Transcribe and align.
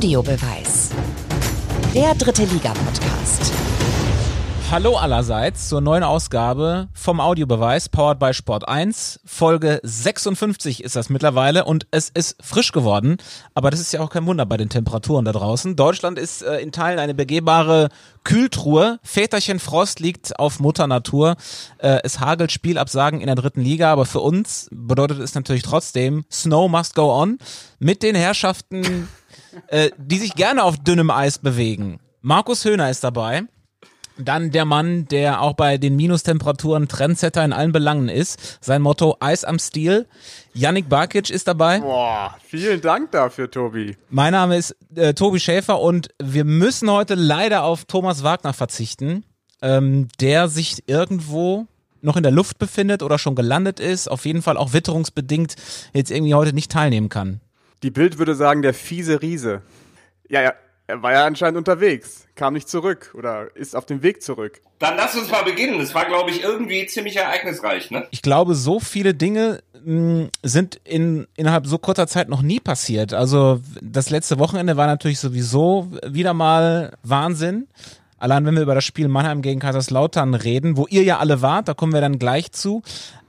Audiobeweis. 0.00 0.88
Der 1.94 2.14
dritte 2.14 2.44
Liga-Podcast. 2.44 3.52
Hallo 4.70 4.96
allerseits 4.96 5.68
zur 5.68 5.82
neuen 5.82 6.04
Ausgabe 6.04 6.88
vom 6.94 7.20
Audiobeweis, 7.20 7.90
powered 7.90 8.18
by 8.18 8.32
Sport 8.32 8.66
1. 8.66 9.20
Folge 9.26 9.78
56 9.82 10.82
ist 10.82 10.96
das 10.96 11.10
mittlerweile 11.10 11.66
und 11.66 11.86
es 11.90 12.08
ist 12.08 12.42
frisch 12.42 12.72
geworden. 12.72 13.18
Aber 13.52 13.70
das 13.70 13.78
ist 13.78 13.92
ja 13.92 14.00
auch 14.00 14.08
kein 14.08 14.24
Wunder 14.24 14.46
bei 14.46 14.56
den 14.56 14.70
Temperaturen 14.70 15.26
da 15.26 15.32
draußen. 15.32 15.76
Deutschland 15.76 16.18
ist 16.18 16.40
äh, 16.40 16.60
in 16.60 16.72
Teilen 16.72 16.98
eine 16.98 17.12
begehbare 17.12 17.90
Kühltruhe. 18.24 19.00
Väterchen 19.02 19.58
Frost 19.58 20.00
liegt 20.00 20.38
auf 20.38 20.60
Mutter 20.60 20.86
Natur. 20.86 21.36
Äh, 21.76 21.98
es 22.04 22.20
hagelt 22.20 22.52
Spielabsagen 22.52 23.20
in 23.20 23.26
der 23.26 23.36
dritten 23.36 23.60
Liga, 23.60 23.92
aber 23.92 24.06
für 24.06 24.20
uns 24.20 24.66
bedeutet 24.72 25.18
es 25.18 25.34
natürlich 25.34 25.62
trotzdem 25.62 26.24
Snow 26.32 26.70
must 26.70 26.94
go 26.94 27.12
on 27.12 27.36
mit 27.80 28.02
den 28.02 28.14
Herrschaften, 28.14 29.08
äh, 29.68 29.90
die 29.98 30.18
sich 30.18 30.34
gerne 30.34 30.64
auf 30.64 30.76
dünnem 30.76 31.10
Eis 31.10 31.38
bewegen. 31.38 32.00
Markus 32.22 32.64
Höhner 32.64 32.90
ist 32.90 33.04
dabei. 33.04 33.42
Dann 34.18 34.50
der 34.50 34.66
Mann, 34.66 35.06
der 35.08 35.40
auch 35.40 35.54
bei 35.54 35.78
den 35.78 35.96
Minustemperaturen 35.96 36.88
Trendsetter 36.88 37.44
in 37.44 37.52
allen 37.52 37.72
Belangen 37.72 38.08
ist. 38.08 38.58
Sein 38.60 38.82
Motto 38.82 39.16
Eis 39.20 39.44
am 39.44 39.58
Stiel. 39.58 40.06
Yannick 40.52 40.88
Barkic 40.88 41.30
ist 41.30 41.48
dabei. 41.48 41.80
Boah, 41.80 42.36
vielen 42.46 42.80
Dank 42.80 43.12
dafür, 43.12 43.50
Tobi. 43.50 43.96
Mein 44.10 44.32
Name 44.32 44.56
ist 44.56 44.76
äh, 44.94 45.14
Tobi 45.14 45.40
Schäfer 45.40 45.80
und 45.80 46.08
wir 46.22 46.44
müssen 46.44 46.90
heute 46.90 47.14
leider 47.14 47.62
auf 47.64 47.86
Thomas 47.86 48.22
Wagner 48.22 48.52
verzichten, 48.52 49.24
ähm, 49.62 50.08
der 50.20 50.48
sich 50.48 50.84
irgendwo 50.86 51.66
noch 52.02 52.16
in 52.16 52.22
der 52.22 52.32
Luft 52.32 52.58
befindet 52.58 53.02
oder 53.02 53.18
schon 53.18 53.34
gelandet 53.34 53.80
ist, 53.80 54.10
auf 54.10 54.24
jeden 54.24 54.42
Fall 54.42 54.56
auch 54.56 54.72
witterungsbedingt 54.72 55.54
jetzt 55.92 56.10
irgendwie 56.10 56.34
heute 56.34 56.52
nicht 56.52 56.70
teilnehmen 56.70 57.08
kann. 57.08 57.40
Die 57.82 57.90
Bild 57.90 58.18
würde 58.18 58.34
sagen, 58.34 58.62
der 58.62 58.74
fiese 58.74 59.22
Riese. 59.22 59.62
Ja, 60.28 60.42
ja, 60.42 60.54
er 60.90 61.02
war 61.02 61.12
ja 61.12 61.24
anscheinend 61.24 61.56
unterwegs, 61.56 62.26
kam 62.34 62.54
nicht 62.54 62.68
zurück 62.68 63.14
oder 63.16 63.54
ist 63.54 63.76
auf 63.76 63.86
dem 63.86 64.02
Weg 64.02 64.22
zurück. 64.22 64.60
Dann 64.80 64.96
lass 64.96 65.16
uns 65.16 65.30
mal 65.30 65.44
beginnen. 65.44 65.78
Es 65.80 65.94
war, 65.94 66.04
glaube 66.06 66.30
ich, 66.30 66.42
irgendwie 66.42 66.84
ziemlich 66.86 67.16
ereignisreich, 67.16 67.90
ne? 67.90 68.06
Ich 68.10 68.22
glaube, 68.22 68.54
so 68.54 68.80
viele 68.80 69.14
Dinge 69.14 69.60
mh, 69.84 70.28
sind 70.42 70.80
in, 70.84 71.26
innerhalb 71.36 71.66
so 71.66 71.78
kurzer 71.78 72.06
Zeit 72.06 72.28
noch 72.28 72.42
nie 72.42 72.60
passiert. 72.60 73.14
Also 73.14 73.60
das 73.80 74.10
letzte 74.10 74.38
Wochenende 74.38 74.76
war 74.76 74.86
natürlich 74.86 75.20
sowieso 75.20 75.88
wieder 76.04 76.34
mal 76.34 76.92
Wahnsinn. 77.02 77.68
Allein 78.18 78.44
wenn 78.44 78.54
wir 78.54 78.62
über 78.62 78.74
das 78.74 78.84
Spiel 78.84 79.08
Mannheim 79.08 79.42
gegen 79.42 79.60
Kaiserslautern 79.60 80.34
reden, 80.34 80.76
wo 80.76 80.86
ihr 80.88 81.04
ja 81.04 81.18
alle 81.18 81.40
wart, 81.40 81.68
da 81.68 81.74
kommen 81.74 81.92
wir 81.92 82.00
dann 82.00 82.18
gleich 82.18 82.52
zu. 82.52 82.82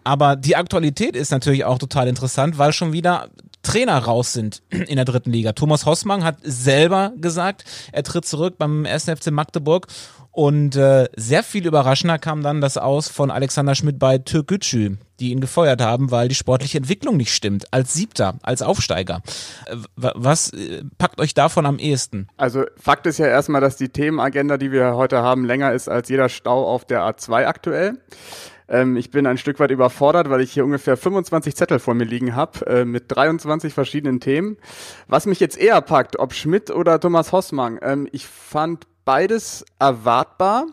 Aber 0.04 0.36
die 0.36 0.56
Aktualität 0.56 1.16
ist 1.16 1.32
natürlich 1.32 1.64
auch 1.64 1.78
total 1.78 2.08
interessant, 2.08 2.58
weil 2.58 2.74
schon 2.74 2.92
wieder 2.92 3.30
Trainer 3.64 3.98
raus 3.98 4.34
sind 4.34 4.62
in 4.70 4.96
der 4.96 5.06
dritten 5.06 5.32
Liga. 5.32 5.54
Thomas 5.54 5.86
Hossmann 5.86 6.24
hat 6.24 6.38
selber 6.42 7.14
gesagt, 7.18 7.64
er 7.92 8.04
tritt 8.04 8.26
zurück 8.26 8.56
beim 8.58 8.86
1. 8.86 9.06
FC 9.06 9.32
Magdeburg 9.32 9.88
und 10.32 10.78
äh, 10.78 11.10
sehr 11.18 11.44
viel 11.44 11.68
überraschender 11.68 12.18
kam 12.18 12.42
dann 12.42 12.62
das 12.62 12.78
aus 12.78 13.10
von 13.10 13.32
Alexander 13.32 13.76
Schmidt 13.76 14.00
bei 14.00 14.18
Türkgücü, 14.18 14.96
die 15.20 15.32
ihn 15.32 15.42
gefeuert 15.42 15.82
haben, 15.82 16.10
weil 16.10 16.30
die 16.30 16.36
sportliche 16.36 16.78
Entwicklung 16.78 17.18
nicht 17.18 17.34
stimmt. 17.34 17.66
Als 17.72 17.94
Siebter, 17.94 18.36
als 18.42 18.62
Aufsteiger. 18.62 19.22
Äh, 19.66 19.76
was 19.96 20.54
äh, 20.54 20.84
packt 20.98 21.20
euch 21.20 21.34
davon 21.34 21.66
am 21.66 21.80
ehesten? 21.80 22.28
Also 22.38 22.64
Fakt 22.78 23.08
ist 23.08 23.18
ja 23.18 23.28
erstmal, 23.28 23.60
dass 23.60 23.76
die 23.76 23.90
Themenagenda, 23.90 24.58
die 24.58 24.72
wir 24.72 24.96
heute 24.96 25.22
haben, 25.22 25.44
länger 25.44 25.74
ist 25.74 25.90
als 25.90 26.08
jeder 26.08 26.30
Stau 26.30 26.66
auf 26.66 26.86
der 26.86 27.02
A2 27.02 27.46
aktuell. 27.46 27.98
Ähm, 28.72 28.96
ich 28.96 29.12
bin 29.12 29.28
ein 29.28 29.38
Stück 29.38 29.60
weit 29.60 29.70
überfordert, 29.70 30.30
weil 30.30 30.42
ich 30.42 30.54
hier 30.54 30.64
ungefähr 30.64 30.96
25 30.96 31.56
Zettel 31.56 31.80
vor 31.80 31.94
mir 31.94 32.06
liegen 32.06 32.36
habe 32.36 32.66
äh, 32.66 32.86
mit 32.86 33.06
23 33.10 33.74
verschiedenen 33.74 34.22
Themen. 34.22 34.58
Was 35.08 35.26
mich 35.26 35.40
jetzt 35.40 35.58
eher 35.58 35.82
packt, 35.82 36.18
ob 36.18 36.34
Schmidt 36.34 36.72
oder 36.72 37.00
Thomas 37.00 37.34
Hossmann. 37.34 37.78
Ähm, 37.82 38.08
ich 38.12 38.26
fand 38.26 38.88
beides 39.06 39.66
erwartbar. 39.78 40.68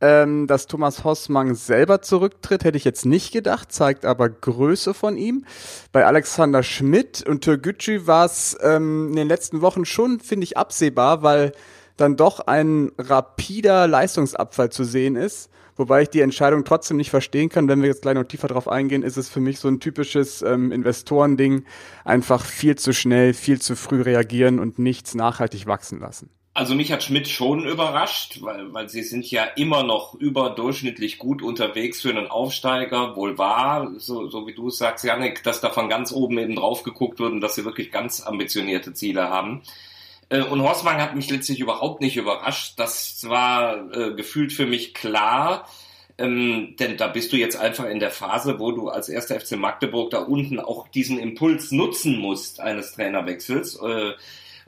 Ähm, 0.00 0.46
dass 0.46 0.68
Thomas 0.68 1.02
Hossmann 1.02 1.56
selber 1.56 2.02
zurücktritt, 2.02 2.62
hätte 2.62 2.76
ich 2.76 2.84
jetzt 2.84 3.04
nicht 3.04 3.32
gedacht, 3.32 3.72
zeigt 3.72 4.04
aber 4.04 4.28
Größe 4.28 4.94
von 4.94 5.16
ihm. 5.16 5.44
Bei 5.90 6.06
Alexander 6.06 6.62
Schmidt 6.62 7.26
und 7.26 7.42
Türgücü 7.42 8.06
war 8.06 8.24
es 8.24 8.56
ähm, 8.62 9.08
in 9.08 9.16
den 9.16 9.26
letzten 9.26 9.60
Wochen 9.60 9.84
schon, 9.84 10.20
finde 10.20 10.44
ich, 10.44 10.56
absehbar, 10.56 11.24
weil 11.24 11.50
dann 11.96 12.16
doch 12.16 12.38
ein 12.38 12.92
rapider 12.96 13.88
Leistungsabfall 13.88 14.70
zu 14.70 14.84
sehen 14.84 15.16
ist. 15.16 15.50
Wobei 15.78 16.02
ich 16.02 16.10
die 16.10 16.20
Entscheidung 16.20 16.64
trotzdem 16.64 16.96
nicht 16.96 17.10
verstehen 17.10 17.48
kann. 17.48 17.68
Wenn 17.68 17.80
wir 17.80 17.88
jetzt 17.88 18.02
gleich 18.02 18.16
noch 18.16 18.24
tiefer 18.24 18.48
drauf 18.48 18.68
eingehen, 18.68 19.02
ist 19.02 19.16
es 19.16 19.28
für 19.28 19.40
mich 19.40 19.60
so 19.60 19.68
ein 19.68 19.78
typisches 19.78 20.42
ähm, 20.42 20.72
Investorending. 20.72 21.64
Einfach 22.04 22.44
viel 22.44 22.76
zu 22.76 22.92
schnell, 22.92 23.32
viel 23.32 23.60
zu 23.60 23.76
früh 23.76 24.02
reagieren 24.02 24.58
und 24.58 24.78
nichts 24.80 25.14
nachhaltig 25.14 25.66
wachsen 25.66 26.00
lassen. 26.00 26.30
Also 26.58 26.74
mich 26.74 26.90
hat 26.90 27.04
Schmidt 27.04 27.28
schon 27.28 27.64
überrascht, 27.64 28.42
weil, 28.42 28.74
weil 28.74 28.88
sie 28.88 29.04
sind 29.04 29.30
ja 29.30 29.44
immer 29.44 29.84
noch 29.84 30.14
überdurchschnittlich 30.14 31.18
gut 31.18 31.40
unterwegs 31.40 32.02
für 32.02 32.10
einen 32.10 32.26
Aufsteiger. 32.26 33.14
Wohl 33.14 33.38
wahr, 33.38 33.92
so, 33.98 34.26
so 34.26 34.48
wie 34.48 34.54
du 34.54 34.66
es 34.66 34.78
sagst, 34.78 35.04
Janik, 35.04 35.44
dass 35.44 35.60
da 35.60 35.70
von 35.70 35.88
ganz 35.88 36.10
oben 36.10 36.36
eben 36.38 36.56
drauf 36.56 36.82
geguckt 36.82 37.20
wird 37.20 37.30
und 37.30 37.40
dass 37.40 37.54
sie 37.54 37.64
wirklich 37.64 37.92
ganz 37.92 38.20
ambitionierte 38.20 38.92
Ziele 38.92 39.30
haben. 39.30 39.62
Äh, 40.28 40.42
und 40.42 40.62
Horstmann 40.62 41.00
hat 41.00 41.14
mich 41.14 41.30
letztlich 41.30 41.60
überhaupt 41.60 42.00
nicht 42.00 42.16
überrascht. 42.16 42.74
Das 42.76 43.28
war 43.28 43.92
äh, 43.92 44.14
gefühlt 44.14 44.52
für 44.52 44.66
mich 44.66 44.94
klar. 44.94 45.68
Ähm, 46.18 46.74
denn 46.78 46.96
da 46.96 47.06
bist 47.06 47.32
du 47.32 47.36
jetzt 47.36 47.56
einfach 47.56 47.84
in 47.84 48.00
der 48.00 48.10
Phase, 48.10 48.58
wo 48.58 48.72
du 48.72 48.88
als 48.88 49.08
erster 49.08 49.38
FC 49.38 49.52
Magdeburg 49.52 50.10
da 50.10 50.18
unten 50.18 50.58
auch 50.58 50.88
diesen 50.88 51.18
Impuls 51.18 51.70
nutzen 51.70 52.18
musst 52.18 52.60
eines 52.60 52.92
Trainerwechsels. 52.92 53.80
Äh, 53.80 54.12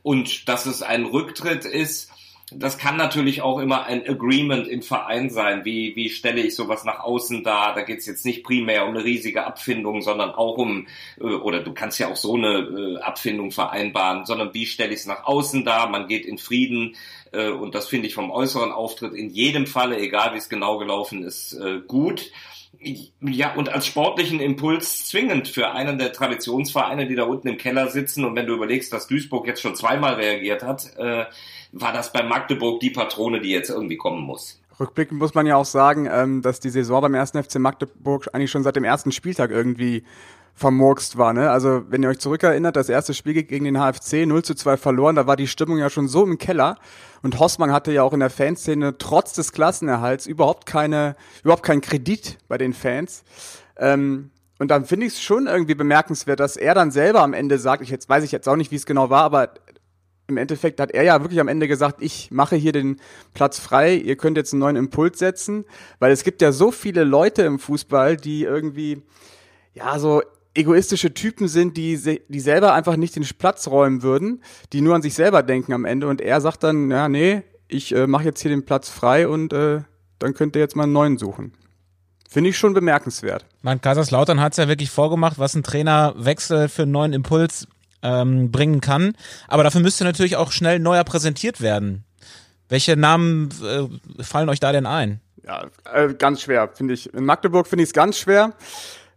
und 0.02 0.48
dass 0.48 0.66
es 0.66 0.82
ein 0.82 1.04
Rücktritt 1.04 1.64
ist, 1.64 2.10
das 2.52 2.78
kann 2.78 2.96
natürlich 2.96 3.42
auch 3.42 3.58
immer 3.58 3.84
ein 3.84 4.08
Agreement 4.08 4.66
im 4.66 4.82
Verein 4.82 5.30
sein. 5.30 5.64
Wie, 5.64 5.94
wie 5.94 6.10
stelle 6.10 6.40
ich 6.40 6.56
sowas 6.56 6.84
nach 6.84 7.00
außen 7.00 7.44
dar? 7.44 7.74
Da 7.74 7.82
geht 7.82 8.00
es 8.00 8.06
jetzt 8.06 8.24
nicht 8.24 8.42
primär 8.42 8.84
um 8.84 8.90
eine 8.90 9.04
riesige 9.04 9.46
Abfindung, 9.46 10.02
sondern 10.02 10.30
auch 10.30 10.58
um, 10.58 10.86
äh, 11.20 11.24
oder 11.24 11.60
du 11.60 11.72
kannst 11.72 11.98
ja 11.98 12.08
auch 12.08 12.16
so 12.16 12.34
eine 12.34 12.58
äh, 12.58 13.00
Abfindung 13.00 13.50
vereinbaren, 13.50 14.26
sondern 14.26 14.52
wie 14.54 14.66
stelle 14.66 14.92
ich 14.92 15.00
es 15.00 15.06
nach 15.06 15.24
außen 15.24 15.64
dar? 15.64 15.88
Man 15.88 16.08
geht 16.08 16.26
in 16.26 16.38
Frieden 16.38 16.96
äh, 17.32 17.50
und 17.50 17.74
das 17.74 17.88
finde 17.88 18.08
ich 18.08 18.14
vom 18.14 18.30
äußeren 18.30 18.72
Auftritt 18.72 19.14
in 19.14 19.30
jedem 19.30 19.66
Falle, 19.66 19.98
egal 19.98 20.34
wie 20.34 20.38
es 20.38 20.48
genau 20.48 20.78
gelaufen 20.78 21.22
ist, 21.22 21.56
gut 21.86 22.30
ja, 23.20 23.54
und 23.54 23.68
als 23.68 23.86
sportlichen 23.86 24.40
Impuls 24.40 25.06
zwingend 25.06 25.48
für 25.48 25.72
einen 25.72 25.98
der 25.98 26.12
Traditionsvereine, 26.12 27.06
die 27.06 27.14
da 27.14 27.24
unten 27.24 27.48
im 27.48 27.58
Keller 27.58 27.88
sitzen. 27.88 28.24
Und 28.24 28.36
wenn 28.36 28.46
du 28.46 28.54
überlegst, 28.54 28.92
dass 28.92 29.06
Duisburg 29.06 29.46
jetzt 29.46 29.60
schon 29.60 29.74
zweimal 29.74 30.14
reagiert 30.14 30.62
hat, 30.62 30.96
äh, 30.96 31.26
war 31.72 31.92
das 31.92 32.12
bei 32.12 32.22
Magdeburg 32.22 32.80
die 32.80 32.90
Patrone, 32.90 33.40
die 33.40 33.50
jetzt 33.50 33.70
irgendwie 33.70 33.96
kommen 33.96 34.22
muss. 34.22 34.60
Rückblickend 34.78 35.18
muss 35.18 35.34
man 35.34 35.46
ja 35.46 35.56
auch 35.56 35.66
sagen, 35.66 36.08
ähm, 36.10 36.40
dass 36.40 36.58
die 36.58 36.70
Saison 36.70 37.02
beim 37.02 37.14
ersten 37.14 37.42
FC 37.42 37.58
Magdeburg 37.58 38.30
eigentlich 38.32 38.50
schon 38.50 38.62
seit 38.62 38.76
dem 38.76 38.84
ersten 38.84 39.12
Spieltag 39.12 39.50
irgendwie 39.50 40.04
vermurkst 40.54 41.16
war. 41.16 41.32
Ne? 41.32 41.50
Also 41.50 41.82
wenn 41.88 42.02
ihr 42.02 42.08
euch 42.08 42.18
zurückerinnert, 42.18 42.76
das 42.76 42.88
erste 42.88 43.14
Spiel 43.14 43.42
gegen 43.42 43.64
den 43.64 43.78
HFC 43.78 44.26
0 44.26 44.42
zu 44.42 44.54
2 44.54 44.76
verloren, 44.76 45.16
da 45.16 45.26
war 45.26 45.36
die 45.36 45.48
Stimmung 45.48 45.78
ja 45.78 45.90
schon 45.90 46.08
so 46.08 46.24
im 46.24 46.38
Keller. 46.38 46.76
Und 47.22 47.38
Hossmann 47.38 47.72
hatte 47.72 47.92
ja 47.92 48.02
auch 48.02 48.12
in 48.12 48.20
der 48.20 48.30
Fanszene 48.30 48.98
trotz 48.98 49.32
des 49.32 49.52
Klassenerhalts 49.52 50.26
überhaupt 50.26 50.66
keine, 50.66 51.16
überhaupt 51.42 51.62
keinen 51.62 51.80
Kredit 51.80 52.38
bei 52.48 52.58
den 52.58 52.72
Fans. 52.72 53.24
Ähm, 53.76 54.30
und 54.58 54.70
dann 54.70 54.84
finde 54.84 55.06
ich 55.06 55.14
es 55.14 55.22
schon 55.22 55.46
irgendwie 55.46 55.74
bemerkenswert, 55.74 56.38
dass 56.38 56.56
er 56.56 56.74
dann 56.74 56.90
selber 56.90 57.22
am 57.22 57.32
Ende 57.32 57.58
sagt, 57.58 57.82
ich 57.82 57.88
jetzt 57.88 58.08
weiß 58.08 58.24
ich 58.24 58.32
jetzt 58.32 58.48
auch 58.48 58.56
nicht, 58.56 58.70
wie 58.70 58.76
es 58.76 58.84
genau 58.84 59.08
war, 59.08 59.22
aber 59.22 59.54
im 60.30 60.36
Endeffekt 60.36 60.80
hat 60.80 60.92
er 60.92 61.02
ja 61.02 61.20
wirklich 61.22 61.40
am 61.40 61.48
Ende 61.48 61.68
gesagt, 61.68 62.02
ich 62.02 62.30
mache 62.30 62.56
hier 62.56 62.72
den 62.72 63.00
Platz 63.34 63.58
frei, 63.58 63.94
ihr 63.94 64.16
könnt 64.16 64.36
jetzt 64.36 64.52
einen 64.52 64.60
neuen 64.60 64.76
Impuls 64.76 65.18
setzen, 65.18 65.64
weil 65.98 66.12
es 66.12 66.24
gibt 66.24 66.40
ja 66.40 66.52
so 66.52 66.70
viele 66.70 67.04
Leute 67.04 67.42
im 67.42 67.58
Fußball, 67.58 68.16
die 68.16 68.44
irgendwie, 68.44 69.02
ja, 69.74 69.98
so 69.98 70.22
egoistische 70.54 71.14
Typen 71.14 71.48
sind, 71.48 71.76
die, 71.76 72.20
die 72.28 72.40
selber 72.40 72.74
einfach 72.74 72.96
nicht 72.96 73.16
den 73.16 73.26
Platz 73.38 73.68
räumen 73.68 74.02
würden, 74.02 74.42
die 74.72 74.80
nur 74.80 74.94
an 74.94 75.02
sich 75.02 75.14
selber 75.14 75.42
denken 75.42 75.72
am 75.72 75.84
Ende 75.84 76.08
und 76.08 76.20
er 76.20 76.40
sagt 76.40 76.64
dann, 76.64 76.90
ja, 76.90 77.08
nee, 77.08 77.42
ich 77.68 77.94
äh, 77.94 78.06
mache 78.06 78.24
jetzt 78.24 78.40
hier 78.40 78.50
den 78.50 78.64
Platz 78.64 78.88
frei 78.88 79.28
und 79.28 79.52
äh, 79.52 79.82
dann 80.18 80.34
könnt 80.34 80.56
ihr 80.56 80.60
jetzt 80.60 80.76
mal 80.76 80.84
einen 80.84 80.92
neuen 80.92 81.18
suchen. 81.18 81.52
Finde 82.28 82.50
ich 82.50 82.58
schon 82.58 82.74
bemerkenswert. 82.74 83.44
Man, 83.62 83.80
Kaiserslautern 83.80 84.40
hat 84.40 84.52
es 84.52 84.58
ja 84.58 84.68
wirklich 84.68 84.90
vorgemacht, 84.90 85.38
was 85.38 85.54
ein 85.54 85.64
Trainerwechsel 85.64 86.68
für 86.68 86.82
einen 86.82 86.92
neuen 86.92 87.12
Impuls 87.12 87.66
ähm, 88.02 88.52
bringen 88.52 88.80
kann. 88.80 89.16
Aber 89.48 89.64
dafür 89.64 89.80
müsste 89.80 90.04
natürlich 90.04 90.36
auch 90.36 90.52
schnell 90.52 90.78
neuer 90.78 91.04
präsentiert 91.04 91.60
werden. 91.60 92.04
Welche 92.68 92.96
Namen 92.96 93.48
äh, 93.64 94.22
fallen 94.22 94.48
euch 94.48 94.60
da 94.60 94.70
denn 94.70 94.86
ein? 94.86 95.20
Ja, 95.44 95.66
äh, 95.92 96.14
ganz 96.14 96.42
schwer, 96.42 96.68
finde 96.72 96.94
ich. 96.94 97.12
In 97.12 97.24
Magdeburg 97.24 97.66
finde 97.66 97.82
ich 97.82 97.88
es 97.88 97.94
ganz 97.94 98.16
schwer. 98.16 98.52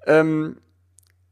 Ähm, 0.07 0.57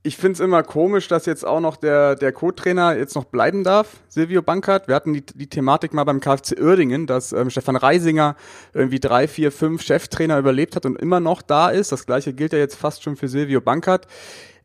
ich 0.04 0.18
finde 0.18 0.34
es 0.34 0.40
immer 0.40 0.64
komisch, 0.64 1.08
dass 1.08 1.28
jetzt 1.28 1.46
auch 1.46 1.60
noch 1.60 1.78
der, 1.78 2.16
der 2.16 2.32
Co-Trainer 2.32 2.98
jetzt 2.98 3.16
noch 3.16 3.26
bleiben 3.26 3.64
darf, 3.64 3.98
Silvio 4.08 4.42
Bankert. 4.42 4.88
Wir 4.88 4.96
hatten 4.96 5.14
die, 5.14 5.24
die 5.24 5.48
Thematik 5.48 5.94
mal 5.94 6.04
beim 6.04 6.20
KfC 6.20 6.60
Uerdingen, 6.60 7.06
dass 7.06 7.34
ähm, 7.34 7.52
Stefan 7.52 7.76
Reisinger 7.76 8.36
irgendwie 8.74 9.00
drei, 9.00 9.28
vier, 9.28 9.52
fünf 9.52 9.84
Cheftrainer 9.84 10.40
überlebt 10.40 10.76
hat 10.76 10.88
und 10.88 10.98
immer 11.00 11.20
noch 11.20 11.44
da 11.44 11.70
ist. 11.70 11.92
Das 11.92 12.08
gleiche 12.08 12.34
gilt 12.34 12.54
ja 12.54 12.60
jetzt 12.60 12.76
fast 12.76 13.04
schon 13.04 13.16
für 13.16 13.28
Silvio 13.28 13.62
Bankert. 13.62 14.08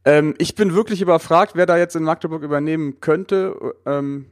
Ähm, 0.06 0.34
ich 0.38 0.54
bin 0.54 0.74
wirklich 0.74 1.02
überfragt, 1.02 1.52
wer 1.54 1.66
da 1.66 1.76
jetzt 1.76 1.96
in 1.96 2.04
Magdeburg 2.04 2.42
übernehmen 2.42 3.00
könnte. 3.00 3.74
Ähm, 3.84 4.26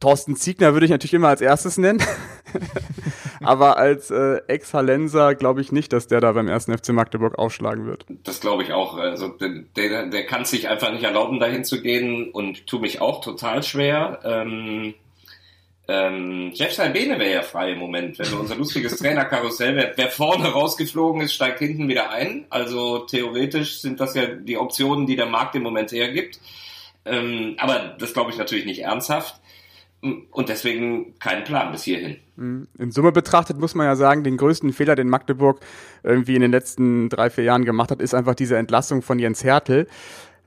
Thorsten 0.00 0.36
Ziegner 0.36 0.74
würde 0.74 0.84
ich 0.84 0.92
natürlich 0.92 1.14
immer 1.14 1.28
als 1.28 1.40
erstes 1.40 1.78
nennen. 1.78 2.02
Aber 3.42 3.76
als 3.76 4.10
äh, 4.10 4.40
Ex-Hallenser 4.46 5.34
glaube 5.34 5.60
ich 5.60 5.72
nicht, 5.72 5.92
dass 5.92 6.06
der 6.06 6.20
da 6.20 6.32
beim 6.32 6.48
ersten 6.48 6.76
FC 6.76 6.90
Magdeburg 6.90 7.38
aufschlagen 7.38 7.86
wird. 7.86 8.06
Das 8.24 8.40
glaube 8.40 8.62
ich 8.62 8.72
auch. 8.72 8.96
Also 8.96 9.28
der, 9.28 10.06
der 10.06 10.26
kann 10.26 10.44
sich 10.44 10.68
einfach 10.68 10.92
nicht 10.92 11.04
erlauben, 11.04 11.40
dahin 11.40 11.64
zu 11.64 11.80
gehen 11.82 12.30
und 12.30 12.66
tue 12.66 12.80
mich 12.80 13.00
auch 13.00 13.20
total 13.20 13.62
schwer. 13.62 14.20
Ähm, 14.24 14.94
ähm, 15.88 16.50
Jeff 16.52 16.72
Salbene 16.72 17.18
wäre 17.18 17.32
ja 17.32 17.42
frei 17.42 17.72
im 17.72 17.78
Moment, 17.78 18.18
wenn 18.18 18.30
wir 18.30 18.40
unser 18.40 18.56
lustiges 18.56 18.96
Trainerkarussell, 18.98 19.76
wer, 19.76 19.92
wer 19.96 20.08
vorne 20.08 20.48
rausgeflogen 20.48 21.20
ist, 21.20 21.34
steigt 21.34 21.60
hinten 21.60 21.88
wieder 21.88 22.10
ein. 22.10 22.46
Also 22.50 23.00
theoretisch 23.00 23.80
sind 23.80 24.00
das 24.00 24.14
ja 24.14 24.26
die 24.26 24.56
Optionen, 24.56 25.06
die 25.06 25.16
der 25.16 25.26
Markt 25.26 25.54
im 25.54 25.62
Moment 25.62 25.92
hergibt. 25.92 26.40
Ähm, 27.04 27.54
aber 27.58 27.94
das 27.98 28.14
glaube 28.14 28.32
ich 28.32 28.36
natürlich 28.36 28.64
nicht 28.64 28.82
ernsthaft. 28.82 29.40
Und 30.02 30.48
deswegen 30.48 31.18
kein 31.18 31.44
Plan 31.44 31.72
bis 31.72 31.84
hierhin. 31.84 32.16
Mhm. 32.36 32.68
In 32.78 32.90
Summe 32.92 33.12
betrachtet 33.12 33.58
muss 33.58 33.74
man 33.74 33.86
ja 33.86 33.96
sagen, 33.96 34.24
den 34.24 34.36
größten 34.36 34.72
Fehler, 34.72 34.94
den 34.94 35.08
Magdeburg 35.08 35.60
irgendwie 36.02 36.36
in 36.36 36.42
den 36.42 36.50
letzten 36.50 37.08
drei, 37.08 37.30
vier 37.30 37.44
Jahren 37.44 37.64
gemacht 37.64 37.90
hat, 37.90 38.00
ist 38.00 38.14
einfach 38.14 38.34
diese 38.34 38.56
Entlassung 38.56 39.02
von 39.02 39.18
Jens 39.18 39.42
Hertel. 39.42 39.88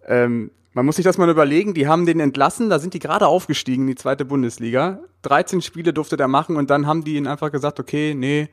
Ähm, 0.07 0.51
man 0.73 0.85
muss 0.85 0.97
sich 0.97 1.03
das 1.03 1.17
mal 1.17 1.29
überlegen, 1.29 1.73
die 1.73 1.87
haben 1.87 2.05
den 2.05 2.19
entlassen, 2.19 2.69
da 2.69 2.79
sind 2.79 2.93
die 2.93 2.99
gerade 2.99 3.27
aufgestiegen 3.27 3.83
in 3.83 3.87
die 3.87 3.95
zweite 3.95 4.23
Bundesliga. 4.23 4.99
13 5.23 5.61
Spiele 5.61 5.93
durfte 5.93 6.15
der 6.15 6.27
machen 6.27 6.55
und 6.55 6.69
dann 6.69 6.85
haben 6.85 7.03
die 7.03 7.15
ihn 7.15 7.27
einfach 7.27 7.51
gesagt, 7.51 7.79
okay, 7.79 8.13
nee, 8.15 8.49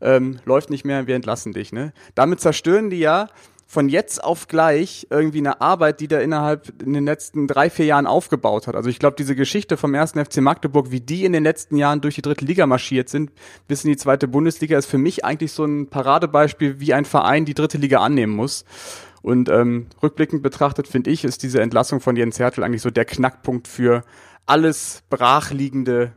ähm, 0.00 0.40
läuft 0.44 0.70
nicht 0.70 0.84
mehr, 0.84 1.06
wir 1.06 1.14
entlassen 1.14 1.52
dich. 1.52 1.72
Ne? 1.72 1.92
Damit 2.14 2.40
zerstören 2.40 2.90
die 2.90 2.98
ja 2.98 3.28
von 3.72 3.88
jetzt 3.88 4.22
auf 4.22 4.48
gleich 4.48 5.06
irgendwie 5.08 5.38
eine 5.38 5.62
Arbeit, 5.62 6.00
die 6.00 6.06
der 6.06 6.20
innerhalb 6.20 6.82
in 6.82 6.92
den 6.92 7.06
letzten 7.06 7.46
drei, 7.46 7.70
vier 7.70 7.86
Jahren 7.86 8.06
aufgebaut 8.06 8.66
hat. 8.66 8.76
Also 8.76 8.90
ich 8.90 8.98
glaube, 8.98 9.16
diese 9.18 9.34
Geschichte 9.34 9.78
vom 9.78 9.94
ersten 9.94 10.22
FC 10.22 10.42
Magdeburg, 10.42 10.90
wie 10.90 11.00
die 11.00 11.24
in 11.24 11.32
den 11.32 11.42
letzten 11.42 11.76
Jahren 11.76 12.02
durch 12.02 12.16
die 12.16 12.20
dritte 12.20 12.44
Liga 12.44 12.66
marschiert 12.66 13.08
sind, 13.08 13.32
bis 13.68 13.82
in 13.82 13.90
die 13.90 13.96
zweite 13.96 14.28
Bundesliga, 14.28 14.76
ist 14.76 14.84
für 14.84 14.98
mich 14.98 15.24
eigentlich 15.24 15.52
so 15.52 15.64
ein 15.64 15.88
Paradebeispiel, 15.88 16.80
wie 16.80 16.92
ein 16.92 17.06
Verein 17.06 17.46
die 17.46 17.54
dritte 17.54 17.78
Liga 17.78 18.00
annehmen 18.00 18.34
muss. 18.34 18.66
Und 19.22 19.48
ähm, 19.48 19.86
rückblickend 20.02 20.42
betrachtet, 20.42 20.86
finde 20.86 21.08
ich, 21.10 21.24
ist 21.24 21.42
diese 21.42 21.62
Entlassung 21.62 22.00
von 22.00 22.14
Jens 22.14 22.38
Hertel 22.38 22.64
eigentlich 22.64 22.82
so 22.82 22.90
der 22.90 23.06
Knackpunkt 23.06 23.68
für 23.68 24.04
alles 24.44 25.02
Brachliegende 25.08 26.12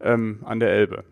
ähm, 0.00 0.40
an 0.44 0.58
der 0.58 0.70
Elbe. 0.70 1.04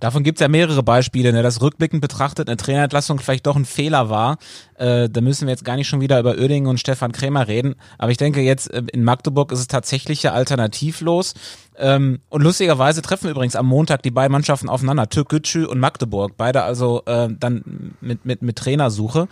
Davon 0.00 0.22
gibt 0.22 0.38
es 0.38 0.42
ja 0.42 0.48
mehrere 0.48 0.82
Beispiele, 0.82 1.32
ne, 1.32 1.42
dass 1.42 1.60
rückblickend 1.60 2.00
betrachtet 2.00 2.48
eine 2.48 2.56
Trainerentlassung 2.56 3.18
vielleicht 3.18 3.46
doch 3.46 3.56
ein 3.56 3.64
Fehler 3.64 4.10
war. 4.10 4.38
Äh, 4.76 5.08
da 5.08 5.20
müssen 5.20 5.46
wir 5.46 5.52
jetzt 5.52 5.64
gar 5.64 5.76
nicht 5.76 5.88
schon 5.88 6.00
wieder 6.00 6.18
über 6.20 6.36
Oerdingen 6.38 6.68
und 6.68 6.78
Stefan 6.78 7.12
Krämer 7.12 7.48
reden. 7.48 7.74
Aber 7.98 8.10
ich 8.10 8.16
denke 8.16 8.40
jetzt 8.40 8.70
äh, 8.70 8.82
in 8.92 9.04
Magdeburg 9.04 9.52
ist 9.52 9.60
es 9.60 9.68
tatsächlich 9.68 10.22
ja 10.22 10.32
alternativlos. 10.32 11.34
Ähm, 11.76 12.20
und 12.28 12.42
lustigerweise 12.42 13.02
treffen 13.02 13.30
übrigens 13.30 13.56
am 13.56 13.66
Montag 13.66 14.02
die 14.02 14.10
beiden 14.10 14.32
Mannschaften 14.32 14.68
aufeinander, 14.68 15.08
Türkgücü 15.08 15.64
und 15.64 15.78
Magdeburg. 15.78 16.36
Beide 16.36 16.62
also 16.62 17.02
äh, 17.06 17.28
dann 17.30 17.94
mit, 18.00 18.24
mit, 18.24 18.42
mit 18.42 18.56
Trainersuche. 18.56 19.28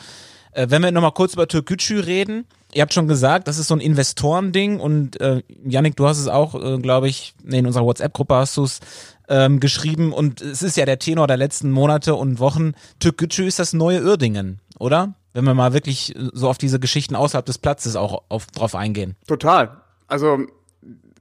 Äh, 0.52 0.68
wenn 0.70 0.82
wir 0.82 0.90
nochmal 0.90 1.12
kurz 1.12 1.34
über 1.34 1.46
Türkgücü 1.46 2.00
reden, 2.00 2.46
ihr 2.72 2.82
habt 2.82 2.94
schon 2.94 3.08
gesagt, 3.08 3.48
das 3.48 3.58
ist 3.58 3.68
so 3.68 3.74
ein 3.74 3.80
Investorending 3.80 4.80
und 4.80 5.20
äh, 5.20 5.42
Yannick, 5.64 5.96
du 5.96 6.06
hast 6.06 6.18
es 6.18 6.28
auch, 6.28 6.54
äh, 6.54 6.78
glaube 6.78 7.08
ich, 7.08 7.34
nee, 7.44 7.58
in 7.58 7.66
unserer 7.66 7.84
WhatsApp-Gruppe 7.84 8.34
hast 8.34 8.56
du 8.56 8.64
es 8.64 8.80
ähm, 9.28 9.60
geschrieben 9.60 10.12
und 10.12 10.40
es 10.40 10.62
ist 10.62 10.76
ja 10.76 10.84
der 10.84 10.98
Tenor 10.98 11.26
der 11.26 11.36
letzten 11.36 11.70
Monate 11.70 12.14
und 12.14 12.38
Wochen. 12.38 12.72
Türkgücü 13.00 13.46
ist 13.46 13.58
das 13.58 13.72
neue 13.72 14.02
Uerdingen, 14.02 14.60
oder? 14.78 15.14
Wenn 15.32 15.44
wir 15.44 15.54
mal 15.54 15.72
wirklich 15.74 16.14
so 16.32 16.48
auf 16.48 16.58
diese 16.58 16.80
Geschichten 16.80 17.14
außerhalb 17.14 17.44
des 17.44 17.58
Platzes 17.58 17.94
auch 17.96 18.22
auf, 18.28 18.46
drauf 18.46 18.74
eingehen. 18.74 19.16
Total. 19.26 19.82
Also 20.08 20.46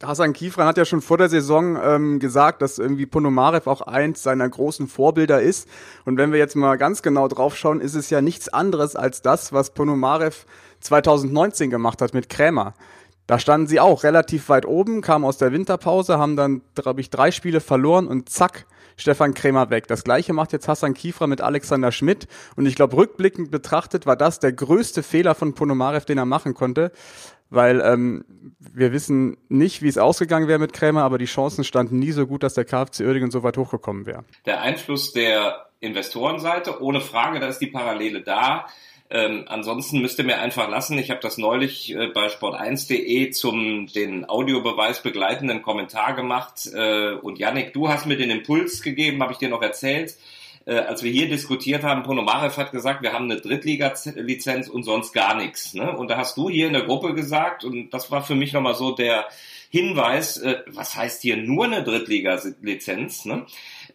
Hassan 0.03 0.33
Kifran 0.33 0.67
hat 0.67 0.77
ja 0.77 0.85
schon 0.85 1.01
vor 1.01 1.17
der 1.17 1.29
Saison 1.29 1.77
ähm, 1.81 2.19
gesagt, 2.19 2.61
dass 2.61 2.79
irgendwie 2.79 3.05
Ponomarev 3.05 3.69
auch 3.69 3.81
eins 3.81 4.23
seiner 4.23 4.47
großen 4.47 4.87
Vorbilder 4.87 5.41
ist. 5.41 5.67
Und 6.05 6.17
wenn 6.17 6.31
wir 6.31 6.39
jetzt 6.39 6.55
mal 6.55 6.77
ganz 6.77 7.01
genau 7.01 7.27
drauf 7.27 7.55
schauen, 7.57 7.81
ist 7.81 7.95
es 7.95 8.09
ja 8.09 8.21
nichts 8.21 8.49
anderes 8.49 8.95
als 8.95 9.21
das, 9.21 9.53
was 9.53 9.71
Ponomarev 9.71 10.45
2019 10.81 11.69
gemacht 11.69 12.01
hat 12.01 12.13
mit 12.13 12.29
Krämer. 12.29 12.73
Da 13.27 13.39
standen 13.39 13.67
sie 13.67 13.79
auch 13.79 14.03
relativ 14.03 14.49
weit 14.49 14.65
oben, 14.65 15.01
kamen 15.01 15.25
aus 15.25 15.37
der 15.37 15.51
Winterpause, 15.51 16.19
haben 16.19 16.35
dann, 16.35 16.61
glaube 16.75 17.01
ich, 17.01 17.09
drei 17.09 17.31
Spiele 17.31 17.59
verloren 17.59 18.07
und 18.07 18.29
zack, 18.29 18.67
Stefan 18.97 19.33
Krämer 19.33 19.69
weg. 19.69 19.87
Das 19.87 20.03
gleiche 20.03 20.33
macht 20.33 20.53
jetzt 20.53 20.67
Hassan 20.67 20.93
Kifra 20.93 21.27
mit 21.27 21.41
Alexander 21.41 21.91
Schmidt. 21.91 22.27
Und 22.55 22.65
ich 22.65 22.75
glaube, 22.75 22.95
rückblickend 22.95 23.51
betrachtet 23.51 24.05
war 24.05 24.15
das 24.15 24.39
der 24.39 24.53
größte 24.53 25.03
Fehler 25.03 25.35
von 25.35 25.53
Ponomarev, 25.53 26.05
den 26.05 26.17
er 26.17 26.25
machen 26.25 26.53
konnte. 26.53 26.91
Weil 27.49 27.81
ähm, 27.81 28.25
wir 28.59 28.91
wissen 28.91 29.37
nicht, 29.49 29.81
wie 29.81 29.87
es 29.87 29.97
ausgegangen 29.97 30.47
wäre 30.47 30.59
mit 30.59 30.73
Krämer, 30.73 31.03
aber 31.03 31.17
die 31.17 31.25
Chancen 31.25 31.63
standen 31.63 31.99
nie 31.99 32.11
so 32.11 32.25
gut, 32.25 32.41
dass 32.41 32.55
der 32.55 32.65
KfC 32.65 33.05
Uerdingen 33.05 33.31
so 33.31 33.43
weit 33.43 33.57
hochgekommen 33.57 34.05
wäre. 34.05 34.23
Der 34.45 34.61
Einfluss 34.61 35.13
der 35.13 35.67
Investorenseite, 35.79 36.81
ohne 36.81 37.01
Frage, 37.01 37.39
da 37.39 37.47
ist 37.47 37.59
die 37.59 37.67
Parallele 37.67 38.21
da. 38.23 38.65
Ähm, 39.09 39.45
ansonsten 39.47 40.01
müsst 40.01 40.17
ihr 40.17 40.25
mir 40.25 40.39
einfach 40.39 40.67
lassen. 40.67 40.97
Ich 40.97 41.11
habe 41.11 41.19
das 41.19 41.37
neulich 41.37 41.93
äh, 41.93 42.07
bei 42.07 42.27
sport1.de 42.27 43.29
zum 43.31 43.85
den 43.87 44.27
Audiobeweis 44.27 45.03
begleitenden 45.03 45.61
Kommentar 45.61 46.15
gemacht. 46.15 46.67
Äh, 46.73 47.13
und 47.13 47.37
Yannick, 47.37 47.73
du 47.73 47.87
hast 47.87 48.07
mir 48.07 48.17
den 48.17 48.31
Impuls 48.31 48.81
gegeben, 48.81 49.21
habe 49.21 49.33
ich 49.33 49.37
dir 49.37 49.49
noch 49.49 49.61
erzählt. 49.61 50.15
Äh, 50.65 50.77
als 50.77 51.03
wir 51.03 51.11
hier 51.11 51.29
diskutiert 51.29 51.83
haben, 51.83 52.01
Ponomarev 52.01 52.57
hat 52.57 52.71
gesagt, 52.71 53.03
wir 53.03 53.13
haben 53.13 53.25
eine 53.25 53.39
Drittliga-Lizenz 53.39 54.67
und 54.67 54.81
sonst 54.81 55.13
gar 55.13 55.35
nichts. 55.35 55.75
Ne? 55.75 55.95
Und 55.95 56.09
da 56.09 56.17
hast 56.17 56.37
du 56.37 56.49
hier 56.49 56.65
in 56.65 56.73
der 56.73 56.85
Gruppe 56.85 57.13
gesagt, 57.13 57.63
und 57.63 57.91
das 57.91 58.09
war 58.09 58.23
für 58.23 58.33
mich 58.33 58.53
nochmal 58.53 58.73
so 58.73 58.91
der 58.91 59.27
Hinweis, 59.69 60.37
äh, 60.37 60.63
was 60.65 60.95
heißt 60.95 61.21
hier 61.21 61.37
nur 61.37 61.65
eine 61.65 61.83
Drittliga-Lizenz? 61.83 63.25
Ne? 63.25 63.45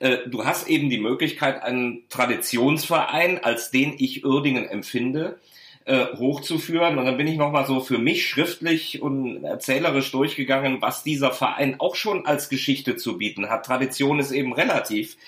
Äh, 0.00 0.28
du 0.28 0.44
hast 0.44 0.68
eben 0.68 0.90
die 0.90 0.98
Möglichkeit, 0.98 1.62
einen 1.62 2.08
Traditionsverein, 2.08 3.44
als 3.44 3.70
den 3.70 3.94
ich 3.96 4.24
Uerdingen 4.24 4.66
empfinde, 4.66 5.38
äh, 5.84 6.06
hochzuführen. 6.16 6.98
Und 6.98 7.04
dann 7.04 7.18
bin 7.18 7.26
ich 7.26 7.36
nochmal 7.36 7.66
so 7.66 7.80
für 7.80 7.98
mich 7.98 8.26
schriftlich 8.26 9.02
und 9.02 9.44
erzählerisch 9.44 10.10
durchgegangen, 10.10 10.80
was 10.80 11.04
dieser 11.04 11.32
Verein 11.32 11.76
auch 11.80 11.96
schon 11.96 12.26
als 12.26 12.48
Geschichte 12.48 12.96
zu 12.96 13.18
bieten 13.18 13.50
hat. 13.50 13.66
Tradition 13.66 14.18
ist 14.18 14.32
eben 14.32 14.54
relativ. 14.54 15.18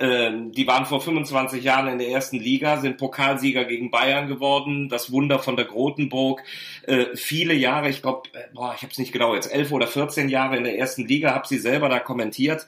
Ähm, 0.00 0.50
die 0.50 0.66
waren 0.66 0.86
vor 0.86 1.00
25 1.00 1.62
Jahren 1.62 1.88
in 1.88 1.98
der 1.98 2.08
ersten 2.08 2.40
Liga, 2.40 2.78
sind 2.78 2.96
Pokalsieger 2.96 3.66
gegen 3.66 3.92
Bayern 3.92 4.26
geworden, 4.26 4.88
das 4.88 5.12
Wunder 5.12 5.38
von 5.38 5.54
der 5.54 5.66
Grotenburg. 5.66 6.42
Äh, 6.86 7.06
viele 7.14 7.54
Jahre, 7.54 7.88
ich 7.88 8.02
glaube, 8.02 8.28
ich 8.52 8.58
habe 8.58 8.90
es 8.90 8.98
nicht 8.98 9.12
genau, 9.12 9.36
jetzt 9.36 9.52
elf 9.52 9.70
oder 9.70 9.86
14 9.86 10.28
Jahre 10.28 10.56
in 10.56 10.64
der 10.64 10.76
ersten 10.76 11.06
Liga, 11.06 11.34
habe 11.34 11.46
sie 11.46 11.58
selber 11.58 11.88
da 11.88 12.00
kommentiert 12.00 12.66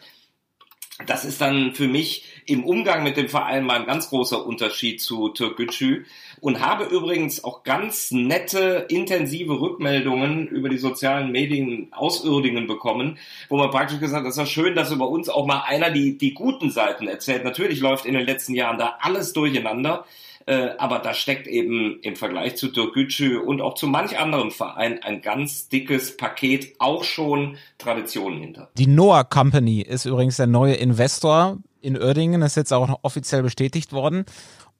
das 1.06 1.24
ist 1.24 1.40
dann 1.40 1.74
für 1.74 1.88
mich 1.88 2.24
im 2.46 2.64
Umgang 2.64 3.02
mit 3.02 3.16
dem 3.16 3.28
Verein 3.28 3.64
mal 3.64 3.80
ein 3.80 3.86
ganz 3.86 4.08
großer 4.08 4.44
Unterschied 4.44 5.00
zu 5.00 5.28
Türkgücü 5.28 6.04
und 6.40 6.60
habe 6.60 6.84
übrigens 6.84 7.44
auch 7.44 7.62
ganz 7.62 8.10
nette, 8.10 8.86
intensive 8.88 9.60
Rückmeldungen 9.60 10.48
über 10.48 10.68
die 10.68 10.78
sozialen 10.78 11.32
Medien 11.32 11.88
aus 11.92 12.24
Uerdingen 12.24 12.66
bekommen, 12.66 13.18
wo 13.48 13.56
man 13.56 13.70
praktisch 13.70 14.00
gesagt 14.00 14.20
hat, 14.20 14.26
das 14.26 14.34
ist 14.36 14.40
ja 14.40 14.46
schön, 14.46 14.74
dass 14.74 14.90
über 14.90 15.08
uns 15.08 15.28
auch 15.28 15.46
mal 15.46 15.62
einer 15.66 15.90
die, 15.90 16.18
die 16.18 16.34
guten 16.34 16.70
Seiten 16.70 17.06
erzählt. 17.08 17.44
Natürlich 17.44 17.80
läuft 17.80 18.06
in 18.06 18.14
den 18.14 18.26
letzten 18.26 18.54
Jahren 18.54 18.78
da 18.78 18.98
alles 19.00 19.32
durcheinander. 19.32 20.04
Äh, 20.46 20.70
aber 20.78 20.98
da 20.98 21.14
steckt 21.14 21.46
eben 21.46 22.00
im 22.02 22.16
Vergleich 22.16 22.56
zu 22.56 22.68
Türkgücü 22.68 23.38
und 23.38 23.60
auch 23.60 23.74
zu 23.74 23.86
manch 23.86 24.18
anderem 24.18 24.50
Verein 24.50 25.02
ein 25.02 25.22
ganz 25.22 25.68
dickes 25.68 26.16
Paket, 26.16 26.74
auch 26.78 27.04
schon 27.04 27.56
Traditionen 27.78 28.40
hinter. 28.40 28.70
Die 28.78 28.86
Noah 28.86 29.24
Company 29.24 29.82
ist 29.82 30.06
übrigens 30.06 30.36
der 30.36 30.46
neue 30.46 30.74
Investor 30.74 31.58
in 31.80 31.96
Uerdingen, 31.96 32.42
ist 32.42 32.56
jetzt 32.56 32.72
auch 32.72 33.00
offiziell 33.02 33.42
bestätigt 33.42 33.92
worden. 33.92 34.24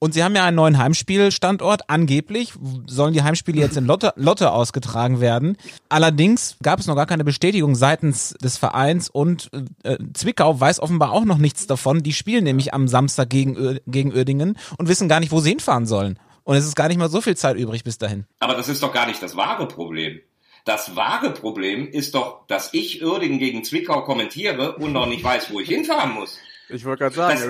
Und 0.02 0.14
sie 0.14 0.25
haben 0.25 0.35
ja 0.35 0.47
einen 0.47 0.57
neuen 0.57 0.78
Heimspielstandort. 0.78 1.90
Angeblich 1.90 2.54
sollen 2.87 3.12
die 3.12 3.23
Heimspiele 3.23 3.61
jetzt 3.61 3.76
in 3.76 3.85
Lotte, 3.85 4.14
Lotte 4.16 4.50
ausgetragen 4.50 5.21
werden. 5.21 5.59
Allerdings 5.90 6.57
gab 6.62 6.80
es 6.80 6.87
noch 6.87 6.97
gar 6.97 7.04
keine 7.04 7.23
Bestätigung 7.23 7.75
seitens 7.75 8.35
des 8.42 8.57
Vereins 8.57 9.11
und 9.11 9.50
äh, 9.83 9.99
Zwickau 10.14 10.59
weiß 10.59 10.80
offenbar 10.80 11.12
auch 11.12 11.26
noch 11.26 11.37
nichts 11.37 11.66
davon. 11.66 12.02
Die 12.02 12.14
spielen 12.14 12.45
nämlich 12.45 12.73
am 12.73 12.88
Samstag 12.88 13.28
gegen, 13.28 13.78
gegen 13.87 14.14
Uerdingen 14.14 14.57
und 14.78 14.88
wissen 14.88 15.07
gar 15.07 15.21
nicht, 15.21 15.33
wo 15.33 15.40
sie 15.40 15.50
hinfahren 15.50 15.85
sollen. 15.85 16.19
Und 16.45 16.57
es 16.57 16.64
ist 16.64 16.76
gar 16.76 16.88
nicht 16.88 16.97
mal 16.97 17.11
so 17.11 17.21
viel 17.21 17.37
Zeit 17.37 17.57
übrig 17.57 17.85
bis 17.85 17.99
dahin. 17.99 18.25
Aber 18.38 18.54
das 18.54 18.69
ist 18.71 18.83
doch 18.83 18.95
gar 18.95 19.07
nicht 19.07 19.23
das 19.23 19.37
wahre 19.37 19.69
Problem. 19.69 20.21
Das 20.64 20.97
wahre 20.97 21.30
Problem 21.30 21.88
ist 21.88 22.14
doch, 22.14 22.47
dass 22.47 22.73
ich 22.73 23.04
Uerdingen 23.04 23.38
gegen 23.38 23.64
Zwickau 23.64 24.02
kommentiere 24.02 24.76
und 24.76 24.92
noch 24.92 25.07
nicht 25.07 25.25
weiß, 25.25 25.52
wo 25.52 25.61
ich 25.61 25.69
hinfahren 25.69 26.12
muss. 26.12 26.38
Ich 26.73 26.85
wollte 26.85 27.05
gerade 27.05 27.15
sagen, 27.15 27.41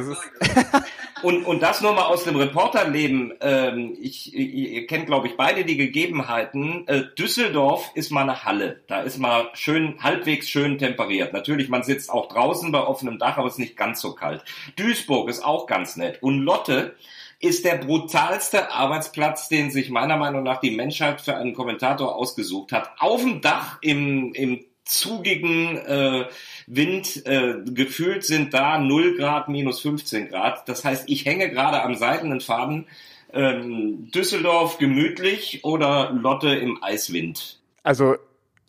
das, 0.41 0.63
das 0.73 0.83
und, 1.23 1.45
und 1.45 1.63
das 1.63 1.81
nur 1.81 1.93
mal 1.93 2.05
aus 2.05 2.25
dem 2.25 2.37
Reporterleben. 2.37 3.35
Ähm, 3.41 3.97
ich, 4.01 4.35
ihr 4.35 4.87
kennt, 4.87 5.07
glaube 5.07 5.29
ich, 5.29 5.37
beide 5.37 5.65
die 5.65 5.77
Gegebenheiten. 5.77 6.87
Äh, 6.89 7.05
Düsseldorf 7.19 7.91
ist 7.95 8.11
mal 8.11 8.23
eine 8.23 8.45
Halle. 8.45 8.81
Da 8.87 9.03
ist 9.03 9.19
mal 9.19 9.49
schön, 9.55 10.03
halbwegs 10.03 10.49
schön 10.49 10.79
temperiert. 10.79 11.33
Natürlich, 11.33 11.69
man 11.69 11.83
sitzt 11.83 12.11
auch 12.11 12.29
draußen 12.29 12.73
bei 12.73 12.81
offenem 12.81 13.19
Dach, 13.19 13.37
aber 13.37 13.49
es 13.49 13.55
ist 13.55 13.59
nicht 13.59 13.77
ganz 13.77 14.01
so 14.01 14.15
kalt. 14.15 14.43
Duisburg 14.77 15.29
ist 15.29 15.45
auch 15.45 15.67
ganz 15.67 15.97
nett. 15.97 16.23
Und 16.23 16.41
Lotte 16.41 16.95
ist 17.41 17.65
der 17.65 17.77
brutalste 17.77 18.71
Arbeitsplatz, 18.71 19.49
den 19.49 19.71
sich 19.71 19.91
meiner 19.91 20.19
Meinung 20.19 20.43
nach 20.43 20.61
die 20.61 20.71
Menschheit 20.71 21.23
für 21.23 21.37
einen 21.37 21.55
Kommentator 21.55 22.15
ausgesucht 22.15 22.73
hat. 22.73 22.91
Auf 22.99 23.23
dem 23.23 23.41
Dach 23.41 23.79
im, 23.81 24.35
im 24.35 24.65
zugigen 24.85 25.77
äh, 25.79 26.27
Wind. 26.75 27.27
Äh, 27.27 27.57
gefühlt 27.67 28.25
sind 28.25 28.55
da 28.55 28.79
0 28.79 29.17
Grad, 29.17 29.49
minus 29.49 29.81
15 29.81 30.29
Grad. 30.29 30.69
Das 30.69 30.85
heißt, 30.85 31.05
ich 31.09 31.25
hänge 31.25 31.51
gerade 31.51 31.83
am 31.83 31.95
seidenen 31.95 32.41
Faden. 32.41 32.87
Ähm, 33.33 34.11
Düsseldorf 34.11 34.79
gemütlich 34.79 35.65
oder 35.65 36.11
Lotte 36.13 36.49
im 36.49 36.83
Eiswind? 36.83 37.61
Also 37.83 38.17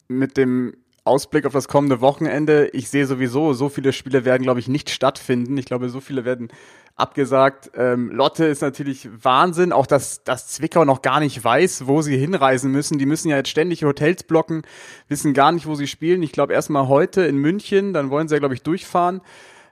mit 0.07 0.37
dem 0.37 0.75
Ausblick 1.03 1.45
auf 1.45 1.53
das 1.53 1.67
kommende 1.67 1.99
Wochenende, 2.01 2.69
ich 2.73 2.89
sehe 2.89 3.07
sowieso, 3.07 3.53
so 3.53 3.69
viele 3.69 3.91
Spiele 3.91 4.23
werden, 4.23 4.43
glaube 4.43 4.59
ich, 4.59 4.67
nicht 4.67 4.91
stattfinden. 4.91 5.57
Ich 5.57 5.65
glaube, 5.65 5.89
so 5.89 5.99
viele 5.99 6.25
werden 6.25 6.49
abgesagt. 6.95 7.71
Ähm, 7.75 8.09
Lotte 8.11 8.45
ist 8.45 8.61
natürlich 8.61 9.09
Wahnsinn, 9.23 9.71
auch 9.71 9.87
dass, 9.87 10.23
dass 10.23 10.47
Zwickau 10.47 10.85
noch 10.85 11.01
gar 11.01 11.19
nicht 11.19 11.43
weiß, 11.43 11.87
wo 11.87 12.01
sie 12.01 12.17
hinreisen 12.17 12.71
müssen. 12.71 12.97
Die 12.97 13.05
müssen 13.05 13.29
ja 13.29 13.37
jetzt 13.37 13.49
ständig 13.49 13.83
Hotels 13.83 14.23
blocken, 14.23 14.63
wissen 15.07 15.33
gar 15.33 15.51
nicht, 15.51 15.65
wo 15.65 15.75
sie 15.75 15.87
spielen. 15.87 16.23
Ich 16.23 16.31
glaube, 16.31 16.53
erstmal 16.53 16.87
heute 16.87 17.21
in 17.23 17.37
München, 17.37 17.93
dann 17.93 18.09
wollen 18.09 18.27
sie 18.27 18.35
ja, 18.35 18.39
glaube 18.39 18.55
ich, 18.55 18.63
durchfahren 18.63 19.21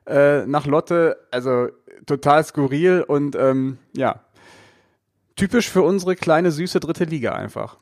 äh, 0.07 0.45
nach 0.45 0.65
Lotte. 0.65 1.17
Also 1.31 1.67
total 2.05 2.43
skurril 2.43 3.03
und 3.07 3.35
ähm, 3.35 3.77
ja, 3.95 4.21
typisch 5.35 5.69
für 5.69 5.83
unsere 5.83 6.15
kleine, 6.15 6.51
süße 6.51 6.79
dritte 6.79 7.05
Liga 7.05 7.33
einfach. 7.33 7.77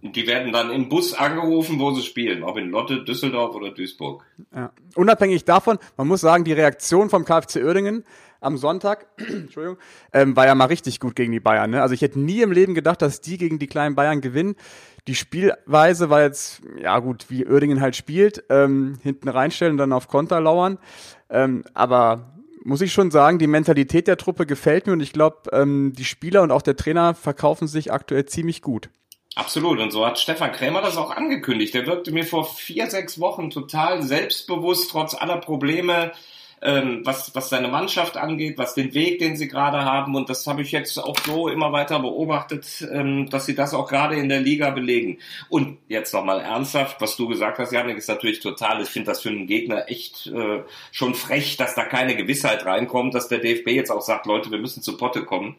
Die 0.00 0.28
werden 0.28 0.52
dann 0.52 0.70
im 0.70 0.88
Bus 0.88 1.12
angerufen, 1.12 1.80
wo 1.80 1.90
sie 1.90 2.02
spielen, 2.02 2.44
ob 2.44 2.56
in 2.56 2.70
Lotte, 2.70 3.02
Düsseldorf 3.02 3.56
oder 3.56 3.72
Duisburg. 3.72 4.24
Ja. 4.54 4.70
Unabhängig 4.94 5.44
davon, 5.44 5.78
man 5.96 6.06
muss 6.06 6.20
sagen, 6.20 6.44
die 6.44 6.52
Reaktion 6.52 7.10
vom 7.10 7.24
KfC 7.24 7.64
Uerdingen 7.64 8.04
am 8.40 8.56
Sonntag, 8.56 9.06
Entschuldigung, 9.16 9.78
ähm, 10.12 10.36
war 10.36 10.46
ja 10.46 10.54
mal 10.54 10.66
richtig 10.66 11.00
gut 11.00 11.16
gegen 11.16 11.32
die 11.32 11.40
Bayern. 11.40 11.70
Ne? 11.70 11.82
Also 11.82 11.94
ich 11.94 12.02
hätte 12.02 12.20
nie 12.20 12.42
im 12.42 12.52
Leben 12.52 12.74
gedacht, 12.74 13.02
dass 13.02 13.20
die 13.20 13.38
gegen 13.38 13.58
die 13.58 13.66
kleinen 13.66 13.94
Bayern 13.94 14.20
gewinnen. 14.20 14.56
Die 15.06 15.14
Spielweise 15.14 16.10
war 16.10 16.22
jetzt, 16.22 16.62
ja 16.80 16.98
gut, 16.98 17.26
wie 17.28 17.46
Uerdingen 17.46 17.80
halt 17.80 17.96
spielt, 17.96 18.44
ähm, 18.50 18.98
hinten 19.02 19.28
reinstellen 19.28 19.72
und 19.72 19.78
dann 19.78 19.92
auf 19.92 20.08
Konter 20.08 20.40
lauern. 20.40 20.78
Ähm, 21.30 21.64
aber 21.74 22.34
muss 22.64 22.82
ich 22.82 22.92
schon 22.92 23.10
sagen, 23.10 23.38
die 23.38 23.46
Mentalität 23.46 24.06
der 24.06 24.18
Truppe 24.18 24.44
gefällt 24.44 24.86
mir 24.86 24.92
und 24.92 25.00
ich 25.00 25.12
glaube, 25.12 25.50
ähm, 25.52 25.92
die 25.96 26.04
Spieler 26.04 26.42
und 26.42 26.50
auch 26.50 26.62
der 26.62 26.76
Trainer 26.76 27.14
verkaufen 27.14 27.66
sich 27.66 27.92
aktuell 27.92 28.26
ziemlich 28.26 28.62
gut. 28.62 28.90
Absolut. 29.34 29.78
Und 29.78 29.92
so 29.92 30.04
hat 30.04 30.18
Stefan 30.18 30.52
Krämer 30.52 30.82
das 30.82 30.96
auch 30.96 31.10
angekündigt. 31.10 31.72
Der 31.72 31.86
wirkte 31.86 32.10
mir 32.10 32.24
vor 32.24 32.44
vier, 32.44 32.90
sechs 32.90 33.20
Wochen 33.20 33.50
total 33.50 34.02
selbstbewusst, 34.02 34.90
trotz 34.90 35.14
aller 35.14 35.38
Probleme, 35.38 36.12
ähm, 36.62 37.02
was, 37.04 37.34
was 37.34 37.48
seine 37.48 37.68
Mannschaft 37.68 38.16
angeht, 38.16 38.58
was 38.58 38.74
den 38.74 38.94
Weg, 38.94 39.18
den 39.18 39.36
sie 39.36 39.48
gerade 39.48 39.84
haben. 39.84 40.14
Und 40.14 40.28
das 40.28 40.46
habe 40.46 40.62
ich 40.62 40.72
jetzt 40.72 40.98
auch 40.98 41.16
so 41.24 41.48
immer 41.48 41.72
weiter 41.72 42.00
beobachtet, 42.00 42.86
ähm, 42.92 43.28
dass 43.30 43.46
sie 43.46 43.54
das 43.54 43.74
auch 43.74 43.88
gerade 43.88 44.16
in 44.16 44.28
der 44.28 44.40
Liga 44.40 44.70
belegen. 44.70 45.18
Und 45.48 45.78
jetzt 45.88 46.12
nochmal 46.14 46.40
ernsthaft, 46.40 47.00
was 47.00 47.16
du 47.16 47.28
gesagt 47.28 47.58
hast, 47.58 47.72
Janik, 47.72 47.96
ist 47.96 48.08
natürlich 48.08 48.40
total, 48.40 48.82
ich 48.82 48.88
finde 48.88 49.10
das 49.10 49.20
für 49.20 49.30
einen 49.30 49.46
Gegner 49.46 49.88
echt 49.88 50.26
äh, 50.26 50.62
schon 50.92 51.14
frech, 51.14 51.56
dass 51.56 51.74
da 51.74 51.84
keine 51.84 52.16
Gewissheit 52.16 52.64
reinkommt, 52.66 53.14
dass 53.14 53.28
der 53.28 53.38
DFB 53.38 53.68
jetzt 53.68 53.90
auch 53.90 54.02
sagt, 54.02 54.26
Leute, 54.26 54.50
wir 54.50 54.58
müssen 54.58 54.82
zu 54.82 54.96
Potte 54.96 55.24
kommen. 55.24 55.56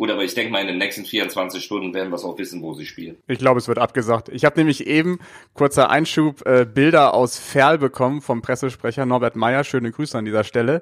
Gut, 0.00 0.10
aber 0.10 0.24
ich 0.24 0.32
denke 0.32 0.50
mal, 0.50 0.62
in 0.62 0.66
den 0.66 0.78
nächsten 0.78 1.04
24 1.04 1.62
Stunden 1.62 1.92
werden 1.92 2.08
wir 2.08 2.16
es 2.16 2.24
auch 2.24 2.38
wissen, 2.38 2.62
wo 2.62 2.72
sie 2.72 2.86
spielen. 2.86 3.18
Ich 3.26 3.38
glaube, 3.38 3.58
es 3.58 3.68
wird 3.68 3.76
abgesagt. 3.76 4.30
Ich 4.30 4.46
habe 4.46 4.58
nämlich 4.58 4.86
eben, 4.86 5.18
kurzer 5.52 5.90
Einschub, 5.90 6.40
äh, 6.46 6.64
Bilder 6.64 7.12
aus 7.12 7.38
Ferl 7.38 7.76
bekommen 7.76 8.22
vom 8.22 8.40
Pressesprecher 8.40 9.04
Norbert 9.04 9.36
Meyer. 9.36 9.62
Schöne 9.62 9.90
Grüße 9.90 10.16
an 10.16 10.24
dieser 10.24 10.42
Stelle. 10.42 10.80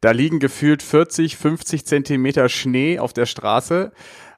Da 0.00 0.10
liegen 0.10 0.40
gefühlt 0.40 0.82
40, 0.82 1.36
50 1.36 1.86
Zentimeter 1.86 2.48
Schnee 2.48 2.98
auf 2.98 3.12
der 3.12 3.26
Straße. 3.26 3.92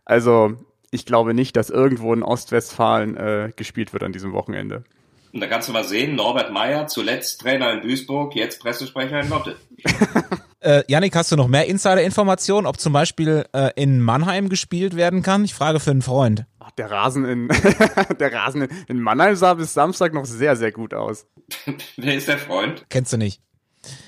Also 0.05 0.59
ich 0.91 1.07
glaube 1.07 1.33
nicht, 1.33 1.57
dass 1.57 1.71
irgendwo 1.71 2.13
in 2.13 2.23
Ostwestfalen 2.23 3.17
äh, 3.17 3.53
gespielt 3.57 3.95
wird 3.95 4.03
an 4.03 4.13
diesem 4.13 4.35
Wochenende. 4.35 4.85
Und 5.33 5.41
da 5.41 5.47
kannst 5.47 5.71
du 5.71 5.73
mal 5.73 5.85
sehen, 5.85 6.17
Norbert 6.17 6.53
Meyer, 6.53 6.87
zuletzt 6.87 7.41
Trainer 7.41 7.73
in 7.73 7.81
Duisburg, 7.81 8.37
jetzt 8.37 8.61
Pressesprecher 8.61 9.21
in 9.21 9.31
Lotte. 9.31 9.57
Äh, 10.61 10.83
Janik, 10.89 11.15
hast 11.15 11.31
du 11.31 11.37
noch 11.37 11.47
mehr 11.49 11.67
Insider-Informationen, 11.67 12.67
ob 12.67 12.81
zum 12.81 12.93
Beispiel 12.93 13.45
äh, 13.53 13.71
in 13.77 14.01
Mannheim 14.01 14.49
gespielt 14.49 14.97
werden 14.97 15.23
kann? 15.23 15.45
Ich 15.45 15.55
frage 15.55 15.79
für 15.79 15.93
einen 15.93 16.03
Freund. 16.03 16.47
Ach, 16.59 16.73
der 16.73 16.91
Rasen 16.91 17.25
in 17.25 17.49
der 18.19 18.33
Rasen 18.33 18.63
in, 18.63 18.69
in 18.89 19.01
Mannheim 19.01 19.37
sah 19.37 19.55
bis 19.55 19.73
Samstag 19.73 20.13
noch 20.15 20.25
sehr, 20.25 20.57
sehr 20.57 20.73
gut 20.73 20.95
aus. 20.95 21.27
Wer 21.97 22.15
ist 22.17 22.27
der 22.29 22.39
Freund? 22.39 22.85
Kennst 22.89 23.13
du 23.13 23.17
nicht. 23.19 23.41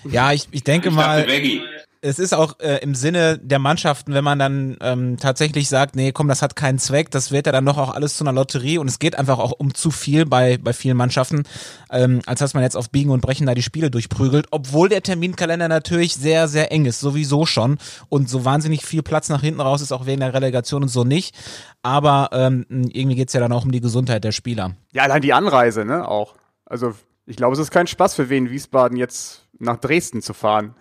Ja, 0.05 0.33
ich, 0.33 0.49
ich 0.51 0.65
denke 0.65 0.89
Ich 0.89 0.95
mal. 0.95 1.25
dachte. 1.25 1.63
Es 2.03 2.19
ist 2.19 2.33
auch 2.33 2.59
äh, 2.61 2.79
im 2.79 2.95
Sinne 2.95 3.39
der 3.39 3.59
Mannschaften, 3.59 4.15
wenn 4.15 4.25
man 4.25 4.39
dann 4.39 4.77
ähm, 4.81 5.19
tatsächlich 5.19 5.69
sagt, 5.69 5.97
nee, 5.97 6.13
komm, 6.13 6.29
das 6.29 6.41
hat 6.41 6.57
keinen 6.57 6.79
Zweck, 6.79 7.11
das 7.11 7.31
wird 7.31 7.47
ja 7.47 7.53
dann 7.53 7.67
doch 7.67 7.77
auch 7.77 7.95
alles 7.95 8.17
zu 8.17 8.25
einer 8.25 8.33
Lotterie 8.33 8.79
und 8.79 8.89
es 8.89 8.99
geht 8.99 9.19
einfach 9.19 9.39
auch 9.39 9.53
um 9.53 9.75
zu 9.75 9.91
viel 9.91 10.25
bei, 10.25 10.57
bei 10.57 10.73
vielen 10.73 10.97
Mannschaften, 10.97 11.43
ähm, 11.91 12.23
als 12.25 12.41
dass 12.41 12.55
man 12.55 12.63
jetzt 12.63 12.77
auf 12.77 12.91
Biegen 12.91 13.11
und 13.11 13.21
Brechen 13.21 13.47
da 13.47 13.55
die 13.55 13.63
Spiele 13.63 13.91
durchprügelt, 13.91 14.47
obwohl 14.51 14.89
der 14.89 15.03
Terminkalender 15.03 15.69
natürlich 15.69 16.15
sehr, 16.15 16.49
sehr 16.49 16.73
eng 16.73 16.87
ist, 16.87 17.01
sowieso 17.01 17.45
schon 17.45 17.79
und 18.09 18.31
so 18.31 18.47
wahnsinnig 18.47 18.87
viel 18.87 19.03
Platz 19.03 19.29
nach 19.29 19.43
hinten 19.43 19.61
raus 19.61 19.83
ist 19.83 19.93
auch 19.93 20.07
wegen 20.07 20.21
der 20.21 20.33
Relegation 20.33 20.83
und 20.83 20.89
so 20.89 21.05
nicht, 21.05 21.37
aber 21.83 22.31
ähm, 22.33 22.65
irgendwie 22.71 23.17
geht's 23.17 23.35
ja 23.35 23.41
dann 23.41 23.53
auch 23.53 23.65
um 23.65 23.73
die 23.73 23.81
Gesundheit 23.81 24.25
der 24.25 24.33
Spieler. 24.33 24.75
Ja, 24.93 25.03
allein 25.03 25.21
die 25.21 25.35
Anreise, 25.35 25.85
ne, 25.85 26.09
auch. 26.09 26.35
Also 26.65 26.95
ich 27.27 27.37
glaube, 27.37 27.53
es 27.53 27.59
ist 27.59 27.71
kein 27.71 27.87
Spaß 27.87 28.15
für 28.15 28.31
Wien 28.31 28.51
Wiesbaden 28.51 28.97
jetzt 28.97 29.47
nach 29.59 29.77
Dresden 29.77 30.23
zu 30.23 30.33
fahren. 30.33 30.75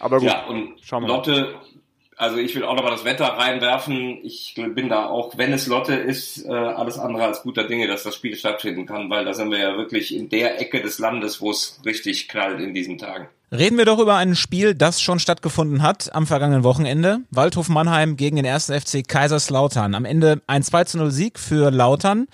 Aber 0.00 0.18
gut, 0.18 0.28
Ja, 0.28 0.46
und 0.46 0.74
schauen 0.82 1.02
wir 1.02 1.08
mal. 1.08 1.16
Lotte, 1.16 1.54
also 2.16 2.38
ich 2.38 2.54
will 2.54 2.64
auch 2.64 2.74
nochmal 2.74 2.92
das 2.92 3.04
Wetter 3.04 3.26
reinwerfen. 3.26 4.18
Ich 4.22 4.54
bin 4.74 4.88
da 4.88 5.06
auch, 5.06 5.36
wenn 5.36 5.52
es 5.52 5.66
Lotte 5.66 5.94
ist, 5.94 6.44
äh, 6.46 6.50
alles 6.50 6.98
andere 6.98 7.24
als 7.24 7.42
guter 7.42 7.64
Dinge, 7.64 7.86
dass 7.86 8.04
das 8.04 8.14
Spiel 8.14 8.36
stattfinden 8.36 8.86
kann, 8.86 9.10
weil 9.10 9.24
da 9.24 9.34
sind 9.34 9.50
wir 9.50 9.58
ja 9.58 9.76
wirklich 9.76 10.14
in 10.14 10.28
der 10.28 10.60
Ecke 10.60 10.80
des 10.80 10.98
Landes, 10.98 11.40
wo 11.40 11.50
es 11.50 11.80
richtig 11.84 12.28
knallt 12.28 12.60
in 12.60 12.72
diesen 12.72 12.98
Tagen. 12.98 13.28
Reden 13.52 13.78
wir 13.78 13.84
doch 13.84 14.00
über 14.00 14.16
ein 14.16 14.34
Spiel, 14.34 14.74
das 14.74 15.00
schon 15.00 15.20
stattgefunden 15.20 15.82
hat 15.82 16.12
am 16.14 16.26
vergangenen 16.26 16.64
Wochenende. 16.64 17.20
Waldhof 17.30 17.68
Mannheim 17.68 18.16
gegen 18.16 18.36
den 18.36 18.44
ersten 18.44 18.78
FC 18.78 19.06
Kaiserslautern. 19.06 19.94
Am 19.94 20.04
Ende 20.04 20.42
ein 20.48 20.64
2 20.64 20.84
zu 20.84 20.98
0 20.98 21.10
Sieg 21.12 21.38
für 21.38 21.70
Lautern. 21.70 22.26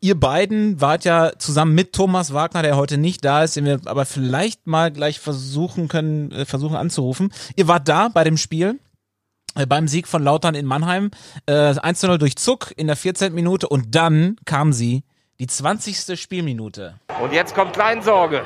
Ihr 0.00 0.18
beiden 0.18 0.80
wart 0.80 1.04
ja 1.04 1.32
zusammen 1.38 1.74
mit 1.74 1.92
Thomas 1.94 2.34
Wagner, 2.34 2.62
der 2.62 2.76
heute 2.76 2.98
nicht 2.98 3.24
da 3.24 3.42
ist, 3.42 3.56
den 3.56 3.64
wir 3.64 3.80
aber 3.86 4.04
vielleicht 4.04 4.66
mal 4.66 4.90
gleich 4.90 5.20
versuchen 5.20 5.88
können, 5.88 6.30
äh, 6.32 6.44
versuchen 6.44 6.76
anzurufen. 6.76 7.32
Ihr 7.56 7.66
wart 7.66 7.88
da 7.88 8.08
bei 8.08 8.22
dem 8.22 8.36
Spiel 8.36 8.78
äh, 9.54 9.66
beim 9.66 9.88
Sieg 9.88 10.06
von 10.06 10.22
Lautern 10.22 10.54
in 10.54 10.66
Mannheim. 10.66 11.10
Äh, 11.46 11.78
1 11.78 12.00
zu 12.00 12.08
0 12.08 12.18
durch 12.18 12.36
Zuck 12.36 12.72
in 12.76 12.86
der 12.86 12.96
14. 12.96 13.34
Minute 13.34 13.68
und 13.68 13.94
dann 13.94 14.36
kam 14.44 14.72
sie, 14.72 15.02
die 15.38 15.46
20. 15.46 16.18
Spielminute. 16.20 17.00
Und 17.22 17.32
jetzt 17.32 17.54
kommt 17.54 17.72
Kleinsorge. 17.72 18.42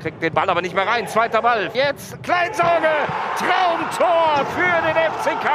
Kriegt 0.00 0.22
den 0.22 0.32
Ball 0.32 0.48
aber 0.48 0.62
nicht 0.62 0.74
mehr 0.74 0.86
rein. 0.86 1.06
Zweiter 1.06 1.42
Ball. 1.42 1.70
Jetzt 1.74 2.22
Kleinsorge. 2.22 2.88
Traumtor 3.36 4.46
für 4.54 4.86
den 4.86 4.96
FCK 4.96 5.48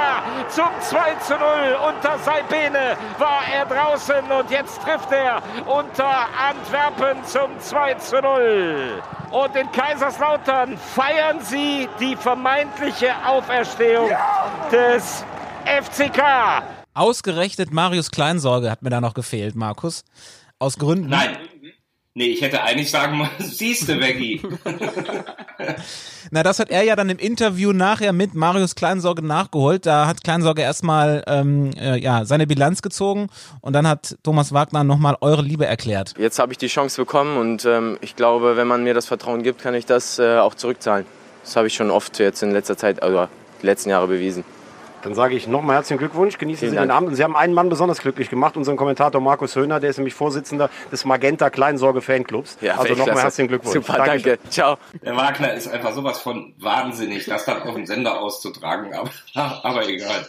zum 0.50 0.70
2 0.82 1.16
zu 1.16 1.34
0. 1.34 1.78
Unter 1.88 2.20
Saibene 2.20 2.96
war 3.18 3.42
er 3.54 3.66
draußen 3.66 4.32
und 4.32 4.52
jetzt 4.52 4.82
trifft 4.82 5.12
er 5.12 5.42
unter 5.66 6.28
Antwerpen 6.50 7.24
zum 7.26 7.60
2 7.60 7.94
zu 7.96 8.22
0. 8.22 9.02
Und 9.32 9.56
in 9.56 9.72
Kaiserslautern 9.72 10.78
feiern 10.78 11.42
sie 11.42 11.90
die 12.00 12.16
vermeintliche 12.16 13.14
Auferstehung 13.26 14.10
des 14.72 15.26
FCK. 15.66 16.22
Ausgerechnet 16.94 17.74
Marius 17.74 18.12
Kleinsorge 18.12 18.72
hat 18.72 18.82
mir 18.82 18.92
da 18.92 19.02
noch 19.02 19.14
gefehlt, 19.14 19.56
Markus. 19.56 20.04
Aus 20.60 20.78
Gründen. 20.78 21.10
Nein. 21.10 21.36
Nee, 22.18 22.28
ich 22.28 22.42
hätte 22.42 22.64
eigentlich 22.64 22.90
sagen 22.90 23.18
müssen, 23.18 23.34
siehste, 23.40 24.00
Veggie. 24.00 24.42
Na, 26.32 26.44
das 26.44 26.60
hat 26.60 26.70
er 26.70 26.82
ja 26.84 26.96
dann 26.96 27.10
im 27.10 27.20
Interview 27.20 27.74
nachher 27.74 28.14
mit 28.14 28.34
Marius 28.34 28.76
Kleinsorge 28.76 29.22
nachgeholt. 29.22 29.86
Da 29.86 30.08
hat 30.08 30.24
Kleinsorge 30.24 30.62
erstmal 30.62 31.26
ähm, 31.28 31.72
äh, 31.78 32.00
ja, 32.00 32.24
seine 32.24 32.48
Bilanz 32.48 32.82
gezogen 32.82 33.28
und 33.60 33.74
dann 33.74 33.86
hat 33.86 34.18
Thomas 34.24 34.54
Wagner 34.54 34.86
nochmal 34.86 35.18
eure 35.20 35.42
Liebe 35.42 35.66
erklärt. 35.66 36.14
Jetzt 36.18 36.40
habe 36.40 36.54
ich 36.54 36.58
die 36.58 36.68
Chance 36.68 37.02
bekommen 37.02 37.36
und 37.36 37.66
ähm, 37.66 37.98
ich 38.00 38.16
glaube, 38.16 38.56
wenn 38.56 38.68
man 38.68 38.86
mir 38.86 38.94
das 38.94 39.08
Vertrauen 39.08 39.44
gibt, 39.44 39.62
kann 39.62 39.74
ich 39.74 39.86
das 39.86 40.18
äh, 40.18 40.38
auch 40.38 40.56
zurückzahlen. 40.56 41.06
Das 41.44 41.58
habe 41.58 41.68
ich 41.68 41.74
schon 41.74 41.92
oft 41.92 42.18
jetzt 42.20 42.42
in 42.42 42.52
letzter 42.52 42.78
Zeit, 42.78 43.04
also 43.04 43.28
die 43.62 43.66
letzten 43.66 43.90
Jahre 43.90 44.08
bewiesen. 44.08 44.46
Dann 45.06 45.14
sage 45.14 45.36
ich 45.36 45.48
nochmal 45.48 45.76
herzlichen 45.76 46.00
Glückwunsch, 46.00 46.38
genießen 46.40 46.60
Vielen 46.62 46.72
Sie 46.72 46.76
den 46.78 46.88
Dank. 46.90 46.98
Abend. 46.98 47.10
Und 47.10 47.16
Sie 47.16 47.24
haben 47.24 47.36
einen 47.36 47.54
Mann 47.54 47.70
besonders 47.70 48.00
glücklich 48.00 48.30
gemacht, 48.30 48.58
unseren 48.58 48.76
Kommentator 48.76 49.22
Markus 49.22 49.56
Höhner, 49.56 49.80
der 49.80 49.92
ist 49.92 49.98
nämlich 49.98 50.16
Vorsitzender 50.16 50.70
des 50.92 51.06
Magenta 51.06 51.50
Kleinsorge 51.52 52.02
Fanclubs. 52.02 52.58
also 52.60 52.66
Weltklasse. 52.84 53.00
nochmal 53.00 53.24
herzlichen 53.24 53.48
Glückwunsch. 53.50 53.74
Super, 53.76 53.98
Dankeschön. 53.98 54.24
danke. 54.38 54.50
Ciao. 54.50 54.78
Der 55.04 55.16
Wagner 55.16 55.54
ist 55.54 55.68
einfach 55.68 55.94
sowas 55.94 56.20
von 56.20 56.56
wahnsinnig, 56.58 57.26
das 57.26 57.46
dann 57.46 57.62
auf 57.62 57.76
dem 57.76 57.86
Sender 57.86 58.20
auszutragen, 58.20 58.94
aber, 58.94 59.12
aber 59.64 59.88
egal. 59.88 60.28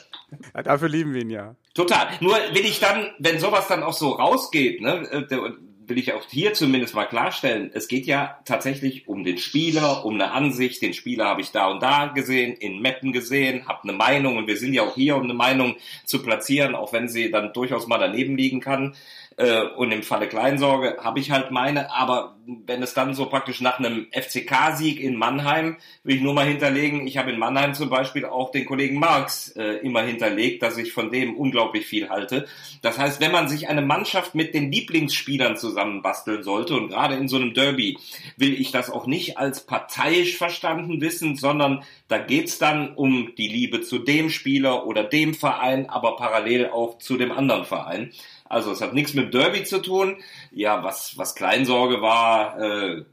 Ja, 0.55 0.63
dafür 0.63 0.89
lieben 0.91 1.15
wir 1.15 1.23
ihn 1.23 1.31
ja. 1.31 1.55
Total. 1.75 2.09
Nur 2.21 2.35
will 2.53 2.65
ich 2.65 2.79
dann, 2.81 3.07
wenn 3.19 3.39
sowas 3.41 3.69
dann 3.69 3.83
auch 3.83 3.93
so 3.95 4.11
rausgeht, 4.11 4.81
ne, 4.83 5.09
äh, 5.11 5.27
der- 5.27 5.53
will 5.89 5.99
ich 5.99 6.13
auch 6.13 6.25
hier 6.29 6.53
zumindest 6.55 6.95
mal 6.95 7.05
klarstellen, 7.05 7.71
es 7.73 7.89
geht 7.89 8.07
ja 8.07 8.39
tatsächlich 8.45 9.09
um 9.09 9.25
den 9.25 9.39
Spieler, 9.39 10.05
um 10.05 10.15
eine 10.15 10.33
Ansicht. 10.33 10.83
Den 10.83 10.95
Spieler 10.95 11.27
habe 11.27 11.41
ich 11.41 11.53
da 11.53 11.69
und 11.69 11.83
da 11.83 12.07
gesehen, 12.07 12.55
in 12.55 12.81
Meppen 12.81 13.13
gesehen, 13.13 13.67
habe 13.67 13.85
eine 13.85 13.93
Meinung 13.93 14.37
und 14.37 14.47
wir 14.47 14.57
sind 14.57 14.75
ja 14.75 14.83
auch 14.83 14.95
hier, 14.95 15.17
um 15.17 15.25
eine 15.25 15.35
Meinung 15.35 15.77
zu 16.05 16.23
platzieren, 16.23 16.75
auch 16.75 16.93
wenn 16.93 17.09
sie 17.09 17.31
dann 17.31 17.53
durchaus 17.53 17.87
mal 17.87 17.99
daneben 17.99 18.37
liegen 18.37 18.61
kann. 18.61 18.95
Äh, 19.37 19.63
und 19.77 19.93
im 19.93 20.03
Falle 20.03 20.29
Kleinsorge 20.29 20.97
habe 21.03 21.21
ich 21.21 21.31
halt 21.31 21.51
meine, 21.51 21.93
aber 21.93 22.37
wenn 22.47 22.83
es 22.83 22.95
dann 22.95 23.15
so 23.15 23.27
praktisch 23.27 23.61
nach 23.61 23.79
einem 23.79 24.07
FCK-Sieg 24.13 25.01
in 25.01 25.17
Mannheim, 25.17 25.77
will 26.05 26.17
ich 26.17 26.23
nur 26.23 26.33
mal 26.33 26.47
hinterlegen, 26.47 27.07
ich 27.07 27.19
habe 27.19 27.33
in 27.33 27.39
Mannheim 27.39 27.75
zum 27.75 27.91
Beispiel 27.91 28.25
auch 28.25 28.51
den 28.51 28.65
Kollegen 28.65 28.99
Marx 28.99 29.49
äh, 29.57 29.79
immer 29.79 30.03
hinterlegt, 30.03 30.63
dass 30.63 30.79
ich 30.79 30.93
von 30.93 31.11
dem 31.11 31.37
unglaublich 31.37 31.87
viel 31.87 32.09
halte. 32.09 32.47
Das 32.83 32.99
heißt, 32.99 33.21
wenn 33.21 33.33
man 33.33 33.49
sich 33.49 33.69
eine 33.69 33.83
Mannschaft 33.83 34.35
mit 34.35 34.55
den 34.55 34.71
Lieblingsspielern 34.71 35.57
zusammenbasteln 35.57 36.43
sollte, 36.43 36.75
und 36.75 36.89
gerade 36.89 37.17
in 37.17 37.29
so 37.29 37.37
einem 37.37 37.53
Derby 37.53 37.99
will 38.37 38.59
ich 38.59 38.71
das 38.71 38.91
auch 38.91 39.07
nicht 39.07 39.39
als 39.39 39.67
parteiisch 39.67 40.37
verstanden 40.37 41.01
wissen, 41.01 41.37
sondern 41.37 41.83
da 42.09 42.19
geht's 42.19 42.59
dann 42.59 42.95
um 42.95 43.33
die 43.37 43.49
Liebe 43.49 43.83
zu 43.83 43.99
dem 43.99 44.31
Spieler 44.31 44.87
oder 44.87 45.05
dem 45.05 45.35
Verein, 45.35 45.91
aber 45.91 46.17
parallel 46.17 46.71
auch 46.71 46.99
zu 46.99 47.17
dem 47.17 47.33
anderen 47.33 47.65
Verein. 47.65 48.13
Also 48.49 48.71
es 48.73 48.81
hat 48.81 48.95
nichts 48.95 49.15
mit 49.15 49.35
Derby 49.35 49.65
zu 49.65 49.81
tun. 49.81 50.17
Ja, 50.53 50.85
was, 50.85 51.17
was 51.19 51.35
Kleinsorge 51.35 52.01
war, 52.01 52.61
äh, 52.61 53.05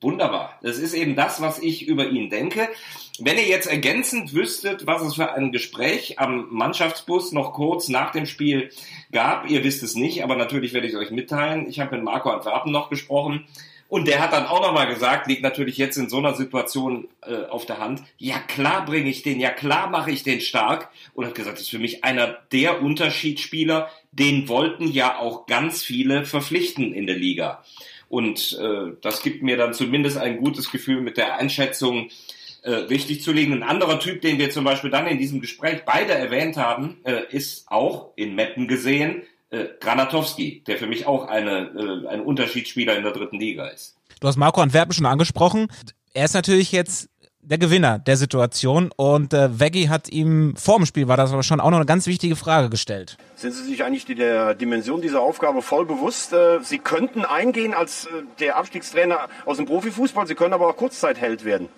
wunderbar. 0.00 0.58
Das 0.62 0.78
ist 0.78 0.94
eben 0.94 1.16
das, 1.16 1.40
was 1.40 1.58
ich 1.58 1.88
über 1.88 2.08
ihn 2.08 2.30
denke. 2.30 2.68
Wenn 3.18 3.38
ihr 3.38 3.46
jetzt 3.46 3.66
ergänzend 3.66 4.34
wüsstet, 4.34 4.86
was 4.86 5.02
es 5.02 5.14
für 5.14 5.32
ein 5.32 5.52
Gespräch 5.52 6.18
am 6.18 6.48
Mannschaftsbus 6.50 7.32
noch 7.32 7.52
kurz 7.52 7.88
nach 7.88 8.12
dem 8.12 8.26
Spiel 8.26 8.70
gab, 9.12 9.48
ihr 9.48 9.64
wisst 9.64 9.82
es 9.82 9.94
nicht, 9.94 10.22
aber 10.22 10.36
natürlich 10.36 10.72
werde 10.72 10.86
ich 10.86 10.94
es 10.94 10.98
euch 10.98 11.10
mitteilen. 11.10 11.68
Ich 11.68 11.80
habe 11.80 11.96
mit 11.96 12.04
Marco 12.04 12.30
Antwerpen 12.30 12.72
noch 12.72 12.90
gesprochen. 12.90 13.46
Und 13.88 14.08
der 14.08 14.20
hat 14.20 14.32
dann 14.32 14.46
auch 14.46 14.60
nochmal 14.60 14.88
gesagt, 14.88 15.28
liegt 15.28 15.42
natürlich 15.42 15.76
jetzt 15.76 15.96
in 15.96 16.08
so 16.08 16.18
einer 16.18 16.34
Situation 16.34 17.06
äh, 17.24 17.44
auf 17.44 17.66
der 17.66 17.78
Hand, 17.78 18.02
ja 18.18 18.38
klar 18.38 18.84
bringe 18.84 19.08
ich 19.08 19.22
den, 19.22 19.38
ja 19.38 19.50
klar 19.50 19.88
mache 19.88 20.10
ich 20.10 20.24
den 20.24 20.40
stark. 20.40 20.88
Und 21.14 21.26
hat 21.26 21.34
gesagt, 21.34 21.58
das 21.58 21.64
ist 21.64 21.70
für 21.70 21.78
mich 21.78 22.02
einer 22.02 22.38
der 22.50 22.82
Unterschiedsspieler, 22.82 23.88
den 24.18 24.48
wollten 24.48 24.88
ja 24.88 25.18
auch 25.18 25.46
ganz 25.46 25.82
viele 25.82 26.24
verpflichten 26.24 26.92
in 26.92 27.06
der 27.06 27.16
Liga. 27.16 27.64
Und 28.08 28.58
äh, 28.60 28.92
das 29.00 29.22
gibt 29.22 29.42
mir 29.42 29.56
dann 29.56 29.74
zumindest 29.74 30.18
ein 30.18 30.38
gutes 30.38 30.70
Gefühl 30.70 31.00
mit 31.00 31.16
der 31.16 31.36
Einschätzung 31.36 32.10
äh, 32.62 32.70
richtig 32.70 33.22
zu 33.22 33.32
legen. 33.32 33.52
Ein 33.52 33.62
anderer 33.62 33.98
Typ, 33.98 34.20
den 34.20 34.38
wir 34.38 34.50
zum 34.50 34.64
Beispiel 34.64 34.90
dann 34.90 35.06
in 35.06 35.18
diesem 35.18 35.40
Gespräch 35.40 35.82
beide 35.84 36.12
erwähnt 36.12 36.56
haben, 36.56 36.98
äh, 37.04 37.22
ist 37.30 37.66
auch 37.68 38.12
in 38.16 38.34
Meppen 38.34 38.68
gesehen 38.68 39.22
äh, 39.50 39.66
Granatowski, 39.80 40.62
der 40.66 40.78
für 40.78 40.86
mich 40.86 41.06
auch 41.06 41.26
eine, 41.26 42.04
äh, 42.04 42.08
ein 42.08 42.20
Unterschiedsspieler 42.20 42.96
in 42.96 43.02
der 43.02 43.12
dritten 43.12 43.38
Liga 43.38 43.66
ist. 43.68 43.96
Du 44.20 44.28
hast 44.28 44.36
Marco 44.36 44.60
Antwerpen 44.60 44.92
schon 44.92 45.06
angesprochen. 45.06 45.68
Er 46.12 46.24
ist 46.24 46.34
natürlich 46.34 46.72
jetzt 46.72 47.08
der 47.44 47.58
Gewinner 47.58 47.98
der 47.98 48.16
Situation 48.16 48.90
und 48.96 49.34
äh, 49.34 49.60
Veggie 49.60 49.88
hat 49.88 50.08
ihm 50.08 50.54
vor 50.56 50.76
dem 50.76 50.86
Spiel 50.86 51.08
war 51.08 51.16
das 51.16 51.32
aber 51.32 51.42
schon 51.42 51.60
auch 51.60 51.70
noch 51.70 51.78
eine 51.78 51.86
ganz 51.86 52.06
wichtige 52.06 52.36
Frage 52.36 52.70
gestellt. 52.70 53.16
Sind 53.36 53.52
Sie 53.52 53.64
sich 53.64 53.84
eigentlich 53.84 54.06
die, 54.06 54.14
der 54.14 54.54
Dimension 54.54 55.02
dieser 55.02 55.20
Aufgabe 55.20 55.62
voll 55.62 55.84
bewusst? 55.84 56.32
Äh, 56.32 56.60
Sie 56.62 56.78
könnten 56.78 57.24
eingehen 57.24 57.74
als 57.74 58.06
äh, 58.06 58.08
der 58.40 58.56
Abstiegstrainer 58.56 59.28
aus 59.44 59.58
dem 59.58 59.66
Profifußball, 59.66 60.26
Sie 60.26 60.34
können 60.34 60.54
aber 60.54 60.68
auch 60.68 60.76
Kurzzeit-Held 60.76 61.44
werden. 61.44 61.68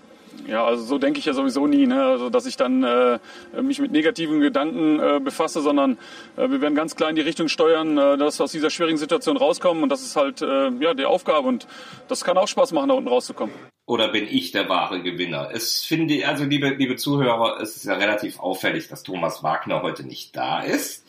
Ja, 0.47 0.65
also 0.65 0.85
so 0.85 0.99
denke 0.99 1.19
ich 1.19 1.25
ja 1.25 1.33
sowieso 1.33 1.67
nie, 1.67 1.87
ne? 1.87 2.05
also, 2.05 2.31
dass 2.31 2.47
ich 2.47 2.57
dann 2.57 2.85
äh, 2.85 3.19
mich 3.61 3.81
mit 3.81 3.91
negativen 3.91 4.41
Gedanken 4.41 5.01
äh, 5.01 5.19
befasse, 5.19 5.61
sondern 5.61 5.99
äh, 6.37 6.49
wir 6.49 6.61
werden 6.61 6.75
ganz 6.75 6.95
klar 6.95 7.11
in 7.11 7.17
die 7.17 7.23
Richtung 7.23 7.49
steuern, 7.49 7.99
äh, 7.99 8.17
dass 8.17 8.39
wir 8.39 8.45
aus 8.45 8.53
dieser 8.53 8.71
schwierigen 8.71 8.99
Situation 8.99 9.37
rauskommen 9.37 9.83
und 9.83 9.89
das 9.89 10.03
ist 10.03 10.15
halt 10.15 10.43
äh, 10.43 10.71
ja 10.79 10.95
die 10.95 11.07
Aufgabe 11.07 11.49
und 11.49 11.67
das 12.09 12.23
kann 12.23 12.37
auch 12.37 12.49
Spaß 12.49 12.73
machen, 12.73 12.91
da 12.91 12.95
unten 12.95 13.09
rauszukommen. 13.09 13.55
Oder 13.87 14.09
bin 14.09 14.27
ich 14.29 14.51
der 14.51 14.69
wahre 14.69 15.01
Gewinner? 15.01 15.51
Es 15.53 15.85
finde, 15.85 16.27
also 16.27 16.45
liebe, 16.45 16.71
liebe 16.71 16.97
Zuhörer, 16.97 17.61
es 17.61 17.77
ist 17.77 17.85
ja 17.85 17.95
relativ 17.95 18.41
auffällig, 18.41 18.89
dass 18.89 19.05
Thomas 19.05 19.43
Wagner 19.43 19.83
heute 19.83 20.05
nicht 20.05 20.37
da 20.37 20.61
ist 20.63 21.05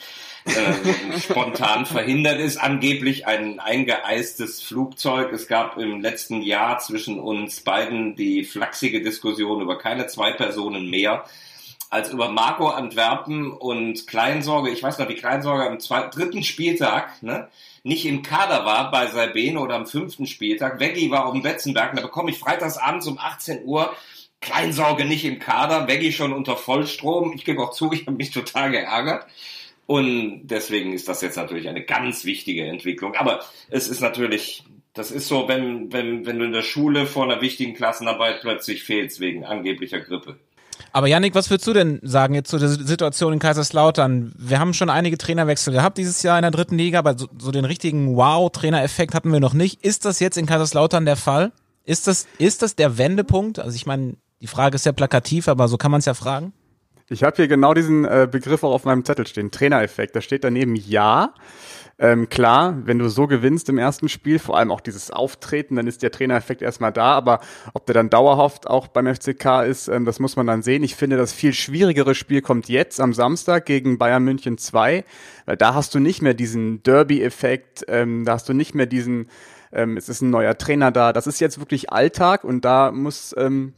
äh, 0.48 1.20
spontan 1.20 1.86
verhindert 1.86 2.40
ist. 2.40 2.58
Angeblich 2.58 3.28
ein 3.28 3.60
eingeeistes 3.60 4.62
Flugzeug. 4.62 5.32
Es 5.34 5.48
gab 5.48 5.78
im 5.78 6.02
letzten 6.02 6.42
Jahr 6.42 6.80
zwischen 6.80 7.20
uns 7.20 7.62
beiden 7.62 8.16
die 8.16 8.44
flachsige 8.44 9.02
Diskussion 9.02 9.62
über 9.62 9.78
keine 9.78 10.08
zwei 10.08 10.32
Personen 10.32 10.90
mehr 10.90 11.26
als 11.90 12.12
über 12.12 12.30
Marco 12.30 12.68
Antwerpen 12.68 13.50
und 13.52 14.08
Kleinsorge. 14.08 14.70
Ich 14.72 14.84
weiß 14.84 15.00
noch, 15.00 15.08
wie 15.08 15.16
Kleinsorge 15.16 15.70
am 15.70 15.80
zweiten, 15.80 16.12
dritten 16.12 16.44
Spieltag 16.44 17.24
ne, 17.24 17.48
nicht 17.88 18.06
im 18.06 18.22
Kader 18.22 18.66
war 18.66 18.92
bei 18.92 19.08
Salbene 19.08 19.60
oder 19.60 19.76
am 19.76 19.88
fünften 19.88 20.28
Spieltag. 20.28 20.80
Veggie 20.80 21.10
war 21.10 21.26
auf 21.26 21.34
dem 21.34 21.42
Betzenberg. 21.42 21.96
Da 21.96 22.02
bekomme 22.02 22.32
ich 22.32 22.38
freitagsabends 22.38 23.08
um 23.08 23.18
18 23.18 23.64
Uhr 23.64 23.96
Kleinsorge 24.42 25.06
nicht 25.06 25.26
im 25.26 25.40
Kader, 25.40 25.88
Veggie 25.88 26.12
schon 26.12 26.34
unter 26.34 26.58
Vollstrom. 26.58 27.34
Ich 27.34 27.46
gebe 27.46 27.62
auch 27.62 27.72
zu, 27.72 27.92
ich 27.94 28.06
habe 28.06 28.18
mich 28.18 28.32
total 28.32 28.72
geärgert. 28.72 29.26
Und 29.86 30.48
deswegen 30.48 30.92
ist 30.92 31.08
das 31.08 31.22
jetzt 31.22 31.38
natürlich 31.38 31.70
eine 31.70 31.84
ganz 31.84 32.26
wichtige 32.26 32.66
Entwicklung. 32.66 33.16
Aber 33.16 33.40
es 33.70 33.88
ist 33.88 34.02
natürlich, 34.02 34.66
das 34.94 35.12
ist 35.12 35.30
so, 35.30 35.48
wenn, 35.48 35.94
wenn, 35.94 36.26
wenn 36.26 36.40
du 36.40 36.46
in 36.46 36.52
der 36.52 36.64
Schule 36.64 37.06
vor 37.08 37.24
einer 37.24 37.42
wichtigen 37.42 37.74
Klassenarbeit 37.74 38.42
plötzlich 38.42 38.84
fehlst 38.84 39.22
wegen 39.22 39.46
angeblicher 39.46 40.02
Grippe. 40.02 40.38
Aber 40.92 41.08
Yannick, 41.08 41.36
was 41.36 41.50
würdest 41.50 41.68
du 41.68 41.74
denn 41.74 42.00
sagen 42.04 42.34
jetzt 42.34 42.50
zu 42.50 42.58
der 42.58 42.70
Situation 42.70 43.34
in 43.34 43.40
Kaiserslautern? 43.40 44.34
Wir 44.38 44.60
haben 44.60 44.74
schon 44.74 44.90
einige 44.90 45.18
Trainerwechsel 45.18 45.74
gehabt 45.74 45.98
dieses 45.98 46.24
Jahr 46.24 46.38
in 46.38 46.44
der 46.44 46.52
dritten 46.52 46.78
Liga, 46.78 47.00
aber 47.00 47.18
so, 47.18 47.28
so 47.38 47.52
den 47.52 47.66
richtigen 47.66 48.16
Wow-Trainereffekt 48.16 49.14
hatten 49.14 49.32
wir 49.32 49.40
noch 49.40 49.54
nicht. 49.54 49.84
Ist 49.84 50.06
das 50.06 50.20
jetzt 50.20 50.38
in 50.38 50.46
Kaiserslautern 50.46 51.06
der 51.06 51.16
Fall? 51.16 51.52
Ist 51.84 52.08
das, 52.08 52.28
ist 52.38 52.62
das 52.62 52.76
der 52.76 52.98
Wendepunkt? 52.98 53.60
Also 53.60 53.76
ich 53.76 53.86
meine, 53.86 54.16
die 54.42 54.48
Frage 54.48 54.76
ist 54.76 54.86
ja 54.86 54.92
plakativ, 54.92 55.48
aber 55.48 55.68
so 55.68 55.78
kann 55.78 55.92
man 55.92 56.00
es 56.00 56.06
ja 56.06 56.14
fragen. 56.14 56.54
Ich 57.10 57.24
habe 57.24 57.38
hier 57.38 57.48
genau 57.48 57.74
diesen 57.74 58.04
äh, 58.06 58.28
Begriff 58.30 58.64
auch 58.64 58.74
auf 58.74 58.84
meinem 58.84 59.06
Zettel 59.06 59.26
stehen, 59.26 59.52
Trainereffekt. 59.52 60.16
Da 60.16 60.22
steht 60.22 60.44
daneben 60.44 60.76
ja. 60.76 61.34
Ähm, 62.00 62.30
klar, 62.30 62.78
wenn 62.86 63.00
du 63.00 63.10
so 63.10 63.26
gewinnst 63.26 63.70
im 63.70 63.80
ersten 63.80 64.08
Spiel, 64.08 64.38
vor 64.38 64.56
allem 64.56 64.72
auch 64.72 64.82
dieses 64.82 65.10
Auftreten, 65.10 65.76
dann 65.76 65.88
ist 65.88 66.04
der 66.04 66.12
Trainereffekt 66.12 66.62
erstmal 66.62 66.94
da, 66.94 67.14
aber 67.14 67.40
ob 67.74 67.88
der 67.88 67.96
dann 67.96 68.12
dauerhaft 68.12 68.70
auch 68.70 68.88
beim 68.88 69.08
FCK 69.08 69.64
ist, 69.64 69.88
ähm, 69.88 70.06
das 70.06 70.20
muss 70.20 70.36
man 70.36 70.46
dann 70.46 70.62
sehen. 70.62 70.84
Ich 70.84 70.96
finde, 70.96 71.18
das 71.18 71.34
viel 71.34 71.54
schwierigere 71.54 72.14
Spiel 72.14 72.42
kommt 72.44 72.70
jetzt 72.70 73.02
am 73.02 73.14
Samstag 73.14 73.66
gegen 73.66 73.98
Bayern 73.98 74.24
München 74.24 74.60
2, 74.60 75.04
weil 75.48 75.58
da 75.58 75.74
hast 75.74 75.96
du 75.96 76.00
nicht 76.00 76.22
mehr 76.22 76.36
diesen 76.36 76.84
Derby-Effekt, 76.84 77.86
ähm, 77.88 78.26
da 78.26 78.34
hast 78.34 78.48
du 78.48 78.54
nicht 78.54 78.76
mehr 78.76 78.86
diesen, 78.86 79.28
ähm, 79.72 79.98
es 79.98 80.08
ist 80.08 80.22
ein 80.22 80.30
neuer 80.30 80.56
Trainer 80.56 80.92
da. 80.92 81.14
Das 81.14 81.26
ist 81.26 81.40
jetzt 81.40 81.58
wirklich 81.58 81.92
Alltag 81.92 82.44
und 82.44 82.64
da 82.64 82.92
muss 82.92 83.34
ähm, 83.40 83.74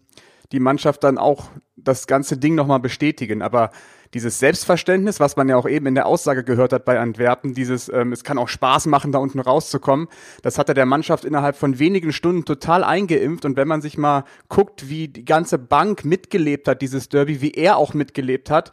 die 0.52 0.60
Mannschaft 0.60 1.04
dann 1.04 1.18
auch 1.18 1.50
das 1.76 2.08
ganze 2.08 2.38
Ding 2.38 2.56
nochmal 2.56 2.80
bestätigen. 2.80 3.42
Aber 3.42 3.72
dieses 4.14 4.40
Selbstverständnis, 4.40 5.20
was 5.20 5.36
man 5.36 5.50
ja 5.50 5.56
auch 5.56 5.68
eben 5.68 5.86
in 5.86 5.96
der 5.96 6.08
Aussage 6.08 6.44
gehört 6.44 6.74
hat 6.74 6.84
bei 6.84 7.00
Antwerpen, 7.00 7.54
dieses, 7.54 7.90
ähm, 7.90 8.12
es 8.12 8.24
kann 8.24 8.38
auch 8.38 8.48
Spaß 8.48 8.88
machen, 8.88 9.12
da 9.12 9.20
unten 9.20 9.40
rauszukommen, 9.40 10.08
das 10.42 10.58
hat 10.58 10.68
er 10.70 10.74
der 10.74 10.88
Mannschaft 10.88 11.26
innerhalb 11.26 11.56
von 11.56 11.78
wenigen 11.78 12.12
Stunden 12.12 12.46
total 12.46 12.84
eingeimpft. 12.84 13.46
Und 13.46 13.56
wenn 13.56 13.68
man 13.68 13.82
sich 13.82 13.98
mal 13.98 14.24
guckt, 14.48 14.90
wie 14.90 15.08
die 15.08 15.26
ganze 15.26 15.60
Bank 15.60 16.06
mitgelebt 16.06 16.68
hat, 16.68 16.82
dieses 16.82 17.10
Derby, 17.10 17.42
wie 17.42 17.52
er 17.52 17.78
auch 17.78 17.94
mitgelebt 17.94 18.50
hat, 18.50 18.72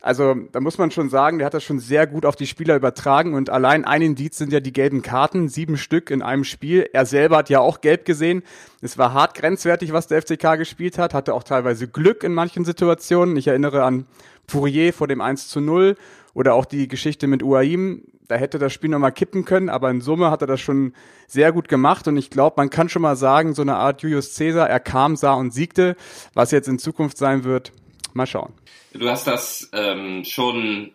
also 0.00 0.34
da 0.52 0.60
muss 0.60 0.78
man 0.78 0.92
schon 0.92 1.10
sagen, 1.10 1.38
der 1.38 1.46
hat 1.46 1.54
das 1.54 1.64
schon 1.64 1.80
sehr 1.80 2.06
gut 2.06 2.24
auf 2.24 2.36
die 2.36 2.46
Spieler 2.46 2.76
übertragen 2.76 3.34
und 3.34 3.50
allein 3.50 3.84
ein 3.84 4.00
Indiz 4.00 4.38
sind 4.38 4.52
ja 4.52 4.60
die 4.60 4.72
gelben 4.72 5.02
Karten, 5.02 5.48
sieben 5.48 5.76
Stück 5.76 6.10
in 6.10 6.22
einem 6.22 6.44
Spiel. 6.44 6.88
Er 6.92 7.04
selber 7.04 7.38
hat 7.38 7.50
ja 7.50 7.58
auch 7.58 7.80
gelb 7.80 8.04
gesehen. 8.04 8.42
Es 8.80 8.96
war 8.96 9.12
hart 9.12 9.34
grenzwertig, 9.34 9.92
was 9.92 10.06
der 10.06 10.22
FCK 10.22 10.56
gespielt 10.56 10.98
hat, 10.98 11.14
hatte 11.14 11.34
auch 11.34 11.42
teilweise 11.42 11.88
Glück 11.88 12.22
in 12.22 12.32
manchen 12.32 12.64
Situationen. 12.64 13.36
Ich 13.36 13.48
erinnere 13.48 13.82
an 13.82 14.06
Fourier 14.46 14.92
vor 14.92 15.08
dem 15.08 15.20
1 15.20 15.48
zu 15.48 15.60
0 15.60 15.96
oder 16.32 16.54
auch 16.54 16.64
die 16.64 16.86
Geschichte 16.86 17.26
mit 17.26 17.42
Uaim. 17.42 18.04
Da 18.28 18.36
hätte 18.36 18.60
das 18.60 18.72
Spiel 18.72 18.90
nochmal 18.90 19.12
kippen 19.12 19.44
können, 19.44 19.68
aber 19.68 19.90
in 19.90 20.00
Summe 20.00 20.30
hat 20.30 20.42
er 20.42 20.46
das 20.46 20.60
schon 20.60 20.92
sehr 21.26 21.50
gut 21.50 21.66
gemacht 21.68 22.06
und 22.06 22.16
ich 22.18 22.30
glaube, 22.30 22.54
man 22.58 22.70
kann 22.70 22.88
schon 22.88 23.02
mal 23.02 23.16
sagen, 23.16 23.54
so 23.54 23.62
eine 23.62 23.74
Art 23.76 24.02
Julius 24.02 24.36
Caesar, 24.36 24.68
er 24.68 24.80
kam, 24.80 25.16
sah 25.16 25.32
und 25.32 25.52
siegte. 25.52 25.96
Was 26.34 26.50
jetzt 26.50 26.68
in 26.68 26.78
Zukunft 26.78 27.16
sein 27.16 27.42
wird, 27.42 27.72
mal 28.14 28.26
schauen. 28.26 28.52
Du 28.92 29.08
hast 29.08 29.26
das 29.26 29.70
ähm, 29.72 30.24
schon 30.24 30.92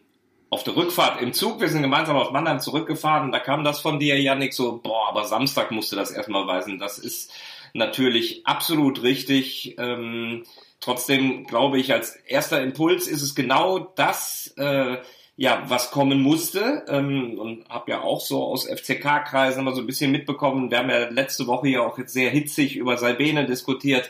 auf 0.49 0.63
der 0.63 0.75
Rückfahrt 0.75 1.21
im 1.21 1.33
Zug, 1.33 1.61
wir 1.61 1.69
sind 1.69 1.81
gemeinsam 1.81 2.15
aus 2.15 2.31
Mannheim 2.31 2.59
zurückgefahren, 2.59 3.31
da 3.31 3.39
kam 3.39 3.63
das 3.63 3.79
von 3.79 3.99
dir, 3.99 4.21
Yannick, 4.21 4.53
so, 4.53 4.79
boah, 4.83 5.09
aber 5.09 5.25
Samstag 5.25 5.71
musste 5.71 5.95
das 5.95 6.11
erstmal 6.11 6.45
weisen. 6.45 6.77
Das 6.77 6.99
ist 6.99 7.31
natürlich 7.73 8.45
absolut 8.45 9.03
richtig. 9.03 9.75
Ähm, 9.77 10.43
trotzdem 10.79 11.45
glaube 11.45 11.79
ich, 11.79 11.91
als 11.91 12.15
erster 12.27 12.61
Impuls 12.61 13.07
ist 13.07 13.21
es 13.21 13.35
genau 13.35 13.79
das, 13.79 14.53
äh, 14.57 14.97
ja, 15.35 15.63
was 15.67 15.89
kommen 15.89 16.21
musste. 16.21 16.85
Ähm, 16.87 17.39
und 17.39 17.67
habe 17.69 17.91
ja 17.91 18.01
auch 18.01 18.21
so 18.21 18.43
aus 18.43 18.67
FCK-Kreisen 18.67 19.63
mal 19.63 19.73
so 19.73 19.81
ein 19.81 19.87
bisschen 19.87 20.11
mitbekommen. 20.11 20.69
Wir 20.69 20.79
haben 20.79 20.89
ja 20.89 21.09
letzte 21.09 21.47
Woche 21.47 21.69
ja 21.69 21.81
auch 21.81 21.97
jetzt 21.97 22.13
sehr 22.13 22.29
hitzig 22.29 22.75
über 22.75 22.97
Salbene 22.97 23.45
diskutiert. 23.45 24.09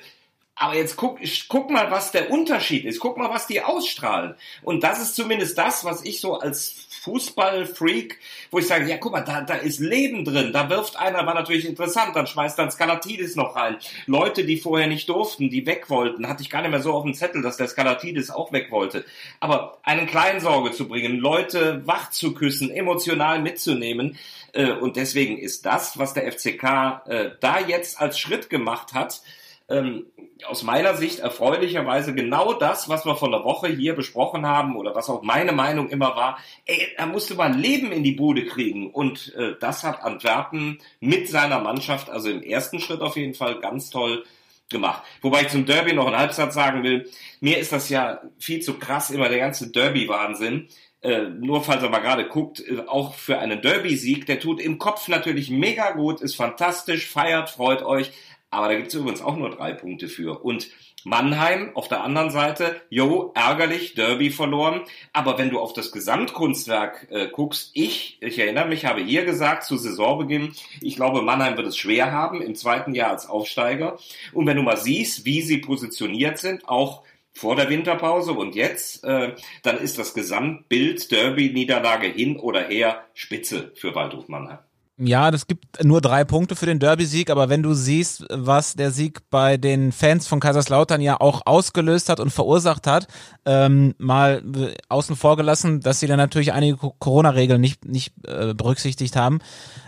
Aber 0.56 0.76
jetzt 0.76 0.98
guck, 0.98 1.20
guck 1.48 1.70
mal, 1.72 1.90
was 1.90 2.12
der 2.12 2.30
Unterschied 2.30 2.86
ist. 2.86 3.00
Guck 3.00 3.18
mal, 3.18 3.30
was 3.30 3.48
die 3.48 3.62
ausstrahlen. 3.62 4.36
Und 4.62 4.84
das 4.84 5.02
ist 5.02 5.16
zumindest 5.16 5.58
das, 5.58 5.84
was 5.84 6.06
ich 6.06 6.22
so 6.22 6.38
als 6.40 6.88
Fußballfreak, 7.04 8.20
wo 8.52 8.60
ich 8.60 8.68
sage, 8.68 8.88
ja 8.88 8.98
guck 8.98 9.12
mal, 9.12 9.22
da, 9.22 9.42
da 9.42 9.56
ist 9.56 9.80
Leben 9.80 10.24
drin, 10.24 10.54
da 10.54 10.70
wirft 10.70 10.96
einer, 10.96 11.26
war 11.26 11.34
natürlich 11.34 11.66
interessant, 11.66 12.16
dann 12.16 12.28
schmeißt 12.28 12.58
dann 12.58 12.72
Skalatidis 12.72 13.36
noch 13.36 13.56
rein. 13.58 13.78
Leute, 14.06 14.46
die 14.46 14.58
vorher 14.58 14.88
nicht 14.88 15.10
durften, 15.10 15.50
die 15.50 15.66
weg 15.66 15.90
wollten, 15.90 16.30
hatte 16.30 16.44
ich 16.44 16.50
gar 16.50 16.62
nicht 16.62 16.72
mehr 16.72 16.82
so 16.82 16.94
auf 16.94 17.04
dem 17.04 17.14
Zettel, 17.14 17.42
dass 17.42 17.58
der 17.58 17.68
Skalatidis 17.68 18.30
auch 18.30 18.54
weg 18.54 18.72
wollte. 18.72 19.04
Aber 19.42 19.80
einen 19.84 20.08
Kleinsorge 20.08 20.72
zu 20.72 20.88
bringen, 20.88 21.18
Leute 21.18 21.82
wach 21.86 22.12
zu 22.12 22.34
küssen, 22.34 22.70
emotional 22.70 23.42
mitzunehmen, 23.42 24.18
äh, 24.54 24.72
und 24.72 24.96
deswegen 24.96 25.38
ist 25.38 25.66
das, 25.66 25.98
was 25.98 26.14
der 26.14 26.32
FCK 26.32 27.02
äh, 27.08 27.32
da 27.42 27.60
jetzt 27.60 28.00
als 28.00 28.20
Schritt 28.20 28.50
gemacht 28.50 28.94
hat, 28.94 29.22
ähm, 29.70 30.08
aus 30.46 30.64
meiner 30.64 30.96
Sicht 30.96 31.20
erfreulicherweise 31.20 32.14
genau 32.14 32.54
das, 32.54 32.90
was 32.90 33.06
wir 33.06 33.16
von 33.16 33.32
der 33.32 33.44
Woche 33.44 33.68
hier 33.68 33.96
besprochen 33.96 34.46
haben 34.46 34.76
oder 34.76 34.94
was 34.96 35.10
auch 35.10 35.22
meine 35.22 35.54
Meinung 35.54 35.90
immer 35.90 36.16
war. 36.16 36.40
Ey, 36.66 36.90
er 36.98 37.06
musste 37.06 37.36
mal 37.36 37.54
Leben 37.54 37.92
in 37.92 38.04
die 38.04 38.12
Bude 38.12 38.46
kriegen 38.46 38.92
und 38.92 39.34
äh, 39.36 39.56
das 39.60 39.84
hat 39.84 40.02
Antwerpen 40.02 40.80
mit 41.00 41.30
seiner 41.30 41.60
Mannschaft, 41.60 42.10
also 42.10 42.30
im 42.30 42.42
ersten 42.42 42.80
Schritt 42.80 43.02
auf 43.02 43.16
jeden 43.16 43.34
Fall 43.34 43.60
ganz 43.60 43.90
toll 43.90 44.24
gemacht. 44.70 45.04
Wobei 45.22 45.44
ich 45.44 45.50
zum 45.50 45.66
Derby 45.66 45.94
noch 45.94 46.08
einen 46.08 46.18
Halbsatz 46.18 46.54
sagen 46.54 46.84
will. 46.84 47.10
Mir 47.40 47.58
ist 47.58 47.72
das 47.72 47.90
ja 47.90 48.22
viel 48.40 48.62
zu 48.62 48.74
krass, 48.76 49.12
immer 49.12 49.30
der 49.30 49.40
ganze 49.40 49.72
Derby-Wahnsinn. 49.72 50.68
Äh, 51.02 51.30
nur 51.30 51.64
falls 51.64 51.84
er 51.84 51.90
mal 51.90 52.00
gerade 52.00 52.28
guckt, 52.28 52.62
äh, 52.62 52.80
auch 52.88 53.14
für 53.14 53.38
einen 53.38 53.62
Derby-Sieg, 53.62 54.26
der 54.26 54.40
tut 54.40 54.62
im 54.62 54.78
Kopf 54.78 55.10
natürlich 55.10 55.50
mega 55.50 55.92
gut, 55.92 56.22
ist 56.22 56.36
fantastisch, 56.36 57.10
feiert, 57.10 57.50
freut 57.50 57.84
euch, 57.84 58.14
aber 58.54 58.68
da 58.68 58.76
gibt 58.76 58.88
es 58.88 58.94
übrigens 58.94 59.22
auch 59.22 59.36
nur 59.36 59.50
drei 59.50 59.74
Punkte 59.74 60.08
für. 60.08 60.44
Und 60.44 60.70
Mannheim 61.06 61.72
auf 61.76 61.88
der 61.88 62.04
anderen 62.04 62.30
Seite, 62.30 62.82
jo, 62.90 63.32
ärgerlich, 63.36 63.94
Derby 63.94 64.30
verloren. 64.30 64.82
Aber 65.12 65.38
wenn 65.38 65.50
du 65.50 65.60
auf 65.60 65.74
das 65.74 65.92
Gesamtkunstwerk 65.92 67.08
äh, 67.12 67.28
guckst, 67.28 67.72
ich, 67.74 68.18
ich 68.22 68.40
erinnere 68.40 68.68
mich, 68.68 68.86
habe 68.86 69.02
hier 69.02 69.26
gesagt 69.26 69.66
zu 69.66 69.78
Saisonbeginn, 69.78 70.54
ich 70.82 70.96
glaube, 70.96 71.22
Mannheim 71.22 71.58
wird 71.58 71.68
es 71.68 71.78
schwer 71.78 72.12
haben 72.12 72.42
im 72.42 72.56
zweiten 72.56 72.96
Jahr 72.96 73.12
als 73.12 73.28
Aufsteiger. 73.28 73.98
Und 74.32 74.48
wenn 74.48 74.58
du 74.58 74.64
mal 74.64 74.78
siehst, 74.78 75.26
wie 75.26 75.42
sie 75.42 75.58
positioniert 75.58 76.38
sind, 76.38 76.68
auch 76.70 77.04
vor 77.34 77.56
der 77.56 77.70
Winterpause 77.70 78.32
und 78.34 78.56
jetzt, 78.56 79.04
äh, 79.04 79.36
dann 79.64 79.78
ist 79.80 79.98
das 79.98 80.14
Gesamtbild 80.14 81.12
Derby-Niederlage 81.12 82.08
hin 82.08 82.38
oder 82.38 82.64
her 82.64 83.04
spitze 83.14 83.72
für 83.76 83.96
Waldhof 83.96 84.28
Mannheim. 84.28 84.60
Ja, 85.00 85.32
das 85.32 85.48
gibt 85.48 85.84
nur 85.84 86.02
drei 86.02 86.24
Punkte 86.24 86.56
für 86.56 86.68
den 86.68 86.78
Derby-Sieg, 86.78 87.32
aber 87.32 87.50
wenn 87.50 87.64
du 87.64 87.74
siehst, 87.74 88.26
was 88.30 88.76
der 88.76 88.92
Sieg 88.92 89.28
bei 89.32 89.58
den 89.58 89.92
Fans 89.92 90.28
von 90.28 90.40
Kaiserslautern 90.40 91.02
ja 91.02 91.20
auch 91.20 91.42
ausgelöst 91.48 92.10
hat 92.10 92.20
und 92.20 92.30
verursacht 92.30 92.86
hat, 92.86 93.08
ähm, 93.44 93.96
mal 93.98 94.44
außen 94.90 95.16
vor 95.16 95.36
gelassen, 95.36 95.80
dass 95.80 96.00
sie 96.00 96.06
dann 96.06 96.18
natürlich 96.18 96.54
einige 96.54 96.78
Corona-Regeln 96.78 97.60
nicht, 97.60 97.86
nicht 97.86 98.14
äh, 98.28 98.54
berücksichtigt 98.54 99.16
haben, 99.16 99.40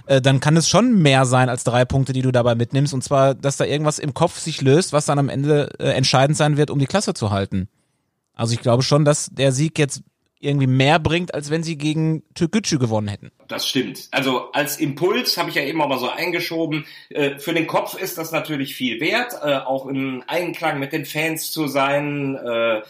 äh, 0.08 0.22
dann 0.22 0.40
kann 0.40 0.58
es 0.58 0.68
schon 0.68 1.00
mehr 1.00 1.26
sein 1.26 1.50
als 1.50 1.64
drei 1.64 1.86
Punkte, 1.86 2.12
die 2.12 2.24
du 2.24 2.32
dabei 2.32 2.56
mitnimmst. 2.56 2.96
Und 2.96 3.04
zwar, 3.04 3.36
dass 3.36 3.58
da 3.58 3.66
irgendwas 3.66 4.00
im 4.00 4.16
Kopf 4.16 4.40
sich 4.40 4.62
löst, 4.62 4.92
was 4.92 5.06
dann 5.06 5.20
am 5.20 5.30
Ende 5.30 5.70
äh, 5.78 5.92
entscheidend 5.92 6.36
sein 6.36 6.58
wird, 6.58 6.72
um 6.72 6.80
die 6.80 6.88
Klasse 6.88 7.14
zu 7.14 7.30
halten. 7.30 7.70
Also 8.34 8.54
ich 8.54 8.62
glaube 8.62 8.82
schon, 8.82 9.06
dass 9.06 9.30
der 9.32 9.52
Sieg 9.52 9.78
jetzt 9.78 10.02
irgendwie 10.46 10.68
mehr 10.68 11.00
bringt, 11.00 11.34
als 11.34 11.50
wenn 11.50 11.64
sie 11.64 11.78
gegen 11.78 12.24
Türkgücü 12.36 12.78
gewonnen 12.78 13.08
hätten. 13.08 13.32
Das 13.48 13.68
stimmt. 13.68 14.08
Also 14.12 14.52
als 14.52 14.80
Impuls 14.80 15.38
habe 15.38 15.50
ich 15.50 15.56
ja 15.56 15.64
eben 15.64 15.82
auch 15.82 15.90
mal 15.90 16.00
so 16.00 16.10
eingeschoben. 16.10 16.86
Äh, 17.10 17.40
für 17.40 17.54
den 17.54 17.68
Kopf 17.68 18.00
ist 18.00 18.18
das 18.18 18.32
natürlich 18.32 18.76
viel 18.76 19.00
wert, 19.00 19.34
äh, 19.44 19.58
auch 19.58 19.88
im 19.88 20.24
Einklang 20.28 20.80
mit 20.80 20.94
den 20.94 21.06
Fans 21.06 21.52
zu 21.52 21.68
sein. 21.68 22.36
Äh, 22.36 22.82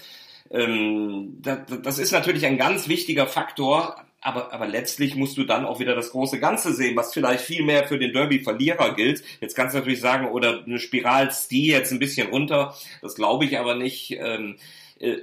ähm, 0.51 1.41
das 1.41 1.97
ist 1.97 2.11
natürlich 2.11 2.45
ein 2.45 2.57
ganz 2.57 2.87
wichtiger 2.87 3.27
Faktor. 3.27 3.95
Aber, 4.21 4.51
aber 4.51 4.65
letztlich 4.65 5.15
musst 5.15 5.37
du 5.37 5.43
dann 5.43 5.65
auch 5.65 5.79
wieder 5.79 5.93
das 5.93 6.09
große 6.09 6.39
Ganze 6.39 6.73
sehen, 6.73 6.95
was 6.95 7.13
vielleicht 7.13 7.43
viel 7.43 7.63
mehr 7.63 7.87
für 7.87 7.99
den 7.99 8.11
Derby-Verlierer 8.11 8.95
gilt. 8.95 9.23
Jetzt 9.39 9.55
kannst 9.55 9.75
du 9.75 9.77
natürlich 9.77 10.01
sagen, 10.01 10.29
oder 10.29 10.63
eine 10.65 10.79
Spiralstie 10.79 11.67
jetzt 11.67 11.91
ein 11.91 11.99
bisschen 11.99 12.29
runter. 12.29 12.75
Das 13.03 13.13
glaube 13.13 13.45
ich 13.45 13.59
aber 13.59 13.75
nicht. 13.75 14.17
Ähm, 14.19 14.55
äh, 14.55 14.57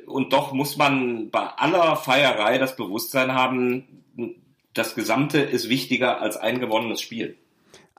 und 0.06 0.32
doch 0.32 0.52
muss 0.52 0.76
man 0.76 1.30
bei 1.30 1.46
aller 1.46 1.96
Feierei 1.96 2.58
das 2.58 2.76
Bewusstsein 2.76 3.32
haben, 3.32 4.02
das 4.74 4.94
Gesamte 4.94 5.38
ist 5.38 5.68
wichtiger 5.68 6.20
als 6.20 6.36
ein 6.36 6.60
gewonnenes 6.60 7.00
Spiel. 7.00 7.36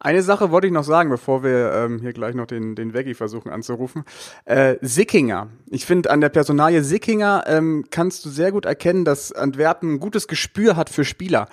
Eine 0.04 0.22
Sache 0.22 0.52
wollte 0.52 0.68
ich 0.68 0.74
noch 0.74 0.84
sagen, 0.84 1.10
bevor 1.10 1.44
wir 1.44 1.72
ähm, 1.74 2.02
hier 2.02 2.12
gleich 2.12 2.36
noch 2.36 2.46
den, 2.46 2.76
den 2.76 2.94
Veggie 2.94 3.14
versuchen 3.14 3.50
anzurufen. 3.50 4.04
Äh, 4.44 4.76
Sickinger. 4.82 5.48
Ich 5.68 5.86
finde, 5.86 6.12
an 6.12 6.20
der 6.20 6.28
Personalie 6.28 6.84
Sickinger 6.84 7.46
ähm, 7.48 7.86
kannst 7.90 8.26
du 8.26 8.30
sehr 8.30 8.52
gut 8.52 8.66
erkennen, 8.66 9.06
dass 9.06 9.32
Antwerpen 9.32 9.94
ein 9.94 10.00
gutes 10.00 10.28
Gespür 10.28 10.76
hat 10.76 10.90
für 10.90 11.06
Spieler. 11.06 11.48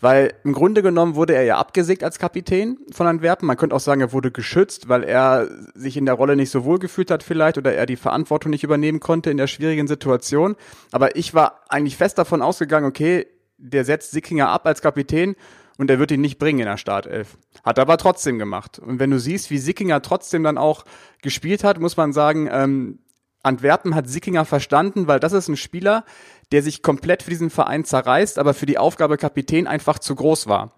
Weil 0.00 0.32
im 0.44 0.52
Grunde 0.52 0.82
genommen 0.82 1.14
wurde 1.14 1.34
er 1.34 1.42
ja 1.42 1.58
abgesägt 1.58 2.02
als 2.02 2.18
Kapitän 2.18 2.78
von 2.90 3.06
Antwerpen. 3.06 3.46
Man 3.46 3.56
könnte 3.56 3.76
auch 3.76 3.80
sagen, 3.80 4.00
er 4.00 4.12
wurde 4.12 4.30
geschützt, 4.30 4.88
weil 4.88 5.04
er 5.04 5.48
sich 5.74 5.96
in 5.96 6.06
der 6.06 6.14
Rolle 6.14 6.36
nicht 6.36 6.50
so 6.50 6.64
wohl 6.64 6.78
gefühlt 6.78 7.10
hat 7.10 7.22
vielleicht 7.22 7.58
oder 7.58 7.74
er 7.74 7.86
die 7.86 7.96
Verantwortung 7.96 8.50
nicht 8.50 8.64
übernehmen 8.64 9.00
konnte 9.00 9.30
in 9.30 9.36
der 9.36 9.46
schwierigen 9.46 9.88
Situation. 9.88 10.56
Aber 10.90 11.16
ich 11.16 11.34
war 11.34 11.60
eigentlich 11.68 11.96
fest 11.96 12.16
davon 12.18 12.40
ausgegangen, 12.40 12.86
okay, 12.86 13.26
der 13.58 13.84
setzt 13.84 14.12
Sickinger 14.12 14.48
ab 14.48 14.66
als 14.66 14.80
Kapitän 14.80 15.36
und 15.76 15.90
er 15.90 15.98
wird 15.98 16.10
ihn 16.10 16.20
nicht 16.20 16.38
bringen 16.38 16.60
in 16.60 16.66
der 16.66 16.78
Startelf. 16.78 17.36
Hat 17.62 17.78
er 17.78 17.82
aber 17.82 17.98
trotzdem 17.98 18.38
gemacht. 18.38 18.78
Und 18.78 19.00
wenn 19.00 19.10
du 19.10 19.18
siehst, 19.18 19.50
wie 19.50 19.58
Sickinger 19.58 20.00
trotzdem 20.00 20.42
dann 20.42 20.56
auch 20.56 20.84
gespielt 21.22 21.62
hat, 21.62 21.78
muss 21.78 21.96
man 21.98 22.12
sagen, 22.12 22.48
ähm, 22.50 22.98
Antwerpen 23.42 23.94
hat 23.94 24.08
Sickinger 24.08 24.44
verstanden, 24.44 25.06
weil 25.06 25.20
das 25.20 25.32
ist 25.32 25.48
ein 25.48 25.56
Spieler, 25.56 26.04
der 26.52 26.62
sich 26.62 26.82
komplett 26.82 27.22
für 27.22 27.30
diesen 27.30 27.50
Verein 27.50 27.84
zerreißt, 27.84 28.38
aber 28.38 28.54
für 28.54 28.66
die 28.66 28.78
Aufgabe 28.78 29.16
Kapitän 29.16 29.66
einfach 29.66 29.98
zu 29.98 30.14
groß 30.14 30.46
war. 30.46 30.74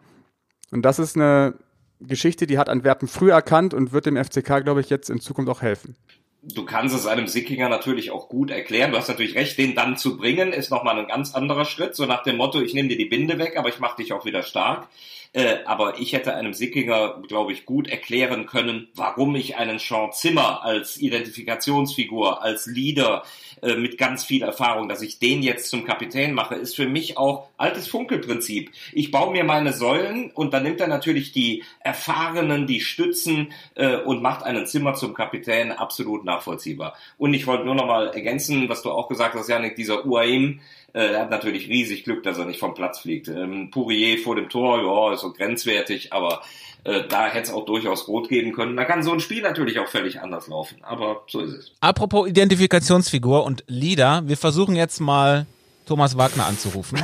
Und 0.71 0.83
das 0.83 0.99
ist 0.99 1.17
eine 1.17 1.55
Geschichte, 2.01 2.47
die 2.47 2.59
hat 2.59 2.69
Antwerpen 2.69 3.09
früh 3.09 3.31
erkannt 3.31 3.75
und 3.75 3.93
wird 3.93 4.07
dem 4.07 4.17
FCK, 4.17 4.63
glaube 4.65 4.81
ich, 4.81 4.91
jetzt 4.91 5.11
in 5.11 5.21
Zukunft 5.21 5.51
auch 5.51 5.63
helfen. 5.63 5.97
Du 6.45 6.65
kannst 6.65 6.93
es 6.93 7.07
einem 7.07 7.29
Sickinger 7.29 7.69
natürlich 7.69 8.11
auch 8.11 8.29
gut 8.29 8.51
erklären. 8.51 8.91
Du 8.91 8.99
hast 8.99 9.07
natürlich 9.07 9.37
recht, 9.37 9.57
den 9.59 9.77
dann 9.77 9.97
zu 9.97 10.17
bringen, 10.17 10.53
ist 10.53 10.71
nochmal 10.71 10.99
ein 10.99 11.07
ganz 11.07 11.37
anderer 11.37 11.65
Schritt. 11.65 11.95
So 11.95 12.05
nach 12.05 12.25
dem 12.25 12.37
Motto, 12.37 12.61
ich 12.61 12.75
nehme 12.75 12.89
dir 12.89 12.99
die 12.99 13.05
Binde 13.05 13.39
weg, 13.39 13.57
aber 13.57 13.69
ich 13.69 13.79
mache 13.79 14.03
dich 14.03 14.13
auch 14.13 14.25
wieder 14.25 14.43
stark. 14.43 14.89
Äh, 15.35 15.59
aber 15.65 15.99
ich 15.99 16.13
hätte 16.13 16.35
einem 16.35 16.53
Sickinger, 16.53 17.23
glaube 17.27 17.53
ich, 17.53 17.65
gut 17.65 17.89
erklären 17.89 18.45
können, 18.47 18.89
warum 18.95 19.35
ich 19.35 19.57
einen 19.57 19.79
Sean 19.79 20.13
Zimmer 20.13 20.63
als 20.63 20.99
Identifikationsfigur, 20.99 22.43
als 22.43 22.67
Leader 22.67 23.23
äh, 23.63 23.77
mit 23.77 23.97
ganz 23.97 24.25
viel 24.25 24.43
Erfahrung, 24.43 24.91
dass 24.91 25.01
ich 25.01 25.21
den 25.21 25.43
jetzt 25.43 25.71
zum 25.71 25.85
Kapitän 25.85 26.35
mache, 26.35 26.57
ist 26.57 26.77
für 26.77 26.87
mich 26.87 27.17
auch 27.17 27.49
altes 27.57 27.89
Funkelprinzip. 27.89 28.73
Ich 28.93 29.11
baue 29.11 29.33
mir 29.33 29.45
meine 29.45 29.73
Säulen 29.73 30.31
und 30.33 30.53
dann 30.53 30.65
nimmt 30.65 30.81
er 30.81 30.89
natürlich 30.89 31.33
die 31.33 31.65
Erfahrenen, 31.81 32.67
die 32.67 32.81
Stützen 32.81 33.53
äh, 33.75 33.97
und 33.97 34.21
macht 34.21 34.43
einen 34.43 34.67
Zimmer 34.67 34.95
zum 34.95 35.15
Kapitän 35.15 35.73
absolut 35.73 36.27
nachvollziehbar. 36.35 36.95
Und 37.19 37.35
ich 37.35 37.47
wollte 37.47 37.65
nur 37.65 37.75
noch 37.75 37.87
mal 37.87 38.09
ergänzen, 38.09 38.69
was 38.69 38.83
du 38.83 38.91
auch 38.91 39.09
gesagt 39.09 39.35
hast, 39.35 39.49
Janik, 39.49 39.77
dieser 39.77 40.05
UAIM, 40.05 40.61
äh, 40.95 41.17
hat 41.17 41.31
natürlich 41.31 41.69
riesig 41.69 42.05
Glück, 42.05 42.23
dass 42.23 42.39
er 42.39 42.45
nicht 42.45 42.61
vom 42.61 42.75
Platz 42.75 43.01
fliegt. 43.01 43.29
Ähm, 43.29 43.71
Pourier 43.71 44.19
vor 44.19 44.37
dem 44.37 44.49
Tor, 44.49 44.83
ja, 44.83 45.15
ist 45.15 45.21
so 45.21 45.33
grenzwertig, 45.33 46.13
aber 46.13 46.43
äh, 46.85 47.05
da 47.09 47.29
hätte 47.29 47.45
es 47.45 47.53
auch 47.53 47.65
durchaus 47.65 48.09
rot 48.09 48.29
geben 48.29 48.53
können. 48.53 48.77
Da 48.77 48.85
kann 48.85 49.03
so 49.03 49.13
ein 49.13 49.21
Spiel 49.21 49.43
natürlich 49.43 49.79
auch 49.79 49.89
völlig 49.89 50.21
anders 50.21 50.49
laufen, 50.49 50.79
aber 50.83 51.23
so 51.29 51.41
ist 51.41 51.53
es. 51.53 51.73
Apropos 51.81 52.29
Identifikationsfigur 52.29 53.45
und 53.45 53.65
Lieder, 53.69 54.23
wir 54.27 54.37
versuchen 54.37 54.77
jetzt 54.77 55.01
mal 55.01 55.47
Thomas 55.87 56.17
Wagner 56.19 56.47
anzurufen. 56.47 57.03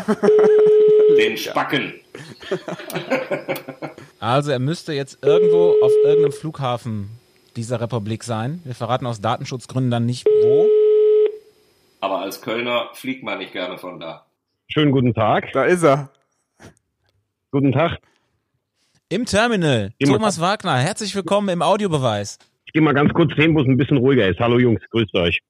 Den 1.19 1.37
Spacken. 1.37 1.95
also 4.21 4.51
er 4.51 4.59
müsste 4.59 4.93
jetzt 4.93 5.19
irgendwo 5.23 5.75
auf 5.83 5.93
irgendeinem 6.05 6.33
Flughafen 6.33 7.11
dieser 7.59 7.81
Republik 7.81 8.23
sein. 8.23 8.63
Wir 8.65 8.75
verraten 8.75 9.05
aus 9.05 9.21
Datenschutzgründen 9.21 9.91
dann 9.91 10.07
nicht 10.07 10.27
wo. 10.27 10.67
Aber 12.01 12.21
als 12.21 12.41
Kölner 12.41 12.91
fliegt 12.95 13.25
man 13.25 13.39
nicht 13.39 13.53
gerne 13.53 13.79
von 13.79 13.99
da. 13.99 14.25
Schönen 14.69 14.93
guten 14.93 15.13
Tag. 15.13 15.53
Da 15.53 15.65
ist 15.65 15.83
er. 15.83 16.11
Guten 17.51 17.73
Tag. 17.73 17.99
Im 19.09 19.27
Terminal. 19.27 19.93
Immer. 19.99 20.13
Thomas 20.15 20.41
Wagner, 20.41 20.77
herzlich 20.77 21.15
willkommen 21.17 21.49
im 21.49 21.63
Audiobeweis. 21.63 22.39
Ich 22.69 22.75
gehe 22.75 22.83
mal 22.83 22.93
ganz 22.93 23.15
kurz 23.15 23.33
hin, 23.33 23.55
wo 23.55 23.63
es 23.63 23.67
ein 23.67 23.79
bisschen 23.79 23.97
ruhiger 23.97 24.29
ist. 24.29 24.39
Hallo 24.41 24.59
Jungs, 24.59 24.83
grüßt 24.91 25.15
euch. 25.15 25.41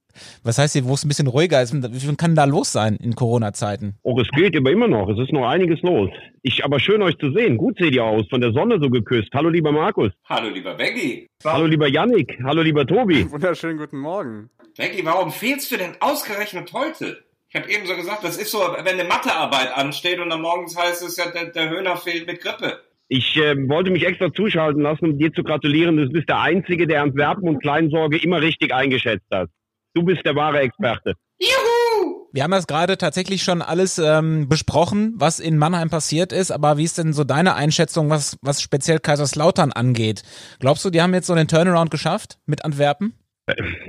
Was 0.44 0.56
heißt 0.56 0.74
hier, 0.74 0.84
wo 0.84 0.94
es 0.94 1.04
ein 1.04 1.08
bisschen 1.08 1.26
ruhiger 1.26 1.60
ist? 1.60 1.74
Wie 1.74 1.98
viel 1.98 2.14
kann 2.14 2.36
da 2.36 2.44
los 2.44 2.70
sein 2.70 2.94
in 2.94 3.16
Corona-Zeiten? 3.16 3.96
Oh, 4.04 4.20
es 4.20 4.28
geht 4.28 4.56
aber 4.56 4.70
immer 4.70 4.86
noch. 4.86 5.08
Es 5.08 5.18
ist 5.18 5.32
noch 5.32 5.48
einiges 5.48 5.82
los. 5.82 6.10
Ich, 6.42 6.64
aber 6.64 6.78
schön 6.78 7.02
euch 7.02 7.18
zu 7.18 7.32
sehen. 7.32 7.56
Gut 7.56 7.76
seht 7.76 7.92
ihr 7.92 8.04
aus. 8.04 8.24
Von 8.30 8.40
der 8.40 8.52
Sonne 8.52 8.78
so 8.80 8.88
geküsst. 8.88 9.30
Hallo, 9.34 9.48
lieber 9.48 9.72
Markus. 9.72 10.12
Hallo, 10.26 10.48
lieber 10.48 10.76
Becky. 10.76 11.26
Hallo, 11.44 11.66
lieber 11.66 11.88
Yannick. 11.88 12.38
Hallo, 12.44 12.62
lieber 12.62 12.86
Tobi. 12.86 13.28
Wunderschönen 13.32 13.78
guten 13.78 13.98
Morgen. 13.98 14.48
Becky, 14.76 15.04
warum 15.04 15.32
fehlst 15.32 15.72
du 15.72 15.76
denn 15.76 15.96
ausgerechnet 15.98 16.72
heute? 16.72 17.24
Ich 17.48 17.56
habe 17.56 17.68
eben 17.68 17.84
so 17.84 17.96
gesagt, 17.96 18.22
das 18.22 18.36
ist 18.36 18.52
so, 18.52 18.60
wenn 18.60 19.00
eine 19.00 19.08
Mathearbeit 19.08 19.76
ansteht 19.76 20.20
und 20.20 20.30
dann 20.30 20.42
morgens 20.42 20.76
heißt 20.78 21.02
es 21.02 21.16
ja, 21.16 21.28
der, 21.32 21.46
der 21.46 21.68
Höhner 21.68 21.96
fehlt 21.96 22.28
mit 22.28 22.40
Grippe. 22.40 22.78
Ich 23.08 23.36
äh, 23.36 23.56
wollte 23.68 23.90
mich 23.90 24.06
extra 24.06 24.32
zuschalten 24.32 24.82
lassen, 24.82 25.06
um 25.06 25.18
dir 25.18 25.32
zu 25.32 25.42
gratulieren. 25.42 25.96
Du 25.96 26.08
bist 26.10 26.28
der 26.28 26.40
Einzige, 26.40 26.86
der 26.86 27.02
Antwerpen 27.02 27.48
und 27.48 27.60
Kleinsorge 27.60 28.18
immer 28.18 28.42
richtig 28.42 28.74
eingeschätzt 28.74 29.26
hat. 29.32 29.48
Du 29.94 30.02
bist 30.02 30.24
der 30.26 30.36
wahre 30.36 30.60
Experte. 30.60 31.14
Juhu! 31.40 32.28
Wir 32.32 32.42
haben 32.42 32.50
das 32.50 32.66
gerade 32.66 32.98
tatsächlich 32.98 33.42
schon 33.42 33.62
alles 33.62 33.98
ähm, 33.98 34.48
besprochen, 34.48 35.14
was 35.16 35.40
in 35.40 35.56
Mannheim 35.56 35.88
passiert 35.88 36.32
ist, 36.32 36.50
aber 36.50 36.76
wie 36.76 36.84
ist 36.84 36.98
denn 36.98 37.14
so 37.14 37.24
deine 37.24 37.54
Einschätzung, 37.54 38.10
was, 38.10 38.36
was 38.42 38.60
speziell 38.60 38.98
Kaiserslautern 38.98 39.72
angeht? 39.72 40.22
Glaubst 40.60 40.84
du, 40.84 40.90
die 40.90 41.00
haben 41.00 41.14
jetzt 41.14 41.26
so 41.26 41.34
den 41.34 41.48
Turnaround 41.48 41.90
geschafft 41.90 42.38
mit 42.44 42.66
Antwerpen? 42.66 43.14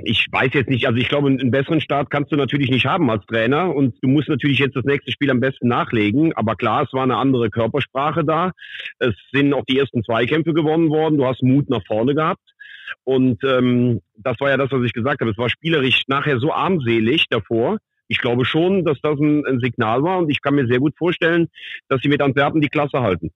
Ich 0.04 0.26
weiß 0.30 0.50
jetzt 0.54 0.70
nicht, 0.70 0.86
also 0.86 0.98
ich 0.98 1.08
glaube, 1.08 1.28
einen 1.28 1.50
besseren 1.50 1.80
Start 1.80 2.10
kannst 2.10 2.32
du 2.32 2.36
natürlich 2.36 2.70
nicht 2.70 2.86
haben 2.86 3.10
als 3.10 3.24
Trainer 3.26 3.74
und 3.74 3.96
du 4.02 4.08
musst 4.08 4.28
natürlich 4.28 4.58
jetzt 4.58 4.76
das 4.76 4.84
nächste 4.84 5.12
Spiel 5.12 5.30
am 5.30 5.40
besten 5.40 5.68
nachlegen. 5.68 6.32
Aber 6.34 6.56
klar, 6.56 6.84
es 6.84 6.92
war 6.92 7.02
eine 7.02 7.16
andere 7.16 7.50
Körpersprache 7.50 8.24
da. 8.24 8.52
Es 8.98 9.14
sind 9.32 9.52
auch 9.52 9.64
die 9.68 9.78
ersten 9.78 10.02
Zweikämpfe 10.02 10.54
gewonnen 10.54 10.90
worden. 10.90 11.18
Du 11.18 11.26
hast 11.26 11.42
Mut 11.42 11.68
nach 11.68 11.84
vorne 11.86 12.14
gehabt. 12.14 12.42
Und 13.04 13.42
ähm, 13.44 14.00
das 14.16 14.40
war 14.40 14.50
ja 14.50 14.56
das, 14.56 14.70
was 14.72 14.84
ich 14.84 14.92
gesagt 14.92 15.20
habe. 15.20 15.30
Es 15.30 15.38
war 15.38 15.48
spielerisch 15.48 16.02
nachher 16.08 16.38
so 16.38 16.52
armselig 16.52 17.26
davor, 17.28 17.78
ich 18.10 18.18
glaube 18.18 18.44
schon, 18.44 18.84
dass 18.84 19.00
das 19.00 19.20
ein, 19.20 19.46
ein, 19.46 19.60
Signal 19.60 20.02
war 20.02 20.18
und 20.18 20.30
ich 20.30 20.42
kann 20.42 20.56
mir 20.56 20.66
sehr 20.66 20.80
gut 20.80 20.94
vorstellen, 20.98 21.48
dass 21.88 22.02
sie 22.02 22.08
mit 22.08 22.20
Antwerpen 22.20 22.60
die 22.60 22.68
Klasse 22.68 23.00
halten. 23.00 23.30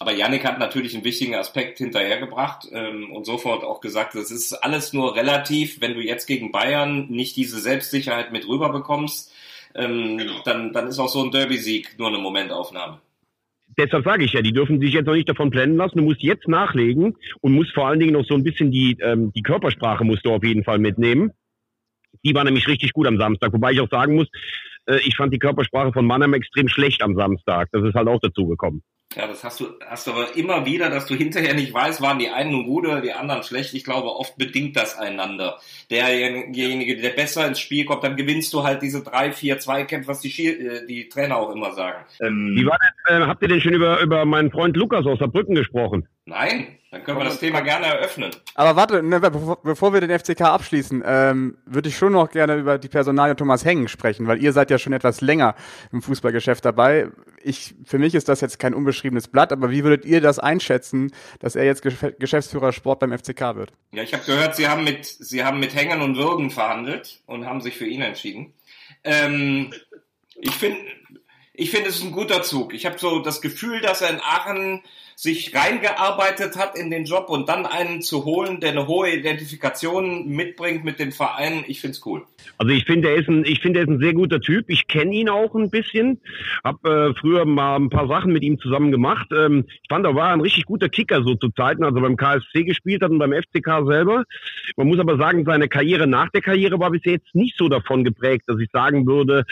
Aber 0.00 0.14
Yannick 0.14 0.46
hat 0.46 0.58
natürlich 0.58 0.94
einen 0.94 1.04
wichtigen 1.04 1.34
Aspekt 1.34 1.76
hinterhergebracht 1.76 2.66
ähm, 2.72 3.12
und 3.12 3.26
sofort 3.26 3.62
auch 3.64 3.82
gesagt, 3.82 4.14
das 4.14 4.30
ist 4.30 4.54
alles 4.54 4.94
nur 4.94 5.14
relativ, 5.14 5.82
wenn 5.82 5.92
du 5.92 6.00
jetzt 6.00 6.26
gegen 6.26 6.50
Bayern 6.52 7.08
nicht 7.10 7.36
diese 7.36 7.60
Selbstsicherheit 7.60 8.32
mit 8.32 8.48
rüber 8.48 8.72
bekommst, 8.72 9.30
ähm, 9.74 10.16
genau. 10.16 10.40
dann, 10.46 10.72
dann 10.72 10.86
ist 10.86 10.98
auch 10.98 11.10
so 11.10 11.22
ein 11.22 11.30
Derby-Sieg 11.30 11.98
nur 11.98 12.08
eine 12.08 12.16
Momentaufnahme. 12.16 12.98
Deshalb 13.76 14.04
sage 14.04 14.24
ich 14.24 14.32
ja, 14.32 14.40
die 14.40 14.54
dürfen 14.54 14.80
sich 14.80 14.94
jetzt 14.94 15.04
noch 15.04 15.12
nicht 15.12 15.28
davon 15.28 15.50
blenden 15.50 15.76
lassen. 15.76 15.98
Du 15.98 16.04
musst 16.04 16.22
jetzt 16.22 16.48
nachlegen 16.48 17.14
und 17.42 17.52
musst 17.52 17.74
vor 17.74 17.86
allen 17.86 18.00
Dingen 18.00 18.14
noch 18.14 18.24
so 18.24 18.34
ein 18.34 18.42
bisschen 18.42 18.70
die, 18.70 18.96
ähm, 19.02 19.32
die 19.34 19.42
Körpersprache 19.42 20.04
musst 20.04 20.24
du 20.24 20.32
auf 20.32 20.42
jeden 20.42 20.64
Fall 20.64 20.78
mitnehmen. 20.78 21.32
Die 22.24 22.34
war 22.34 22.44
nämlich 22.44 22.66
richtig 22.68 22.94
gut 22.94 23.06
am 23.06 23.18
Samstag. 23.18 23.52
Wobei 23.52 23.72
ich 23.72 23.80
auch 23.80 23.90
sagen 23.90 24.14
muss, 24.14 24.28
äh, 24.86 24.98
ich 25.04 25.14
fand 25.14 25.34
die 25.34 25.38
Körpersprache 25.38 25.92
von 25.92 26.06
Mannheim 26.06 26.32
extrem 26.32 26.68
schlecht 26.68 27.02
am 27.02 27.16
Samstag. 27.16 27.68
Das 27.72 27.84
ist 27.84 27.94
halt 27.94 28.08
auch 28.08 28.20
dazu 28.20 28.46
gekommen. 28.46 28.82
Ja, 29.16 29.26
das 29.26 29.42
hast 29.42 29.58
du, 29.58 29.66
hast 29.84 30.06
du 30.06 30.12
aber 30.12 30.36
immer 30.36 30.64
wieder, 30.66 30.88
dass 30.88 31.06
du 31.06 31.16
hinterher 31.16 31.52
nicht 31.54 31.74
weißt, 31.74 32.00
waren 32.00 32.20
die 32.20 32.28
einen 32.28 32.64
gut 32.64 32.86
oder 32.86 33.00
die 33.00 33.12
anderen 33.12 33.42
schlecht. 33.42 33.74
Ich 33.74 33.82
glaube, 33.82 34.06
oft 34.14 34.36
bedingt 34.36 34.76
das 34.76 34.96
einander. 34.96 35.58
Derjenige, 35.90 36.96
der 36.96 37.10
besser 37.10 37.44
ins 37.44 37.58
Spiel 37.58 37.84
kommt, 37.84 38.04
dann 38.04 38.14
gewinnst 38.14 38.52
du 38.54 38.62
halt 38.62 38.82
diese 38.82 39.02
drei, 39.02 39.32
vier 39.32 39.58
Zweikämpfe, 39.58 40.10
was 40.10 40.20
die, 40.20 40.46
äh, 40.46 40.86
die 40.86 41.08
Trainer 41.08 41.38
auch 41.38 41.50
immer 41.50 41.72
sagen. 41.72 42.04
Ähm, 42.20 42.54
Wie 42.56 42.64
war 42.64 42.78
denn, 43.08 43.22
äh, 43.22 43.26
habt 43.26 43.42
ihr 43.42 43.48
denn 43.48 43.60
schon 43.60 43.74
über, 43.74 44.00
über 44.00 44.24
meinen 44.24 44.52
Freund 44.52 44.76
Lukas 44.76 45.04
aus 45.04 45.18
Saarbrücken 45.18 45.56
gesprochen? 45.56 46.06
Nein, 46.30 46.78
dann 46.92 47.02
können 47.02 47.18
wir 47.18 47.24
das 47.24 47.40
Thema 47.40 47.58
gerne 47.60 47.86
eröffnen. 47.86 48.30
Aber 48.54 48.76
warte, 48.76 49.02
ne, 49.02 49.18
bevor, 49.20 49.92
wir 49.92 50.00
den 50.00 50.16
FCK 50.16 50.42
abschließen, 50.42 51.02
ähm, 51.04 51.58
würde 51.66 51.88
ich 51.88 51.96
schon 51.96 52.12
noch 52.12 52.30
gerne 52.30 52.54
über 52.54 52.78
die 52.78 52.86
Personalie 52.88 53.34
Thomas 53.34 53.64
Hengen 53.64 53.88
sprechen, 53.88 54.28
weil 54.28 54.40
ihr 54.40 54.52
seid 54.52 54.70
ja 54.70 54.78
schon 54.78 54.92
etwas 54.92 55.20
länger 55.20 55.56
im 55.90 56.02
Fußballgeschäft 56.02 56.64
dabei. 56.64 57.08
Ich, 57.42 57.74
für 57.84 57.98
mich 57.98 58.14
ist 58.14 58.28
das 58.28 58.40
jetzt 58.42 58.60
kein 58.60 58.74
unbeschriebenes 58.74 59.26
Blatt, 59.26 59.52
aber 59.52 59.72
wie 59.72 59.82
würdet 59.82 60.04
ihr 60.04 60.20
das 60.20 60.38
einschätzen, 60.38 61.10
dass 61.40 61.56
er 61.56 61.64
jetzt 61.64 61.82
Geschäftsführer 61.82 62.72
Sport 62.72 63.00
beim 63.00 63.10
FCK 63.10 63.56
wird? 63.56 63.72
Ja, 63.90 64.04
ich 64.04 64.14
habe 64.14 64.24
gehört, 64.24 64.54
Sie 64.54 64.68
haben 64.68 64.84
mit 64.84 65.04
Sie 65.04 65.42
haben 65.42 65.58
mit 65.58 65.74
Hängen 65.74 66.00
und 66.00 66.16
Würgen 66.16 66.50
verhandelt 66.50 67.22
und 67.26 67.44
haben 67.44 67.60
sich 67.60 67.76
für 67.76 67.86
ihn 67.86 68.02
entschieden. 68.02 68.54
Ähm, 69.02 69.72
ich 70.36 70.54
finde, 70.54 70.78
ich 71.60 71.70
finde, 71.70 71.90
es 71.90 71.96
ist 71.96 72.04
ein 72.04 72.12
guter 72.12 72.42
Zug. 72.42 72.72
Ich 72.72 72.86
habe 72.86 72.98
so 72.98 73.18
das 73.18 73.42
Gefühl, 73.42 73.82
dass 73.82 74.00
er 74.00 74.08
in 74.08 74.20
Aachen 74.20 74.80
sich 75.14 75.54
reingearbeitet 75.54 76.56
hat 76.56 76.78
in 76.78 76.90
den 76.90 77.04
Job 77.04 77.28
und 77.28 77.50
dann 77.50 77.66
einen 77.66 78.00
zu 78.00 78.24
holen, 78.24 78.60
der 78.60 78.70
eine 78.70 78.86
hohe 78.86 79.10
Identifikation 79.10 80.26
mitbringt 80.26 80.82
mit 80.82 80.98
dem 80.98 81.12
Verein, 81.12 81.62
ich 81.66 81.82
find's 81.82 82.00
cool. 82.06 82.22
Also 82.56 82.72
ich 82.72 82.86
finde, 82.86 83.10
er 83.10 83.16
ist 83.16 83.28
ein, 83.28 83.44
finde, 83.44 83.80
er 83.80 83.82
ist 83.82 83.90
ein 83.90 84.00
sehr 84.00 84.14
guter 84.14 84.40
Typ. 84.40 84.70
Ich 84.70 84.86
kenne 84.86 85.14
ihn 85.14 85.28
auch 85.28 85.54
ein 85.54 85.68
bisschen, 85.68 86.22
habe 86.64 87.10
äh, 87.10 87.20
früher 87.20 87.44
mal 87.44 87.76
ein 87.76 87.90
paar 87.90 88.08
Sachen 88.08 88.32
mit 88.32 88.42
ihm 88.42 88.58
zusammen 88.58 88.90
gemacht. 88.90 89.28
Ähm, 89.36 89.66
ich 89.68 89.88
fand, 89.90 90.06
er 90.06 90.14
war 90.14 90.32
ein 90.32 90.40
richtig 90.40 90.64
guter 90.64 90.88
Kicker 90.88 91.22
so 91.22 91.34
zu 91.34 91.50
Zeiten, 91.50 91.84
also 91.84 92.00
beim 92.00 92.16
KSC 92.16 92.64
gespielt 92.64 93.02
hat 93.02 93.10
und 93.10 93.18
beim 93.18 93.34
FCK 93.34 93.86
selber. 93.86 94.24
Man 94.78 94.88
muss 94.88 94.98
aber 94.98 95.18
sagen, 95.18 95.44
seine 95.44 95.68
Karriere 95.68 96.06
nach 96.06 96.30
der 96.30 96.40
Karriere 96.40 96.80
war 96.80 96.90
bis 96.90 97.04
jetzt 97.04 97.34
nicht 97.34 97.58
so 97.58 97.68
davon 97.68 98.04
geprägt, 98.04 98.44
dass 98.46 98.58
ich 98.58 98.70
sagen 98.72 99.06
würde, 99.06 99.44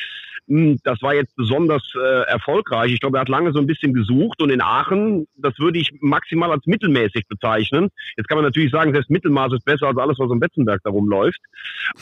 das 0.48 1.02
war 1.02 1.14
jetzt 1.14 1.36
besonders 1.36 1.82
äh, 1.94 2.22
erfolgreich. 2.22 2.92
Ich 2.92 3.00
glaube, 3.00 3.18
er 3.18 3.20
hat 3.20 3.28
lange 3.28 3.52
so 3.52 3.58
ein 3.58 3.66
bisschen 3.66 3.92
gesucht 3.92 4.40
und 4.40 4.50
in 4.50 4.62
Aachen, 4.62 5.28
das 5.36 5.58
würde 5.58 5.78
ich 5.78 5.90
maximal 6.00 6.50
als 6.50 6.66
mittelmäßig 6.66 7.26
bezeichnen. 7.28 7.90
Jetzt 8.16 8.28
kann 8.28 8.36
man 8.36 8.44
natürlich 8.44 8.72
sagen, 8.72 8.92
selbst 8.92 9.10
Mittelmaß 9.10 9.52
ist 9.52 9.64
besser 9.64 9.88
als 9.88 9.98
alles, 9.98 10.18
was 10.18 10.30
im 10.30 10.40
Betzenberg 10.40 10.80
darum 10.84 11.08
läuft. 11.08 11.40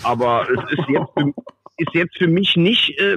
Aber 0.02 0.46
es 0.48 0.78
ist 0.78 0.88
jetzt 0.88 1.10
ist 1.76 1.94
jetzt 1.94 2.16
für 2.16 2.28
mich 2.28 2.56
nicht 2.56 2.98
äh, 2.98 3.16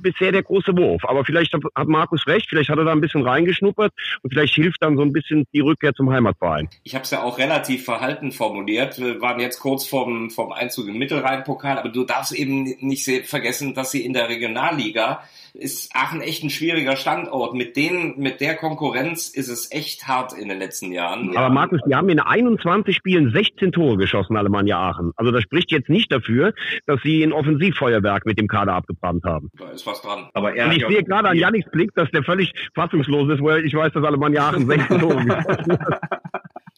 bisher 0.00 0.32
der 0.32 0.42
große 0.42 0.76
Wurf. 0.76 1.04
Aber 1.04 1.24
vielleicht 1.24 1.52
hat, 1.52 1.62
hat 1.74 1.88
Markus 1.88 2.26
recht, 2.26 2.48
vielleicht 2.48 2.70
hat 2.70 2.78
er 2.78 2.84
da 2.84 2.92
ein 2.92 3.00
bisschen 3.00 3.22
reingeschnuppert 3.22 3.92
und 4.22 4.30
vielleicht 4.32 4.54
hilft 4.54 4.82
dann 4.82 4.96
so 4.96 5.02
ein 5.02 5.12
bisschen 5.12 5.46
die 5.52 5.60
Rückkehr 5.60 5.94
zum 5.94 6.10
Heimatverein. 6.10 6.68
Ich 6.82 6.94
habe 6.94 7.04
es 7.04 7.10
ja 7.10 7.22
auch 7.22 7.38
relativ 7.38 7.84
verhalten 7.84 8.32
formuliert. 8.32 8.98
Wir 8.98 9.20
waren 9.20 9.40
jetzt 9.40 9.60
kurz 9.60 9.86
vom, 9.86 10.30
vom 10.30 10.52
Einzug 10.52 10.88
im 10.88 10.98
Mittelrhein-Pokal, 10.98 11.78
aber 11.78 11.90
du 11.90 12.04
darfst 12.04 12.32
eben 12.32 12.64
nicht 12.80 13.08
vergessen, 13.26 13.74
dass 13.74 13.92
sie 13.92 14.04
in 14.04 14.12
der 14.12 14.28
Regionalliga 14.28 15.22
ist 15.54 15.94
Aachen 15.94 16.20
echt 16.20 16.42
ein 16.44 16.50
schwieriger 16.50 16.96
Standort. 16.96 17.54
Mit 17.54 17.76
denen, 17.76 18.18
mit 18.18 18.40
der 18.40 18.56
Konkurrenz 18.56 19.28
ist 19.28 19.48
es 19.48 19.70
echt 19.72 20.06
hart 20.06 20.32
in 20.32 20.48
den 20.48 20.58
letzten 20.58 20.92
Jahren. 20.92 21.36
Aber 21.36 21.50
Markus, 21.50 21.80
die 21.86 21.94
haben 21.94 22.08
in 22.08 22.20
21 22.20 22.96
Spielen 22.96 23.32
16 23.32 23.72
Tore 23.72 23.96
geschossen, 23.96 24.36
Alemannia 24.36 24.78
Aachen. 24.78 25.12
Also 25.16 25.32
das 25.32 25.42
spricht 25.42 25.70
jetzt 25.70 25.88
nicht 25.88 26.12
dafür, 26.12 26.52
dass 26.86 27.00
sie 27.02 27.22
ein 27.22 27.32
Offensivfeuerwerk 27.32 28.26
mit 28.26 28.38
dem 28.38 28.48
Kader 28.48 28.74
abgebrannt 28.74 29.24
haben. 29.24 29.50
Da 29.58 29.70
ist 29.70 29.86
was 29.86 30.00
dran. 30.02 30.28
Aber 30.34 30.54
er 30.54 30.66
Und 30.66 30.76
ich 30.76 30.86
sehe 30.86 31.04
gerade 31.04 31.28
an 31.28 31.36
Janniks 31.36 31.70
Blick, 31.70 31.94
dass 31.94 32.10
der 32.10 32.22
völlig 32.22 32.52
fassungslos 32.74 33.30
ist, 33.30 33.42
weil 33.42 33.64
ich 33.64 33.74
weiß, 33.74 33.92
dass 33.92 34.04
Alemannia 34.04 34.48
Aachen 34.48 34.66
16 34.66 34.98
Tore 34.98 35.24
geschossen 35.24 35.78
hat. 35.78 36.00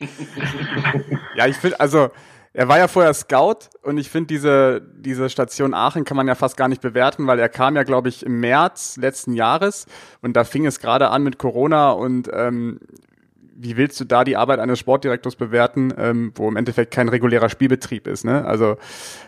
ja, 1.36 1.46
ich 1.46 1.56
finde, 1.56 1.78
also 1.80 2.10
er 2.54 2.68
war 2.68 2.78
ja 2.78 2.88
vorher 2.88 3.14
Scout 3.14 3.70
und 3.82 3.98
ich 3.98 4.10
finde 4.10 4.26
diese, 4.28 4.82
diese 4.96 5.30
Station 5.30 5.74
Aachen 5.74 6.04
kann 6.04 6.16
man 6.16 6.28
ja 6.28 6.34
fast 6.34 6.56
gar 6.56 6.68
nicht 6.68 6.82
bewerten, 6.82 7.26
weil 7.26 7.38
er 7.38 7.48
kam 7.48 7.76
ja, 7.76 7.82
glaube 7.82 8.08
ich, 8.08 8.24
im 8.24 8.40
März 8.40 8.96
letzten 8.98 9.32
Jahres 9.32 9.86
und 10.20 10.36
da 10.36 10.44
fing 10.44 10.66
es 10.66 10.78
gerade 10.78 11.08
an 11.08 11.22
mit 11.22 11.38
Corona 11.38 11.92
und 11.92 12.28
ähm, 12.32 12.80
wie 13.54 13.76
willst 13.76 14.00
du 14.00 14.04
da 14.04 14.24
die 14.24 14.36
Arbeit 14.36 14.58
eines 14.58 14.78
Sportdirektors 14.78 15.36
bewerten, 15.36 15.94
ähm, 15.96 16.32
wo 16.34 16.48
im 16.48 16.56
Endeffekt 16.56 16.92
kein 16.92 17.08
regulärer 17.08 17.48
Spielbetrieb 17.48 18.06
ist? 18.06 18.24
Ne? 18.24 18.44
Also 18.44 18.76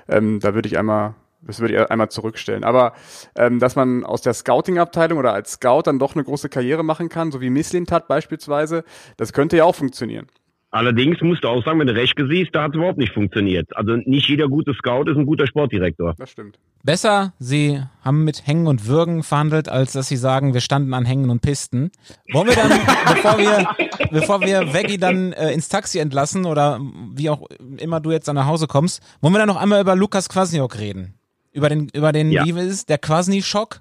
ähm, 0.08 0.40
da 0.40 0.54
würde 0.54 0.68
ich 0.68 0.76
einmal 0.76 1.14
das 1.46 1.60
würde 1.60 1.74
ich 1.74 1.90
einmal 1.90 2.08
zurückstellen. 2.08 2.64
Aber 2.64 2.94
ähm, 3.37 3.58
dass 3.58 3.76
man 3.76 4.02
aus 4.04 4.22
der 4.22 4.32
Scouting-Abteilung 4.32 5.18
oder 5.18 5.34
als 5.34 5.52
Scout 5.52 5.82
dann 5.84 5.98
doch 5.98 6.14
eine 6.14 6.24
große 6.24 6.48
Karriere 6.48 6.82
machen 6.82 7.10
kann, 7.10 7.32
so 7.32 7.42
wie 7.42 7.50
Misslint 7.50 7.92
hat 7.92 8.08
beispielsweise, 8.08 8.82
das 9.18 9.34
könnte 9.34 9.58
ja 9.58 9.64
auch 9.64 9.74
funktionieren. 9.74 10.26
Allerdings 10.74 11.20
musst 11.20 11.44
du 11.44 11.48
auch 11.48 11.64
sagen, 11.64 11.78
wenn 11.78 11.87
du 11.87 11.94
Reschke 11.94 12.26
siehst, 12.26 12.52
da 12.52 12.64
hat 12.64 12.72
es 12.72 12.74
überhaupt 12.74 12.98
nicht 12.98 13.14
funktioniert. 13.14 13.76
Also 13.76 13.94
nicht 13.94 14.28
jeder 14.28 14.48
gute 14.48 14.74
Scout 14.74 15.04
ist 15.08 15.16
ein 15.16 15.24
guter 15.24 15.46
Sportdirektor. 15.46 16.16
Das 16.18 16.30
stimmt. 16.30 16.58
Besser, 16.82 17.32
sie 17.38 17.80
haben 18.04 18.24
mit 18.24 18.44
Hängen 18.44 18.66
und 18.66 18.88
Würgen 18.88 19.22
verhandelt, 19.22 19.68
als 19.68 19.92
dass 19.92 20.08
sie 20.08 20.16
sagen, 20.16 20.52
wir 20.52 20.60
standen 20.60 20.92
an 20.92 21.04
Hängen 21.04 21.30
und 21.30 21.42
Pisten. 21.42 21.92
Wollen 22.32 22.48
wir 22.48 22.56
dann, 22.56 22.70
bevor 23.14 23.38
wir, 23.38 23.68
bevor 24.10 24.40
wir 24.40 24.74
Veggie 24.74 24.98
dann 24.98 25.32
äh, 25.34 25.52
ins 25.52 25.68
Taxi 25.68 26.00
entlassen 26.00 26.44
oder 26.44 26.80
wie 27.14 27.30
auch 27.30 27.48
immer 27.78 28.00
du 28.00 28.10
jetzt 28.10 28.26
dann 28.26 28.34
nach 28.34 28.46
Hause 28.46 28.66
kommst, 28.66 29.00
wollen 29.20 29.32
wir 29.32 29.38
dann 29.38 29.46
noch 29.48 29.62
einmal 29.62 29.80
über 29.80 29.94
Lukas 29.94 30.28
Kwasniok 30.28 30.80
reden? 30.80 31.14
Über 31.52 31.68
den, 31.68 31.88
über 31.90 32.10
den, 32.10 32.32
ja. 32.32 32.44
wie 32.46 32.50
ist 32.50 32.72
es, 32.72 32.87
der 32.87 32.98
Kwasni-Schock? 32.98 33.80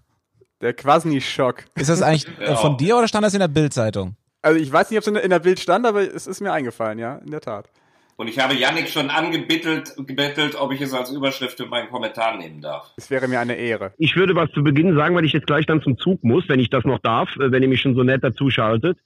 Der 0.61 0.73
Kwasni-Schock. 0.73 1.65
Ist 1.73 1.89
das 1.89 2.03
eigentlich 2.03 2.27
äh, 2.39 2.55
von 2.55 2.77
dir 2.77 2.97
oder 2.97 3.07
stand 3.07 3.25
das 3.25 3.33
in 3.33 3.39
der 3.39 3.47
Bildzeitung? 3.47 4.15
Also 4.43 4.59
ich 4.59 4.71
weiß 4.71 4.91
nicht, 4.91 4.97
ob 4.99 5.03
es 5.03 5.07
in, 5.07 5.15
in 5.15 5.29
der 5.29 5.39
Bild 5.39 5.59
stand, 5.59 5.85
aber 5.87 6.01
es 6.01 6.27
ist 6.27 6.41
mir 6.41 6.51
eingefallen, 6.51 6.99
ja, 6.99 7.15
in 7.15 7.31
der 7.31 7.41
Tat. 7.41 7.69
Und 8.15 8.27
ich 8.27 8.37
habe 8.37 8.53
Yannick 8.53 8.89
schon 8.89 9.09
angebettelt, 9.09 9.95
gebettelt, 10.05 10.55
ob 10.55 10.71
ich 10.71 10.81
es 10.81 10.93
als 10.93 11.09
Überschrift 11.09 11.57
für 11.57 11.65
meinen 11.65 11.89
Kommentar 11.89 12.37
nehmen 12.37 12.61
darf. 12.61 12.91
Es 12.95 13.09
wäre 13.09 13.27
mir 13.27 13.39
eine 13.39 13.55
Ehre. 13.55 13.93
Ich 13.97 14.15
würde 14.15 14.35
was 14.35 14.51
zu 14.51 14.63
Beginn 14.63 14.95
sagen, 14.95 15.15
weil 15.15 15.25
ich 15.25 15.33
jetzt 15.33 15.47
gleich 15.47 15.65
dann 15.65 15.81
zum 15.81 15.97
Zug 15.97 16.23
muss, 16.23 16.47
wenn 16.47 16.59
ich 16.59 16.69
das 16.69 16.83
noch 16.83 16.99
darf, 16.99 17.35
äh, 17.37 17.51
wenn 17.51 17.63
ihr 17.63 17.69
mich 17.69 17.81
schon 17.81 17.95
so 17.95 18.03
nett 18.03 18.23
dazu 18.23 18.49
schaltet. 18.51 18.99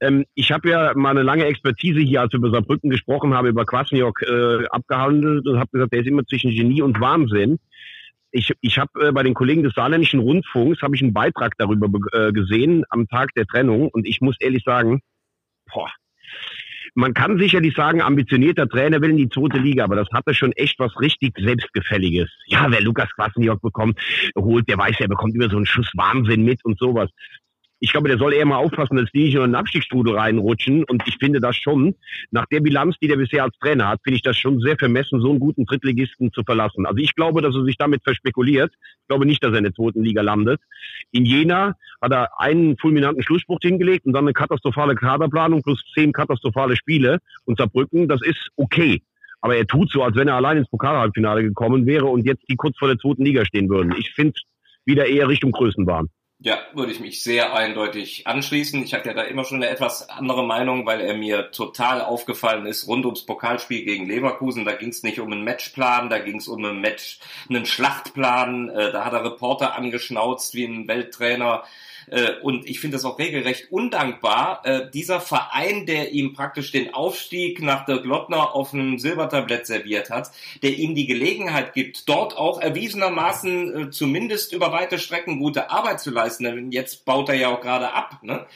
Ähm, 0.00 0.24
ich 0.34 0.50
habe 0.50 0.68
ja 0.68 0.92
mal 0.94 1.10
eine 1.10 1.22
lange 1.22 1.44
Expertise 1.44 2.00
hier, 2.00 2.22
als 2.22 2.32
wir 2.32 2.38
über 2.38 2.50
Saarbrücken 2.50 2.90
gesprochen 2.90 3.34
haben, 3.34 3.46
über 3.46 3.64
Kwasniok 3.64 4.22
äh, 4.22 4.66
abgehandelt 4.70 5.46
und 5.46 5.58
habe 5.58 5.70
gesagt, 5.70 5.92
der 5.92 6.00
ist 6.00 6.08
immer 6.08 6.24
zwischen 6.26 6.50
Genie 6.50 6.82
und 6.82 7.00
Wahnsinn 7.00 7.60
ich, 8.38 8.52
ich 8.60 8.78
habe 8.78 9.08
äh, 9.08 9.12
bei 9.12 9.22
den 9.22 9.34
Kollegen 9.34 9.64
des 9.64 9.74
Saarländischen 9.74 10.20
Rundfunks 10.20 10.80
habe 10.82 10.94
ich 10.94 11.02
einen 11.02 11.12
Beitrag 11.12 11.54
darüber 11.58 11.88
äh, 12.12 12.32
gesehen 12.32 12.84
am 12.88 13.08
Tag 13.08 13.34
der 13.34 13.46
Trennung 13.46 13.88
und 13.88 14.06
ich 14.06 14.20
muss 14.20 14.36
ehrlich 14.40 14.62
sagen, 14.64 15.00
boah, 15.72 15.90
man 16.94 17.14
kann 17.14 17.38
sicherlich 17.38 17.74
sagen, 17.74 18.00
ambitionierter 18.00 18.68
Trainer 18.68 19.00
will 19.00 19.10
in 19.10 19.16
die 19.18 19.28
zweite 19.28 19.58
Liga, 19.58 19.84
aber 19.84 19.96
das 19.96 20.08
hatte 20.12 20.34
schon 20.34 20.52
echt 20.52 20.78
was 20.78 20.98
richtig 21.00 21.34
Selbstgefälliges. 21.38 22.30
Ja, 22.46 22.66
wer 22.70 22.80
Lukas 22.80 23.10
Kwasniok 23.14 23.60
bekommt, 23.60 24.00
holt, 24.36 24.68
der 24.68 24.78
weiß, 24.78 24.96
er 25.00 25.08
bekommt 25.08 25.34
über 25.34 25.50
so 25.50 25.56
einen 25.56 25.66
Schuss 25.66 25.90
Wahnsinn 25.94 26.44
mit 26.44 26.64
und 26.64 26.78
sowas. 26.78 27.10
Ich 27.80 27.92
glaube, 27.92 28.08
der 28.08 28.18
soll 28.18 28.32
eher 28.32 28.44
mal 28.44 28.56
aufpassen, 28.56 28.96
dass 28.96 29.10
die 29.12 29.24
nicht 29.24 29.34
in 29.34 29.40
den 29.40 29.54
Abstiegsstrudel 29.54 30.16
reinrutschen. 30.16 30.84
Und 30.84 31.02
ich 31.06 31.16
finde 31.18 31.40
das 31.40 31.56
schon, 31.56 31.94
nach 32.30 32.46
der 32.46 32.60
Bilanz, 32.60 32.96
die 33.00 33.06
der 33.06 33.16
bisher 33.16 33.44
als 33.44 33.56
Trainer 33.58 33.88
hat, 33.88 34.00
finde 34.02 34.16
ich 34.16 34.22
das 34.22 34.36
schon 34.36 34.60
sehr 34.60 34.76
vermessen, 34.76 35.20
so 35.20 35.30
einen 35.30 35.38
guten 35.38 35.64
Drittligisten 35.64 36.32
zu 36.32 36.42
verlassen. 36.42 36.86
Also 36.86 36.98
ich 36.98 37.14
glaube, 37.14 37.40
dass 37.40 37.54
er 37.54 37.64
sich 37.64 37.76
damit 37.76 38.02
verspekuliert. 38.02 38.72
Ich 38.72 39.08
glaube 39.08 39.26
nicht, 39.26 39.44
dass 39.44 39.52
er 39.52 39.58
in 39.58 39.64
der 39.64 39.74
zweiten 39.74 40.02
Liga 40.02 40.22
landet. 40.22 40.60
In 41.12 41.24
Jena 41.24 41.74
hat 42.02 42.12
er 42.12 42.40
einen 42.40 42.76
fulminanten 42.78 43.22
Schlussspruch 43.22 43.58
hingelegt 43.62 44.06
und 44.06 44.12
dann 44.12 44.24
eine 44.24 44.32
katastrophale 44.32 44.96
Kaderplanung 44.96 45.62
plus 45.62 45.82
zehn 45.94 46.12
katastrophale 46.12 46.76
Spiele. 46.76 47.18
Und 47.44 47.58
Saarbrücken, 47.58 48.08
das 48.08 48.22
ist 48.22 48.50
okay. 48.56 49.02
Aber 49.40 49.56
er 49.56 49.66
tut 49.68 49.90
so, 49.92 50.02
als 50.02 50.16
wenn 50.16 50.26
er 50.26 50.34
allein 50.34 50.58
ins 50.58 50.68
Pokalhalbfinale 50.68 51.44
gekommen 51.44 51.86
wäre 51.86 52.06
und 52.06 52.26
jetzt 52.26 52.42
die 52.48 52.56
kurz 52.56 52.76
vor 52.76 52.88
der 52.88 52.98
zweiten 52.98 53.24
Liga 53.24 53.44
stehen 53.44 53.68
würden. 53.68 53.94
Ich 53.96 54.10
finde 54.10 54.34
wieder 54.84 55.06
eher 55.06 55.28
Richtung 55.28 55.52
Größenwahn. 55.52 56.08
Ja, 56.40 56.60
würde 56.72 56.92
ich 56.92 57.00
mich 57.00 57.24
sehr 57.24 57.52
eindeutig 57.52 58.28
anschließen. 58.28 58.84
Ich 58.84 58.94
hatte 58.94 59.08
ja 59.08 59.14
da 59.14 59.22
immer 59.22 59.44
schon 59.44 59.56
eine 59.56 59.68
etwas 59.68 60.08
andere 60.08 60.44
Meinung, 60.44 60.86
weil 60.86 61.00
er 61.00 61.14
mir 61.14 61.50
total 61.50 62.00
aufgefallen 62.00 62.64
ist 62.66 62.86
rund 62.86 63.04
ums 63.06 63.26
Pokalspiel 63.26 63.84
gegen 63.84 64.06
Leverkusen. 64.06 64.64
Da 64.64 64.76
ging 64.76 64.90
es 64.90 65.02
nicht 65.02 65.18
um 65.18 65.32
einen 65.32 65.42
Matchplan, 65.42 66.08
da 66.08 66.20
ging 66.20 66.36
es 66.36 66.46
um 66.46 66.64
einen 66.64 66.80
Match, 66.80 67.18
einen 67.48 67.66
Schlachtplan. 67.66 68.68
Äh, 68.68 68.92
da 68.92 69.04
hat 69.04 69.14
er 69.14 69.24
Reporter 69.24 69.74
angeschnauzt 69.74 70.54
wie 70.54 70.64
ein 70.64 70.86
Welttrainer. 70.86 71.64
Äh, 72.10 72.40
und 72.42 72.68
ich 72.68 72.80
finde 72.80 72.96
es 72.96 73.04
auch 73.04 73.18
regelrecht 73.18 73.70
undankbar. 73.70 74.62
Äh, 74.64 74.90
dieser 74.90 75.20
Verein, 75.20 75.86
der 75.86 76.12
ihm 76.12 76.32
praktisch 76.32 76.72
den 76.72 76.94
Aufstieg 76.94 77.62
nach 77.62 77.84
der 77.84 77.98
Glottner 77.98 78.54
auf 78.54 78.72
einem 78.74 78.98
Silbertablett 78.98 79.66
serviert 79.66 80.10
hat, 80.10 80.30
der 80.62 80.72
ihm 80.72 80.94
die 80.94 81.06
Gelegenheit 81.06 81.74
gibt, 81.74 82.08
dort 82.08 82.36
auch 82.36 82.60
erwiesenermaßen 82.60 83.88
äh, 83.88 83.90
zumindest 83.90 84.52
über 84.52 84.72
weite 84.72 84.98
Strecken 84.98 85.38
gute 85.38 85.70
Arbeit 85.70 86.00
zu 86.00 86.10
leisten. 86.10 86.44
Denn 86.44 86.72
jetzt 86.72 87.04
baut 87.04 87.28
er 87.28 87.34
ja 87.34 87.48
auch 87.48 87.60
gerade 87.60 87.92
ab. 87.92 88.18
Ne? 88.22 88.46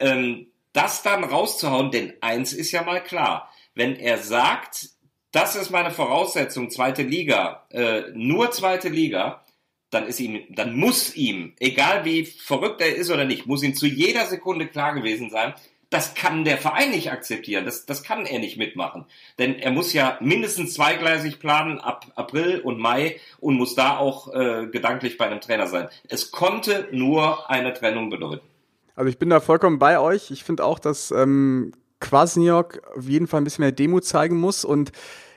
Ähm, 0.00 0.46
das 0.72 1.02
dann 1.02 1.24
rauszuhauen, 1.24 1.90
denn 1.90 2.12
eins 2.20 2.52
ist 2.52 2.72
ja 2.72 2.82
mal 2.82 3.02
klar. 3.02 3.52
Wenn 3.74 3.96
er 3.96 4.18
sagt, 4.18 4.90
das 5.32 5.56
ist 5.56 5.70
meine 5.70 5.90
Voraussetzung, 5.90 6.70
zweite 6.70 7.02
Liga, 7.02 7.66
äh, 7.70 8.02
nur 8.14 8.50
zweite 8.50 8.88
Liga, 8.88 9.44
dann 9.90 10.06
ist 10.06 10.20
ihm, 10.20 10.42
dann 10.50 10.76
muss 10.76 11.16
ihm, 11.16 11.54
egal 11.58 12.04
wie 12.04 12.24
verrückt 12.24 12.80
er 12.80 12.94
ist 12.94 13.10
oder 13.10 13.24
nicht, 13.24 13.46
muss 13.46 13.62
ihm 13.62 13.74
zu 13.74 13.86
jeder 13.86 14.26
Sekunde 14.26 14.66
klar 14.66 14.94
gewesen 14.94 15.30
sein, 15.30 15.54
das 15.90 16.14
kann 16.14 16.44
der 16.44 16.58
Verein 16.58 16.90
nicht 16.90 17.10
akzeptieren. 17.10 17.64
Das, 17.64 17.86
das 17.86 18.02
kann 18.02 18.26
er 18.26 18.38
nicht 18.40 18.58
mitmachen. 18.58 19.06
Denn 19.38 19.54
er 19.54 19.70
muss 19.70 19.92
ja 19.92 20.18
mindestens 20.20 20.74
zweigleisig 20.74 21.38
planen 21.38 21.78
ab 21.78 22.06
April 22.14 22.60
und 22.60 22.78
Mai 22.78 23.16
und 23.40 23.56
muss 23.56 23.74
da 23.74 23.96
auch 23.96 24.34
äh, 24.34 24.66
gedanklich 24.66 25.16
bei 25.16 25.26
einem 25.26 25.40
Trainer 25.40 25.66
sein. 25.66 25.88
Es 26.08 26.30
konnte 26.30 26.88
nur 26.92 27.48
eine 27.48 27.72
Trennung 27.72 28.10
bedeuten. 28.10 28.46
Also 28.94 29.08
ich 29.08 29.18
bin 29.18 29.30
da 29.30 29.40
vollkommen 29.40 29.78
bei 29.78 29.98
euch. 29.98 30.30
Ich 30.30 30.44
finde 30.44 30.64
auch, 30.64 30.78
dass 30.78 31.10
ähm, 31.10 31.72
Kwasniok 32.00 32.82
auf 32.96 33.08
jeden 33.08 33.26
Fall 33.26 33.40
ein 33.40 33.44
bisschen 33.44 33.62
mehr 33.62 33.72
Demut 33.72 34.04
zeigen 34.04 34.38
muss 34.38 34.64
und 34.64 34.92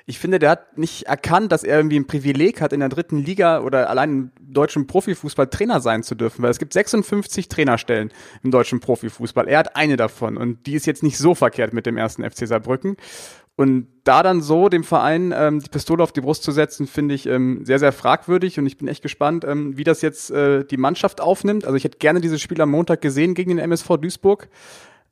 ich 0.05 0.19
finde, 0.19 0.39
der 0.39 0.51
hat 0.51 0.77
nicht 0.77 1.03
erkannt, 1.03 1.51
dass 1.51 1.63
er 1.63 1.77
irgendwie 1.77 1.99
ein 1.99 2.07
Privileg 2.07 2.61
hat, 2.61 2.73
in 2.73 2.79
der 2.79 2.89
dritten 2.89 3.17
Liga 3.17 3.61
oder 3.61 3.89
allein 3.89 4.09
im 4.09 4.31
deutschen 4.41 4.87
Profifußball 4.87 5.47
Trainer 5.47 5.79
sein 5.79 6.03
zu 6.03 6.15
dürfen, 6.15 6.43
weil 6.43 6.51
es 6.51 6.59
gibt 6.59 6.73
56 6.73 7.49
Trainerstellen 7.49 8.11
im 8.43 8.51
deutschen 8.51 8.79
Profifußball. 8.79 9.47
Er 9.47 9.59
hat 9.59 9.75
eine 9.75 9.97
davon 9.97 10.37
und 10.37 10.65
die 10.65 10.73
ist 10.73 10.85
jetzt 10.85 11.03
nicht 11.03 11.17
so 11.17 11.35
verkehrt 11.35 11.73
mit 11.73 11.85
dem 11.85 11.97
ersten 11.97 12.29
FC 12.29 12.47
Saarbrücken. 12.47 12.97
Und 13.57 13.87
da 14.05 14.23
dann 14.23 14.41
so 14.41 14.69
dem 14.69 14.83
Verein 14.83 15.33
ähm, 15.35 15.59
die 15.59 15.69
Pistole 15.69 16.01
auf 16.01 16.13
die 16.13 16.21
Brust 16.21 16.41
zu 16.41 16.51
setzen, 16.51 16.87
finde 16.87 17.13
ich 17.13 17.27
ähm, 17.27 17.63
sehr, 17.63 17.79
sehr 17.79 17.91
fragwürdig. 17.91 18.57
Und 18.57 18.65
ich 18.65 18.77
bin 18.77 18.87
echt 18.87 19.03
gespannt, 19.03 19.43
ähm, 19.45 19.77
wie 19.77 19.83
das 19.83 20.01
jetzt 20.01 20.31
äh, 20.31 20.63
die 20.63 20.77
Mannschaft 20.77 21.21
aufnimmt. 21.21 21.65
Also 21.65 21.75
ich 21.75 21.83
hätte 21.83 21.99
gerne 21.99 22.21
dieses 22.21 22.41
Spiel 22.41 22.59
am 22.61 22.71
Montag 22.71 23.01
gesehen 23.01 23.35
gegen 23.35 23.51
den 23.51 23.59
MSV 23.59 23.97
Duisburg. 23.97 24.49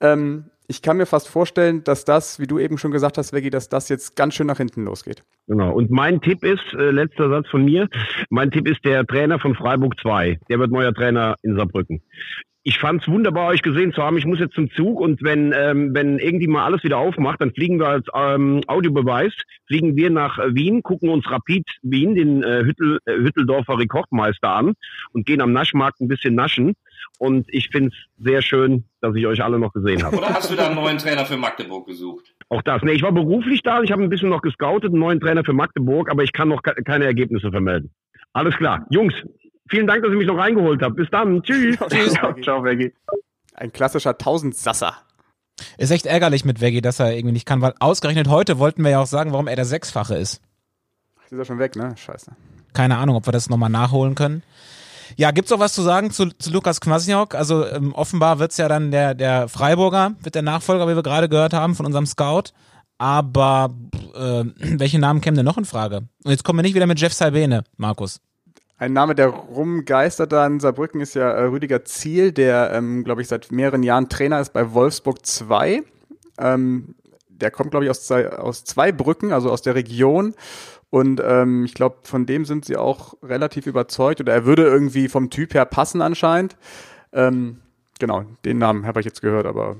Ähm, 0.01 0.45
ich 0.69 0.83
kann 0.83 0.97
mir 0.97 1.07
fast 1.07 1.27
vorstellen, 1.27 1.83
dass 1.83 2.05
das, 2.05 2.39
wie 2.39 2.45
du 2.45 2.59
eben 2.59 2.77
schon 2.77 2.91
gesagt 2.91 3.17
hast, 3.17 3.33
Veggie, 3.33 3.49
dass 3.49 3.69
das 3.69 3.89
jetzt 3.89 4.15
ganz 4.15 4.35
schön 4.35 4.45
nach 4.45 4.57
hinten 4.57 4.85
losgeht. 4.85 5.23
Genau. 5.47 5.73
Und 5.73 5.89
mein 5.89 6.21
Tipp 6.21 6.43
ist, 6.43 6.73
äh, 6.73 6.91
letzter 6.91 7.27
Satz 7.27 7.47
von 7.49 7.65
mir, 7.65 7.87
mein 8.29 8.51
Tipp 8.51 8.67
ist 8.67 8.85
der 8.85 9.05
Trainer 9.05 9.39
von 9.39 9.55
Freiburg 9.55 9.99
2. 9.99 10.37
Der 10.47 10.59
wird 10.59 10.71
neuer 10.71 10.93
Trainer 10.93 11.35
in 11.41 11.57
Saarbrücken. 11.57 12.03
Ich 12.61 12.77
fand 12.77 13.01
es 13.01 13.07
wunderbar, 13.07 13.47
euch 13.47 13.63
gesehen 13.63 13.93
zu 13.93 14.03
haben. 14.03 14.17
Ich 14.19 14.27
muss 14.27 14.37
jetzt 14.37 14.53
zum 14.53 14.69
Zug 14.69 14.99
und 14.99 15.23
wenn, 15.23 15.55
ähm, 15.57 15.95
wenn 15.95 16.19
irgendwie 16.19 16.47
mal 16.47 16.65
alles 16.65 16.83
wieder 16.83 16.99
aufmacht, 16.99 17.41
dann 17.41 17.51
fliegen 17.51 17.79
wir 17.79 17.87
als 17.87 18.05
ähm, 18.13 18.61
Audiobeweis, 18.67 19.33
fliegen 19.65 19.95
wir 19.95 20.11
nach 20.11 20.37
äh, 20.37 20.53
Wien, 20.53 20.83
gucken 20.83 21.09
uns 21.09 21.31
Rapid 21.31 21.65
Wien, 21.81 22.13
den 22.13 22.43
äh, 22.43 22.63
Hüttel, 22.63 22.99
äh, 23.05 23.13
Hütteldorfer 23.13 23.79
Rekordmeister 23.79 24.49
an 24.49 24.73
und 25.13 25.25
gehen 25.25 25.41
am 25.41 25.51
Naschmarkt 25.51 25.99
ein 25.99 26.07
bisschen 26.09 26.35
naschen. 26.35 26.75
Und 27.17 27.47
ich 27.49 27.69
finde 27.69 27.89
es 27.89 28.23
sehr 28.23 28.41
schön, 28.41 28.85
dass 29.01 29.15
ich 29.15 29.27
euch 29.27 29.43
alle 29.43 29.59
noch 29.59 29.73
gesehen 29.73 30.03
habe. 30.03 30.17
Oder 30.17 30.29
hast 30.29 30.49
du 30.49 30.55
da 30.55 30.67
einen 30.67 30.75
neuen 30.75 30.97
Trainer 30.97 31.25
für 31.25 31.35
Magdeburg 31.35 31.85
gesucht? 31.85 32.33
Auch 32.49 32.61
das. 32.61 32.81
Nee, 32.81 32.93
ich 32.93 33.01
war 33.01 33.11
beruflich 33.11 33.61
da. 33.61 33.81
Ich 33.81 33.91
habe 33.91 34.03
ein 34.03 34.09
bisschen 34.09 34.29
noch 34.29 34.41
gescoutet, 34.41 34.91
einen 34.91 34.99
neuen 34.99 35.19
Trainer 35.19 35.43
für 35.43 35.53
Magdeburg, 35.53 36.09
aber 36.09 36.23
ich 36.23 36.31
kann 36.31 36.47
noch 36.47 36.61
keine 36.63 37.05
Ergebnisse 37.05 37.51
vermelden. 37.51 37.91
Alles 38.33 38.55
klar. 38.55 38.85
Jungs, 38.89 39.13
vielen 39.69 39.87
Dank, 39.87 40.03
dass 40.03 40.11
ihr 40.11 40.17
mich 40.17 40.27
noch 40.27 40.37
reingeholt 40.37 40.81
habt. 40.81 40.95
Bis 40.95 41.09
dann. 41.09 41.43
Tschüss. 41.43 41.77
Tschüss. 41.89 42.13
Ciao, 42.41 42.63
Veggie. 42.63 42.93
Ein 43.53 43.73
klassischer 43.73 44.17
Tausendsasser. 44.17 44.95
Ist 45.77 45.91
echt 45.91 46.05
ärgerlich 46.05 46.45
mit 46.45 46.61
Veggie, 46.61 46.81
dass 46.81 46.99
er 46.99 47.13
irgendwie 47.13 47.33
nicht 47.33 47.45
kann, 47.45 47.61
weil 47.61 47.73
ausgerechnet 47.79 48.29
heute 48.29 48.59
wollten 48.59 48.83
wir 48.83 48.91
ja 48.91 49.01
auch 49.01 49.07
sagen, 49.07 49.33
warum 49.33 49.47
er 49.47 49.57
der 49.57 49.65
Sechsfache 49.65 50.15
ist. 50.15 50.41
Ist 51.25 51.37
er 51.37 51.45
schon 51.45 51.59
weg, 51.59 51.75
ne? 51.75 51.95
Scheiße. 51.97 52.31
Keine 52.73 52.97
Ahnung, 52.97 53.15
ob 53.15 53.27
wir 53.27 53.31
das 53.31 53.49
nochmal 53.49 53.69
nachholen 53.69 54.15
können. 54.15 54.41
Ja, 55.17 55.31
gibt's 55.31 55.51
auch 55.51 55.59
was 55.59 55.73
zu 55.73 55.81
sagen 55.81 56.11
zu, 56.11 56.29
zu 56.37 56.51
Lukas 56.51 56.81
Kwasniok? 56.81 57.35
Also 57.35 57.65
ähm, 57.65 57.93
offenbar 57.93 58.39
wird's 58.39 58.57
ja 58.57 58.67
dann 58.67 58.91
der, 58.91 59.15
der 59.15 59.47
Freiburger, 59.47 60.13
wird 60.21 60.35
der 60.35 60.41
Nachfolger, 60.41 60.87
wie 60.87 60.95
wir 60.95 61.03
gerade 61.03 61.29
gehört 61.29 61.53
haben, 61.53 61.75
von 61.75 61.85
unserem 61.85 62.05
Scout. 62.05 62.51
Aber 62.97 63.73
äh, 64.15 64.43
welche 64.77 64.99
Namen 64.99 65.21
kämen 65.21 65.37
denn 65.37 65.45
noch 65.45 65.57
in 65.57 65.65
Frage? 65.65 65.97
Und 66.23 66.31
jetzt 66.31 66.43
kommen 66.43 66.59
wir 66.59 66.63
nicht 66.63 66.75
wieder 66.75 66.87
mit 66.87 66.99
Jeff 66.99 67.13
Salbene, 67.13 67.63
Markus. 67.77 68.19
Ein 68.77 68.93
Name, 68.93 69.13
der 69.13 69.27
rumgeistert 69.27 70.31
da 70.31 70.47
in 70.47 70.61
Saarbrücken, 70.61 71.01
ist 71.01 71.13
ja 71.13 71.29
äh, 71.29 71.43
Rüdiger 71.43 71.83
Ziel, 71.83 72.31
der, 72.31 72.71
ähm, 72.73 73.03
glaube 73.03 73.21
ich, 73.21 73.27
seit 73.27 73.51
mehreren 73.51 73.83
Jahren 73.83 74.07
Trainer 74.07 74.39
ist 74.39 74.53
bei 74.53 74.73
Wolfsburg 74.73 75.25
2. 75.25 75.83
Ähm, 76.37 76.95
der 77.27 77.51
kommt, 77.51 77.71
glaube 77.71 77.85
ich, 77.85 77.91
aus 77.91 78.05
zwei, 78.05 78.29
aus 78.29 78.63
zwei 78.63 78.91
Brücken, 78.91 79.33
also 79.33 79.51
aus 79.51 79.61
der 79.61 79.75
Region 79.75 80.33
und 80.89 81.21
ähm, 81.23 81.65
ich 81.65 81.73
glaube, 81.73 81.97
von 82.03 82.25
dem 82.25 82.45
sind 82.45 82.65
sie 82.65 82.77
auch 82.77 83.13
relativ 83.21 83.67
überzeugt. 83.67 84.21
Oder 84.21 84.33
er 84.33 84.45
würde 84.45 84.63
irgendwie 84.63 85.07
vom 85.07 85.29
Typ 85.29 85.53
her 85.53 85.65
passen 85.65 86.01
anscheinend. 86.01 86.57
Ähm, 87.13 87.61
genau, 87.99 88.23
den 88.45 88.57
Namen 88.57 88.85
habe 88.85 88.99
ich 88.99 89.05
jetzt 89.05 89.21
gehört, 89.21 89.45
aber 89.45 89.77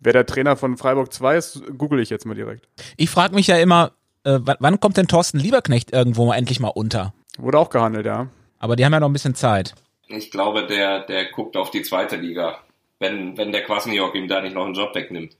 wer 0.00 0.12
der 0.12 0.26
Trainer 0.26 0.56
von 0.56 0.76
Freiburg 0.76 1.12
2 1.12 1.36
ist, 1.36 1.62
google 1.78 2.00
ich 2.00 2.10
jetzt 2.10 2.26
mal 2.26 2.34
direkt. 2.34 2.68
Ich 2.96 3.08
frage 3.08 3.34
mich 3.34 3.46
ja 3.46 3.56
immer, 3.56 3.92
äh, 4.24 4.38
wann 4.42 4.80
kommt 4.80 4.96
denn 4.96 5.08
Thorsten 5.08 5.38
Lieberknecht 5.38 5.92
irgendwo 5.92 6.26
mal 6.26 6.36
endlich 6.36 6.60
mal 6.60 6.68
unter? 6.68 7.14
Wurde 7.38 7.58
auch 7.58 7.70
gehandelt, 7.70 8.04
ja. 8.04 8.28
Aber 8.58 8.76
die 8.76 8.84
haben 8.84 8.92
ja 8.92 9.00
noch 9.00 9.08
ein 9.08 9.14
bisschen 9.14 9.34
Zeit. 9.34 9.74
Ich 10.08 10.30
glaube, 10.30 10.66
der, 10.66 11.06
der 11.06 11.30
guckt 11.30 11.56
auf 11.56 11.70
die 11.70 11.82
zweite 11.82 12.16
Liga, 12.16 12.58
wenn, 12.98 13.38
wenn 13.38 13.52
der 13.52 13.64
Kwasniok 13.64 14.14
ihm 14.14 14.28
da 14.28 14.42
nicht 14.42 14.54
noch 14.54 14.66
einen 14.66 14.74
Job 14.74 14.94
wegnimmt. 14.94 15.34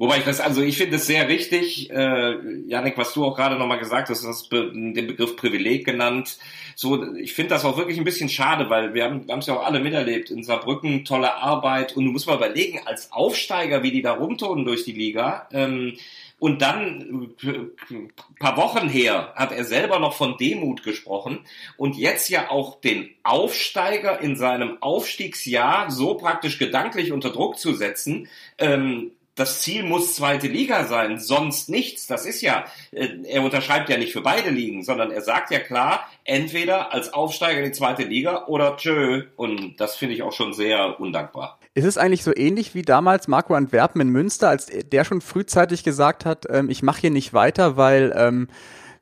Wobei 0.00 0.16
ich 0.16 0.24
das, 0.24 0.40
also 0.40 0.62
ich 0.62 0.78
finde 0.78 0.96
es 0.96 1.06
sehr 1.06 1.28
richtig, 1.28 1.90
äh, 1.90 2.36
Janik, 2.66 2.96
was 2.96 3.12
du 3.12 3.22
auch 3.22 3.36
gerade 3.36 3.58
nochmal 3.58 3.78
gesagt 3.78 4.08
hast, 4.08 4.24
du 4.24 4.28
hast 4.28 4.50
den 4.50 4.94
Begriff 4.94 5.36
Privileg 5.36 5.84
genannt. 5.84 6.38
So, 6.74 7.12
ich 7.16 7.34
finde 7.34 7.50
das 7.50 7.66
auch 7.66 7.76
wirklich 7.76 7.98
ein 7.98 8.04
bisschen 8.04 8.30
schade, 8.30 8.70
weil 8.70 8.94
wir 8.94 9.04
haben 9.04 9.26
es 9.28 9.46
ja 9.46 9.58
auch 9.58 9.66
alle 9.66 9.78
miterlebt. 9.78 10.30
In 10.30 10.42
Saarbrücken 10.42 11.04
tolle 11.04 11.34
Arbeit 11.34 11.98
und 11.98 12.06
du 12.06 12.12
musst 12.12 12.26
mal 12.26 12.36
überlegen, 12.36 12.80
als 12.86 13.12
Aufsteiger, 13.12 13.82
wie 13.82 13.90
die 13.90 14.00
da 14.00 14.14
rumtonen 14.14 14.64
durch 14.64 14.84
die 14.84 14.92
Liga. 14.92 15.46
Ähm, 15.52 15.98
und 16.38 16.62
dann, 16.62 17.34
äh, 17.42 17.96
paar 18.38 18.56
Wochen 18.56 18.88
her, 18.88 19.34
hat 19.36 19.52
er 19.52 19.66
selber 19.66 19.98
noch 19.98 20.14
von 20.14 20.38
Demut 20.38 20.82
gesprochen 20.82 21.40
und 21.76 21.98
jetzt 21.98 22.30
ja 22.30 22.48
auch 22.50 22.80
den 22.80 23.10
Aufsteiger 23.22 24.18
in 24.20 24.34
seinem 24.34 24.80
Aufstiegsjahr 24.80 25.90
so 25.90 26.14
praktisch 26.14 26.58
gedanklich 26.58 27.12
unter 27.12 27.28
Druck 27.28 27.58
zu 27.58 27.74
setzen, 27.74 28.28
ähm, 28.56 29.12
das 29.40 29.62
Ziel 29.62 29.84
muss 29.84 30.14
zweite 30.14 30.48
Liga 30.48 30.84
sein, 30.84 31.18
sonst 31.18 31.70
nichts. 31.70 32.06
Das 32.06 32.26
ist 32.26 32.42
ja, 32.42 32.66
äh, 32.92 33.08
er 33.24 33.42
unterschreibt 33.42 33.88
ja 33.88 33.96
nicht 33.96 34.12
für 34.12 34.20
beide 34.20 34.50
Ligen, 34.50 34.84
sondern 34.84 35.10
er 35.10 35.22
sagt 35.22 35.50
ja 35.50 35.58
klar, 35.58 36.06
entweder 36.24 36.92
als 36.92 37.12
Aufsteiger 37.14 37.60
in 37.60 37.64
die 37.64 37.72
zweite 37.72 38.02
Liga 38.02 38.46
oder 38.46 38.76
tschö. 38.76 39.24
Und 39.36 39.80
das 39.80 39.96
finde 39.96 40.14
ich 40.14 40.22
auch 40.22 40.32
schon 40.32 40.52
sehr 40.52 41.00
undankbar. 41.00 41.58
Ist 41.72 41.86
es 41.86 41.96
eigentlich 41.96 42.22
so 42.22 42.36
ähnlich 42.36 42.74
wie 42.74 42.82
damals 42.82 43.28
Marco 43.28 43.54
Antwerpen 43.54 44.02
in 44.02 44.08
Münster, 44.10 44.50
als 44.50 44.66
der 44.66 45.04
schon 45.04 45.22
frühzeitig 45.22 45.84
gesagt 45.84 46.26
hat, 46.26 46.44
ähm, 46.50 46.68
ich 46.68 46.82
mache 46.82 47.00
hier 47.00 47.10
nicht 47.10 47.32
weiter, 47.32 47.78
weil 47.78 48.12
ähm, 48.14 48.48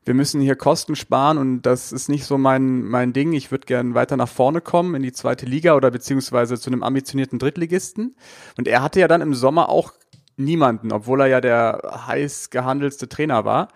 wir 0.05 0.15
müssen 0.15 0.41
hier 0.41 0.57
Kosten 0.57 0.97
sparen 0.97 1.37
und 1.37 1.63
das 1.63 1.93
ist 1.93 2.09
nicht 2.09 2.25
so 2.25 2.39
mein, 2.39 2.83
mein 2.83 3.13
Ding. 3.13 3.33
Ich 3.33 3.51
würde 3.51 3.67
gern 3.67 3.95
weiter 3.95 4.17
nach 4.17 4.29
vorne 4.29 4.61
kommen 4.61 4.95
in 4.95 5.03
die 5.03 5.13
zweite 5.13 5.45
Liga 5.45 5.75
oder 5.75 5.91
beziehungsweise 5.91 6.59
zu 6.59 6.71
einem 6.71 6.83
ambitionierten 6.83 7.39
Drittligisten. 7.39 8.17
Und 8.57 8.69
er 8.69 8.83
hatte 8.83 9.01
ja 9.01 9.09
dann 9.09 9.21
im 9.21 9.35
Sommer 9.35 9.69
auch 9.69 9.93
niemanden, 10.39 10.93
obwohl 10.93 11.21
er 11.23 11.27
ja 11.27 11.41
der 11.41 12.05
heiß 12.07 12.51
gehandelste 12.51 13.09
Trainer 13.09 13.45
war. 13.45 13.69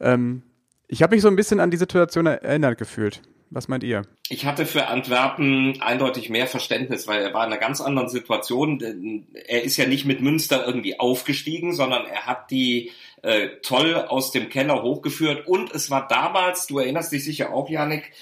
Ähm, 0.00 0.42
ich 0.88 1.02
habe 1.02 1.14
mich 1.14 1.22
so 1.22 1.28
ein 1.28 1.36
bisschen 1.36 1.60
an 1.60 1.70
die 1.70 1.76
Situation 1.76 2.26
erinnert 2.26 2.78
gefühlt. 2.78 3.22
Was 3.50 3.68
meint 3.68 3.82
ihr? 3.82 4.02
Ich 4.28 4.44
hatte 4.44 4.66
für 4.66 4.88
Antwerpen 4.88 5.80
eindeutig 5.80 6.28
mehr 6.28 6.46
Verständnis, 6.46 7.06
weil 7.06 7.22
er 7.22 7.32
war 7.32 7.46
in 7.46 7.52
einer 7.52 7.60
ganz 7.60 7.80
anderen 7.80 8.10
Situation. 8.10 9.26
Er 9.46 9.62
ist 9.62 9.78
ja 9.78 9.86
nicht 9.86 10.04
mit 10.04 10.20
Münster 10.20 10.66
irgendwie 10.66 11.00
aufgestiegen, 11.00 11.72
sondern 11.72 12.04
er 12.06 12.26
hat 12.26 12.50
die 12.50 12.90
äh, 13.22 13.48
toll 13.62 13.94
aus 13.94 14.32
dem 14.32 14.50
Keller 14.50 14.82
hochgeführt. 14.82 15.46
Und 15.46 15.74
es 15.74 15.90
war 15.90 16.08
damals, 16.08 16.66
du 16.66 16.78
erinnerst 16.78 17.10
dich 17.10 17.24
sicher 17.24 17.52
auch, 17.54 17.70
Janik, 17.70 18.12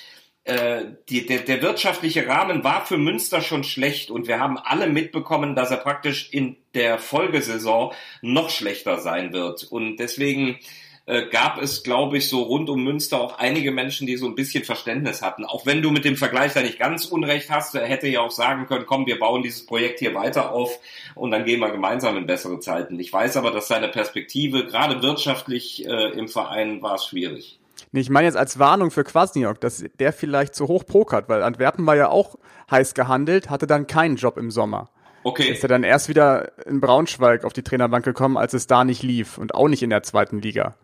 äh, 0.46 0.84
die, 1.08 1.26
der, 1.26 1.40
der 1.40 1.60
wirtschaftliche 1.60 2.28
Rahmen 2.28 2.62
war 2.62 2.86
für 2.86 2.98
Münster 2.98 3.42
schon 3.42 3.64
schlecht 3.64 4.12
und 4.12 4.28
wir 4.28 4.38
haben 4.38 4.58
alle 4.58 4.86
mitbekommen, 4.86 5.56
dass 5.56 5.72
er 5.72 5.78
praktisch 5.78 6.28
in 6.32 6.56
der 6.74 6.98
Folgesaison 6.98 7.92
noch 8.22 8.48
schlechter 8.50 8.98
sein 8.98 9.32
wird. 9.32 9.64
Und 9.64 9.96
deswegen 9.96 10.60
äh, 11.06 11.26
gab 11.26 11.60
es, 11.60 11.82
glaube 11.82 12.18
ich, 12.18 12.28
so 12.28 12.42
rund 12.42 12.70
um 12.70 12.84
Münster 12.84 13.20
auch 13.20 13.38
einige 13.38 13.72
Menschen, 13.72 14.06
die 14.06 14.16
so 14.16 14.26
ein 14.26 14.36
bisschen 14.36 14.62
Verständnis 14.62 15.20
hatten. 15.20 15.44
Auch 15.44 15.66
wenn 15.66 15.82
du 15.82 15.90
mit 15.90 16.04
dem 16.04 16.16
Vergleich 16.16 16.52
da 16.52 16.62
nicht 16.62 16.78
ganz 16.78 17.06
unrecht 17.06 17.50
hast, 17.50 17.74
er 17.74 17.86
hätte 17.86 18.06
ja 18.06 18.20
auch 18.20 18.30
sagen 18.30 18.66
können, 18.66 18.86
komm, 18.86 19.06
wir 19.06 19.18
bauen 19.18 19.42
dieses 19.42 19.66
Projekt 19.66 19.98
hier 19.98 20.14
weiter 20.14 20.52
auf 20.52 20.78
und 21.16 21.32
dann 21.32 21.44
gehen 21.44 21.58
wir 21.58 21.70
gemeinsam 21.70 22.16
in 22.16 22.26
bessere 22.26 22.60
Zeiten. 22.60 23.00
Ich 23.00 23.12
weiß 23.12 23.36
aber, 23.36 23.50
dass 23.50 23.66
seine 23.66 23.88
Perspektive, 23.88 24.64
gerade 24.64 25.02
wirtschaftlich 25.02 25.84
äh, 25.84 26.10
im 26.10 26.28
Verein, 26.28 26.82
war 26.82 26.94
es 26.94 27.06
schwierig. 27.06 27.58
Nee, 27.92 28.00
ich 28.00 28.10
meine 28.10 28.26
jetzt 28.26 28.36
als 28.36 28.58
Warnung 28.58 28.90
für 28.90 29.04
Kwasniok, 29.04 29.60
dass 29.60 29.84
der 29.98 30.12
vielleicht 30.12 30.54
zu 30.54 30.68
hoch 30.68 30.84
pokert, 30.84 31.28
weil 31.28 31.42
Antwerpen 31.42 31.86
war 31.86 31.96
ja 31.96 32.08
auch 32.08 32.36
heiß 32.70 32.94
gehandelt, 32.94 33.50
hatte 33.50 33.66
dann 33.66 33.86
keinen 33.86 34.16
Job 34.16 34.36
im 34.36 34.50
Sommer. 34.50 34.90
Okay. 35.22 35.50
Ist 35.50 35.64
er 35.64 35.68
dann 35.68 35.82
erst 35.82 36.08
wieder 36.08 36.52
in 36.66 36.80
Braunschweig 36.80 37.44
auf 37.44 37.52
die 37.52 37.62
Trainerbank 37.62 38.04
gekommen, 38.04 38.36
als 38.36 38.54
es 38.54 38.66
da 38.66 38.84
nicht 38.84 39.02
lief 39.02 39.38
und 39.38 39.54
auch 39.54 39.68
nicht 39.68 39.82
in 39.82 39.90
der 39.90 40.02
zweiten 40.04 40.40
Liga. 40.40 40.76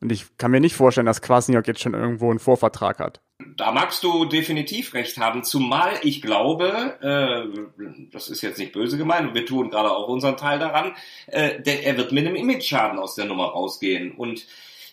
Und 0.00 0.10
ich 0.10 0.36
kann 0.36 0.50
mir 0.50 0.60
nicht 0.60 0.74
vorstellen, 0.74 1.06
dass 1.06 1.22
Kwasniok 1.22 1.66
jetzt 1.66 1.80
schon 1.80 1.94
irgendwo 1.94 2.28
einen 2.28 2.40
Vorvertrag 2.40 2.98
hat. 2.98 3.20
Da 3.56 3.72
magst 3.72 4.02
du 4.02 4.24
definitiv 4.24 4.94
recht 4.94 5.16
haben, 5.18 5.44
zumal 5.44 5.92
ich 6.02 6.20
glaube, 6.20 6.98
äh, 7.00 8.06
das 8.12 8.28
ist 8.28 8.42
jetzt 8.42 8.58
nicht 8.58 8.72
böse 8.72 8.98
gemeint, 8.98 9.34
wir 9.34 9.46
tun 9.46 9.70
gerade 9.70 9.90
auch 9.90 10.08
unseren 10.08 10.36
Teil 10.36 10.58
daran, 10.58 10.94
äh, 11.26 11.60
der, 11.62 11.84
er 11.84 11.96
wird 11.96 12.12
mit 12.12 12.26
einem 12.26 12.36
Image-Schaden 12.36 12.98
aus 12.98 13.14
der 13.14 13.26
Nummer 13.26 13.44
rausgehen. 13.44 14.12
Und 14.12 14.46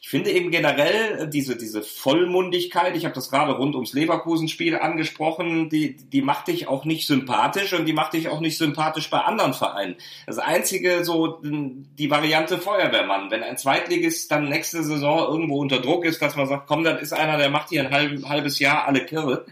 ich 0.04 0.10
finde 0.10 0.32
eben 0.32 0.50
generell 0.50 1.20
äh, 1.20 1.30
diese, 1.30 1.56
diese 1.56 1.84
Vollmundigkeit, 1.84 2.98
ich 2.98 3.06
habe 3.06 3.14
das 3.14 3.30
gerade 3.30 3.54
rund 3.54 3.76
ums 3.76 3.94
Leverkusen-Spiel 3.94 4.76
angesprochen, 4.76 5.70
die, 5.70 5.96
die 5.96 6.24
macht 6.24 6.48
dich 6.48 6.68
auch 6.68 6.86
nicht 6.86 7.06
sympathisch 7.06 7.74
und 7.74 7.86
die 7.86 7.94
macht 7.94 8.14
dich 8.14 8.28
auch 8.28 8.40
nicht 8.40 8.58
sympathisch 8.58 9.12
bei 9.12 9.20
anderen 9.20 9.54
Vereinen. 9.54 9.96
Das 10.26 10.40
einzige, 10.40 11.06
so 11.06 11.40
die 11.44 12.10
Variante 12.10 12.58
Feuerwehrmann, 12.58 13.30
wenn 13.30 13.44
ein 13.44 13.60
Zweitligist 13.60 14.32
dann 14.32 14.50
nächste 14.50 14.84
Saison 14.84 15.20
irgendwo 15.32 15.60
unter 15.60 15.80
Druck 15.80 16.04
ist, 16.04 16.20
dass 16.20 16.36
man 16.36 16.48
sagt, 16.48 16.68
komm, 16.68 16.84
das 16.84 17.00
ist 17.00 17.14
einer, 17.14 17.38
der 17.38 17.52
macht 17.52 17.70
hier 17.70 17.86
ein 17.86 17.92
halb, 17.92 18.28
halbes 18.28 18.58
Jahr 18.58 18.88
alle 18.88 19.06
Kirre 19.06 19.46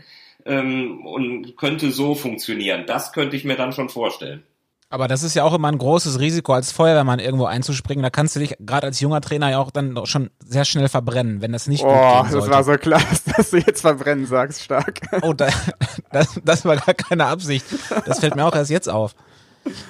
ähm, 0.48 1.06
und 1.06 1.58
könnte 1.58 1.92
so 1.92 2.16
funktionieren. 2.16 2.86
Das 2.88 3.14
könnte 3.14 3.36
ich 3.36 3.46
mir 3.46 3.56
dann 3.56 3.72
schon 3.72 3.90
vorstellen. 3.90 4.44
Aber 4.92 5.08
das 5.08 5.22
ist 5.22 5.36
ja 5.36 5.44
auch 5.44 5.54
immer 5.54 5.68
ein 5.68 5.78
großes 5.78 6.20
Risiko, 6.20 6.54
als 6.54 6.72
Feuerwehrmann 6.72 7.20
irgendwo 7.20 7.46
einzuspringen. 7.46 8.02
Da 8.02 8.10
kannst 8.10 8.36
du 8.36 8.40
dich 8.40 8.56
gerade 8.60 8.88
als 8.88 9.00
junger 9.00 9.22
Trainer 9.22 9.52
ja 9.52 9.60
auch 9.60 9.70
dann 9.70 9.96
schon 10.06 10.32
sehr 10.44 10.66
schnell 10.66 10.90
verbrennen, 10.90 11.42
wenn 11.42 11.52
das 11.52 11.68
nicht 11.68 11.84
oh, 11.84 11.88
gut 11.88 12.24
gehen 12.24 12.32
sollte. 12.32 12.48
das 12.48 12.56
war 12.56 12.64
so 12.64 12.74
klar, 12.74 13.02
dass 13.38 13.52
du 13.52 13.58
jetzt 13.58 13.82
verbrennen 13.82 14.26
sagst, 14.26 14.64
stark. 14.64 15.02
Oh, 15.22 15.34
da, 15.34 15.50
das, 16.12 16.40
das 16.44 16.66
war 16.66 16.76
gar 16.78 16.96
keine 16.96 17.28
Absicht. 17.28 17.66
Das 18.06 18.20
fällt 18.20 18.36
mir 18.36 18.46
auch 18.46 18.56
erst 18.56 18.72
jetzt 18.72 18.90
auf. 18.90 19.14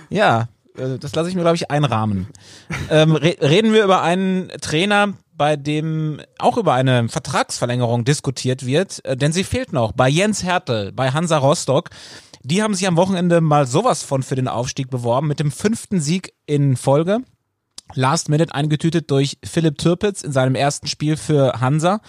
Ja, 0.10 0.50
äh, 0.78 0.97
das 1.00 1.16
lasse 1.16 1.30
ich 1.30 1.36
mir, 1.36 1.41
glaube 1.41 1.56
ich, 1.56 1.72
einrahmen. 1.72 2.28
Ähm, 2.89 3.16
re 3.16 3.38
reden 3.41 3.72
wir 3.72 3.86
über 3.86 4.02
einen 4.02 4.50
Trainer, 4.62 5.14
bei 5.32 5.56
dem 5.56 6.20
auch 6.38 6.58
über 6.58 6.74
eine 6.74 7.08
Vertragsverlängerung 7.08 8.04
diskutiert 8.04 8.66
wird, 8.66 9.04
äh, 9.06 9.16
denn 9.16 9.32
sie 9.32 9.45
fehlt 9.45 9.72
noch 9.72 9.93
bei 9.93 10.10
Jens 10.10 10.43
Hertel, 10.43 10.91
bei 10.91 11.12
Hansa 11.12 11.38
Rostock. 11.38 11.89
Die 12.42 12.64
haben 12.64 12.74
sich 12.74 12.88
am 12.88 12.98
Wochenende 12.98 13.42
mal 13.42 13.68
sowas 13.68 14.04
von 14.04 14.24
für 14.24 14.36
den 14.36 14.48
Aufstieg 14.48 14.90
beworben 14.90 15.28
mit 15.28 15.40
dem 15.40 15.52
fünften 15.52 16.00
Sieg 16.00 16.34
in 16.46 16.78
Folge. 16.78 17.20
Last 17.94 18.30
Minute 18.30 18.54
eingetütet 18.54 19.12
durch 19.12 19.38
Philipp 19.44 19.78
Türpitz 19.78 20.22
in 20.22 20.32
seinem 20.32 20.56
ersten 20.56 20.88
Spiel 20.88 21.18
für 21.18 21.60
Hansa. 21.60 22.02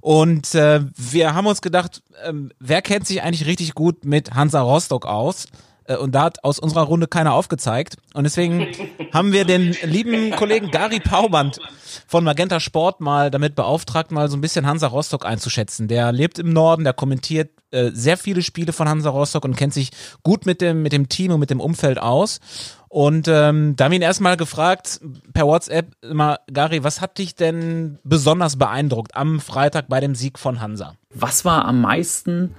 Und 0.00 0.54
äh, 0.54 0.84
wir 0.96 1.34
haben 1.34 1.46
uns 1.46 1.62
gedacht, 1.62 2.02
äh, 2.24 2.32
wer 2.58 2.82
kennt 2.82 3.06
sich 3.06 3.22
eigentlich 3.22 3.46
richtig 3.46 3.74
gut 3.74 4.04
mit 4.04 4.34
Hansa 4.34 4.60
Rostock 4.60 5.06
aus? 5.06 5.46
Äh, 5.92 5.96
und 5.96 6.12
da 6.12 6.24
hat 6.24 6.44
aus 6.44 6.58
unserer 6.58 6.82
Runde 6.82 7.06
keiner 7.06 7.32
aufgezeigt. 7.32 7.96
Und 8.14 8.24
deswegen 8.24 8.68
haben 9.12 9.32
wir 9.32 9.44
den 9.44 9.76
lieben 9.82 10.30
Kollegen 10.32 10.70
Gary 10.70 11.00
Pauband 11.00 11.58
von 12.06 12.24
Magenta 12.24 12.60
Sport 12.60 13.00
mal 13.00 13.30
damit 13.30 13.54
beauftragt, 13.54 14.10
mal 14.10 14.28
so 14.28 14.36
ein 14.36 14.40
bisschen 14.40 14.66
Hansa 14.66 14.86
Rostock 14.86 15.24
einzuschätzen. 15.26 15.88
Der 15.88 16.12
lebt 16.12 16.38
im 16.38 16.52
Norden, 16.52 16.84
der 16.84 16.92
kommentiert 16.92 17.50
äh, 17.70 17.90
sehr 17.92 18.16
viele 18.16 18.42
Spiele 18.42 18.72
von 18.72 18.88
Hansa 18.88 19.10
Rostock 19.10 19.44
und 19.44 19.56
kennt 19.56 19.74
sich 19.74 19.90
gut 20.22 20.46
mit 20.46 20.60
dem, 20.60 20.82
mit 20.82 20.92
dem 20.92 21.08
Team 21.08 21.32
und 21.32 21.40
mit 21.40 21.50
dem 21.50 21.60
Umfeld 21.60 21.98
aus. 21.98 22.40
Und 22.88 23.26
ähm, 23.26 23.74
da 23.74 23.84
haben 23.84 23.92
wir 23.92 23.96
ihn 23.96 24.02
erstmal 24.02 24.36
gefragt 24.36 25.00
per 25.32 25.46
WhatsApp 25.46 25.92
immer, 26.02 26.40
Gary, 26.52 26.84
was 26.84 27.00
hat 27.00 27.16
dich 27.16 27.34
denn 27.34 27.98
besonders 28.04 28.56
beeindruckt 28.56 29.16
am 29.16 29.40
Freitag 29.40 29.88
bei 29.88 30.00
dem 30.00 30.14
Sieg 30.14 30.38
von 30.38 30.60
Hansa? 30.60 30.94
Was 31.14 31.46
war 31.46 31.64
am 31.64 31.80
meisten 31.80 32.54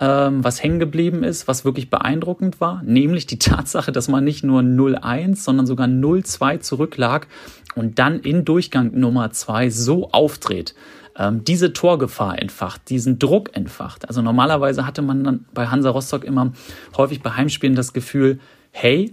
ähm, 0.00 0.44
was 0.44 0.62
hängen 0.62 0.78
geblieben 0.78 1.24
ist, 1.24 1.48
was 1.48 1.64
wirklich 1.64 1.90
beeindruckend 1.90 2.60
war, 2.60 2.82
nämlich 2.84 3.26
die 3.26 3.38
Tatsache, 3.38 3.92
dass 3.92 4.08
man 4.08 4.24
nicht 4.24 4.44
nur 4.44 4.60
0-1, 4.60 5.36
sondern 5.36 5.66
sogar 5.66 5.86
0-2 5.86 6.60
zurücklag 6.60 7.26
und 7.74 7.98
dann 7.98 8.20
in 8.20 8.44
Durchgang 8.44 8.98
Nummer 8.98 9.30
2 9.30 9.70
so 9.70 10.10
auftritt 10.10 10.74
ähm, 11.16 11.44
diese 11.44 11.72
Torgefahr 11.72 12.40
entfacht, 12.40 12.88
diesen 12.88 13.18
Druck 13.18 13.56
entfacht. 13.56 14.06
Also 14.08 14.22
normalerweise 14.22 14.86
hatte 14.86 15.02
man 15.02 15.24
dann 15.24 15.44
bei 15.52 15.66
Hansa 15.66 15.90
Rostock 15.90 16.24
immer 16.24 16.52
häufig 16.96 17.22
bei 17.22 17.30
Heimspielen 17.30 17.74
das 17.74 17.92
Gefühl, 17.92 18.38
hey, 18.70 19.12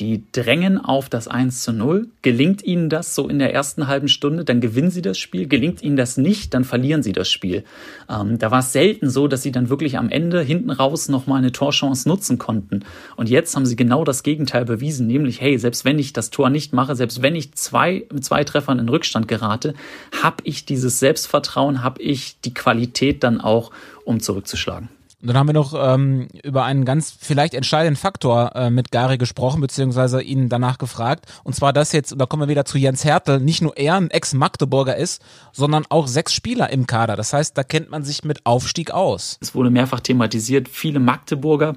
die 0.00 0.22
drängen 0.30 0.78
auf 0.78 1.08
das 1.08 1.26
1 1.26 1.62
zu 1.62 1.72
0. 1.72 2.08
Gelingt 2.22 2.62
ihnen 2.62 2.88
das 2.88 3.14
so 3.14 3.28
in 3.28 3.38
der 3.38 3.52
ersten 3.52 3.88
halben 3.88 4.08
Stunde, 4.08 4.44
dann 4.44 4.60
gewinnen 4.60 4.90
sie 4.90 5.02
das 5.02 5.18
Spiel. 5.18 5.48
Gelingt 5.48 5.82
ihnen 5.82 5.96
das 5.96 6.16
nicht, 6.16 6.54
dann 6.54 6.64
verlieren 6.64 7.02
sie 7.02 7.12
das 7.12 7.28
Spiel. 7.28 7.64
Ähm, 8.08 8.38
da 8.38 8.50
war 8.50 8.60
es 8.60 8.72
selten 8.72 9.10
so, 9.10 9.26
dass 9.26 9.42
sie 9.42 9.50
dann 9.50 9.70
wirklich 9.70 9.98
am 9.98 10.08
Ende 10.08 10.40
hinten 10.40 10.70
raus 10.70 11.08
nochmal 11.08 11.38
eine 11.38 11.50
Torchance 11.50 12.08
nutzen 12.08 12.38
konnten. 12.38 12.84
Und 13.16 13.28
jetzt 13.28 13.56
haben 13.56 13.66
sie 13.66 13.76
genau 13.76 14.04
das 14.04 14.22
Gegenteil 14.22 14.64
bewiesen, 14.64 15.06
nämlich, 15.08 15.40
hey, 15.40 15.58
selbst 15.58 15.84
wenn 15.84 15.98
ich 15.98 16.12
das 16.12 16.30
Tor 16.30 16.48
nicht 16.48 16.72
mache, 16.72 16.94
selbst 16.94 17.20
wenn 17.22 17.34
ich 17.34 17.54
zwei, 17.54 18.06
mit 18.12 18.24
zwei 18.24 18.44
Treffern 18.44 18.78
in 18.78 18.88
Rückstand 18.88 19.26
gerate, 19.26 19.74
habe 20.22 20.36
ich 20.44 20.64
dieses 20.64 21.00
Selbstvertrauen, 21.00 21.82
habe 21.82 22.00
ich 22.00 22.40
die 22.40 22.54
Qualität 22.54 23.24
dann 23.24 23.40
auch, 23.40 23.72
um 24.04 24.20
zurückzuschlagen. 24.20 24.88
Und 25.20 25.28
dann 25.28 25.36
haben 25.36 25.48
wir 25.48 25.54
noch 25.54 25.74
ähm, 25.76 26.28
über 26.44 26.64
einen 26.64 26.84
ganz 26.84 27.16
vielleicht 27.18 27.54
entscheidenden 27.54 27.96
Faktor 27.96 28.54
äh, 28.54 28.70
mit 28.70 28.92
Gary 28.92 29.18
gesprochen, 29.18 29.60
beziehungsweise 29.60 30.22
ihn 30.22 30.48
danach 30.48 30.78
gefragt. 30.78 31.26
Und 31.42 31.56
zwar 31.56 31.72
das 31.72 31.90
jetzt, 31.90 32.12
und 32.12 32.20
da 32.20 32.26
kommen 32.26 32.44
wir 32.44 32.48
wieder 32.48 32.64
zu 32.64 32.78
Jens 32.78 33.04
Hertel, 33.04 33.40
nicht 33.40 33.60
nur 33.60 33.76
er 33.76 33.96
ein 33.96 34.10
Ex-Magdeburger 34.10 34.96
ist, 34.96 35.20
sondern 35.52 35.86
auch 35.88 36.06
sechs 36.06 36.32
Spieler 36.32 36.70
im 36.70 36.86
Kader. 36.86 37.16
Das 37.16 37.32
heißt, 37.32 37.58
da 37.58 37.64
kennt 37.64 37.90
man 37.90 38.04
sich 38.04 38.22
mit 38.22 38.46
Aufstieg 38.46 38.92
aus. 38.92 39.38
Es 39.40 39.56
wurde 39.56 39.70
mehrfach 39.70 40.00
thematisiert, 40.00 40.68
viele 40.68 41.00
Magdeburger 41.00 41.74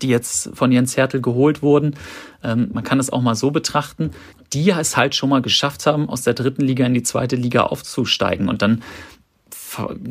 die 0.00 0.08
jetzt 0.08 0.50
von 0.54 0.72
Jens 0.72 0.96
Hertel 0.96 1.20
geholt 1.20 1.62
wurden. 1.62 1.96
Ähm, 2.42 2.70
man 2.72 2.84
kann 2.84 3.00
es 3.00 3.10
auch 3.10 3.20
mal 3.20 3.34
so 3.34 3.50
betrachten, 3.50 4.12
die 4.52 4.70
es 4.70 4.96
halt 4.96 5.14
schon 5.14 5.28
mal 5.28 5.42
geschafft 5.42 5.86
haben, 5.86 6.08
aus 6.08 6.22
der 6.22 6.34
dritten 6.34 6.62
Liga 6.62 6.86
in 6.86 6.94
die 6.94 7.02
zweite 7.02 7.36
Liga 7.36 7.64
aufzusteigen. 7.64 8.48
Und 8.48 8.62
dann 8.62 8.82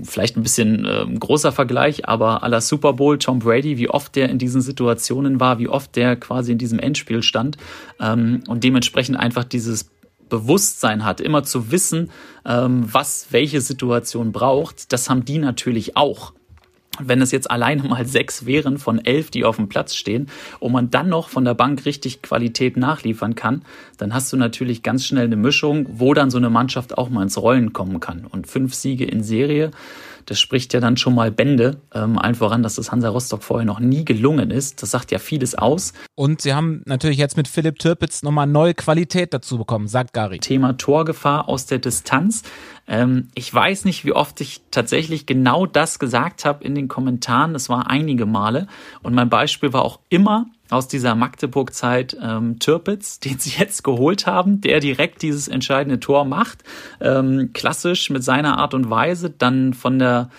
vielleicht 0.04 0.38
ein 0.38 0.44
bisschen 0.44 0.86
äh, 0.86 1.06
großer 1.20 1.52
Vergleich, 1.52 2.08
aber 2.08 2.44
aller 2.44 2.62
Super 2.62 2.94
Bowl, 2.94 3.18
Tom 3.18 3.40
Brady, 3.40 3.78
wie 3.78 3.90
oft 3.90 4.16
der 4.16 4.30
in 4.30 4.38
diesen 4.38 4.62
Situationen 4.62 5.40
war, 5.40 5.60
wie 5.60 5.68
oft 5.68 5.96
der 5.96 6.16
quasi 6.16 6.52
in 6.52 6.58
diesem 6.58 6.80
Endspiel 6.80 7.24
stand 7.24 7.58
ähm, 8.00 8.44
und 8.48 8.64
dementsprechend 8.64 9.18
einfach 9.18 9.44
dieses 9.44 9.92
Bewusstsein 10.30 11.04
hat, 11.04 11.22
immer 11.22 11.44
zu 11.44 11.72
wissen, 11.72 12.10
ähm, 12.46 12.86
was 12.92 13.28
welche 13.32 13.62
Situation 13.62 14.32
braucht, 14.32 14.92
das 14.94 15.10
haben 15.10 15.26
die 15.26 15.38
natürlich 15.38 15.98
auch 15.98 16.34
wenn 17.08 17.22
es 17.22 17.32
jetzt 17.32 17.50
alleine 17.50 17.84
mal 17.84 18.06
sechs 18.06 18.46
wären 18.46 18.78
von 18.78 19.04
elf, 19.04 19.32
die 19.32 19.46
auf 19.46 19.58
dem 19.58 19.70
Platz 19.70 19.96
stehen, 19.96 20.28
und 20.60 20.72
man 20.72 20.90
dann 20.90 21.10
noch 21.10 21.30
von 21.30 21.46
der 21.46 21.54
Bank 21.54 21.86
richtig 21.86 22.22
Qualität 22.22 22.78
nachliefern 22.78 23.36
kann, 23.36 23.64
dann 23.98 24.14
hast 24.14 24.32
du 24.34 24.38
natürlich 24.38 24.84
ganz 24.84 25.06
schnell 25.06 25.26
eine 25.26 25.36
Mischung, 25.36 25.88
wo 25.94 26.14
dann 26.14 26.32
so 26.32 26.38
eine 26.38 26.50
Mannschaft 26.50 26.98
auch 26.98 27.10
mal 27.10 27.24
ins 27.24 27.38
Rollen 27.38 27.74
kommen 27.74 28.00
kann. 28.00 28.26
Und 28.26 28.48
fünf 28.48 28.74
Siege 28.74 29.06
in 29.06 29.24
Serie, 29.24 29.72
das 30.26 30.40
spricht 30.40 30.74
ja 30.74 30.80
dann 30.80 30.98
schon 30.98 31.16
mal 31.16 31.32
Bände. 31.32 31.82
Ähm, 31.94 32.18
allen 32.18 32.36
voran, 32.36 32.64
dass 32.64 32.76
das 32.76 32.92
Hansa 32.92 33.10
Rostock 33.10 33.44
vorher 33.44 33.66
noch 33.66 33.80
nie 33.80 34.06
gelungen 34.06 34.52
ist. 34.52 34.82
Das 34.82 34.92
sagt 34.92 35.12
ja 35.12 35.20
vieles 35.20 35.56
aus. 35.56 35.94
Und 36.16 36.42
sie 36.42 36.54
haben 36.54 36.84
natürlich 36.86 37.18
jetzt 37.18 37.38
mit 37.38 37.48
Philipp 37.48 37.80
Türpitz 37.80 38.24
nochmal 38.24 38.48
neue 38.48 38.74
Qualität 38.74 39.34
dazu 39.34 39.58
bekommen, 39.58 39.88
sagt 39.88 40.14
Gary. 40.14 40.40
Thema 40.40 40.78
Torgefahr 40.78 41.50
aus 41.50 41.66
der 41.66 41.80
Distanz. 41.80 42.44
Ähm, 42.88 43.30
ich 43.36 43.54
weiß 43.54 43.86
nicht, 43.86 44.06
wie 44.06 44.14
oft 44.14 44.42
ich 44.42 44.62
tatsächlich 44.72 45.26
genau 45.26 45.66
das 45.66 46.00
gesagt 46.00 46.46
habe 46.46 46.64
in 46.64 46.76
den 46.76 46.88
Kommentaren. 46.88 47.54
Das 47.54 47.70
war 47.70 47.90
einige 47.90 48.26
Male. 48.26 48.68
Und 49.02 49.14
mein 49.14 49.30
Beispiel 49.30 49.74
war 49.74 49.84
auch 49.84 50.00
immer 50.10 50.48
aus 50.72 50.88
dieser 50.88 51.16
Magdeburg-Zeit 51.16 52.18
ähm, 52.22 52.60
Türpitz, 52.60 53.20
den 53.22 53.38
sie 53.40 53.60
jetzt 53.60 53.84
geholt 53.84 54.26
haben, 54.26 54.62
der 54.62 54.80
direkt 54.80 55.22
dieses 55.22 55.48
entscheidende 55.48 56.00
Tor 56.00 56.26
macht. 56.26 56.64
Ähm, 57.00 57.52
klassisch 57.54 58.10
mit 58.10 58.24
seiner 58.24 58.58
Art 58.58 58.74
und 58.74 58.90
Weise, 58.90 59.30
dann 59.30 59.74
von 59.74 60.00
der 60.00 60.30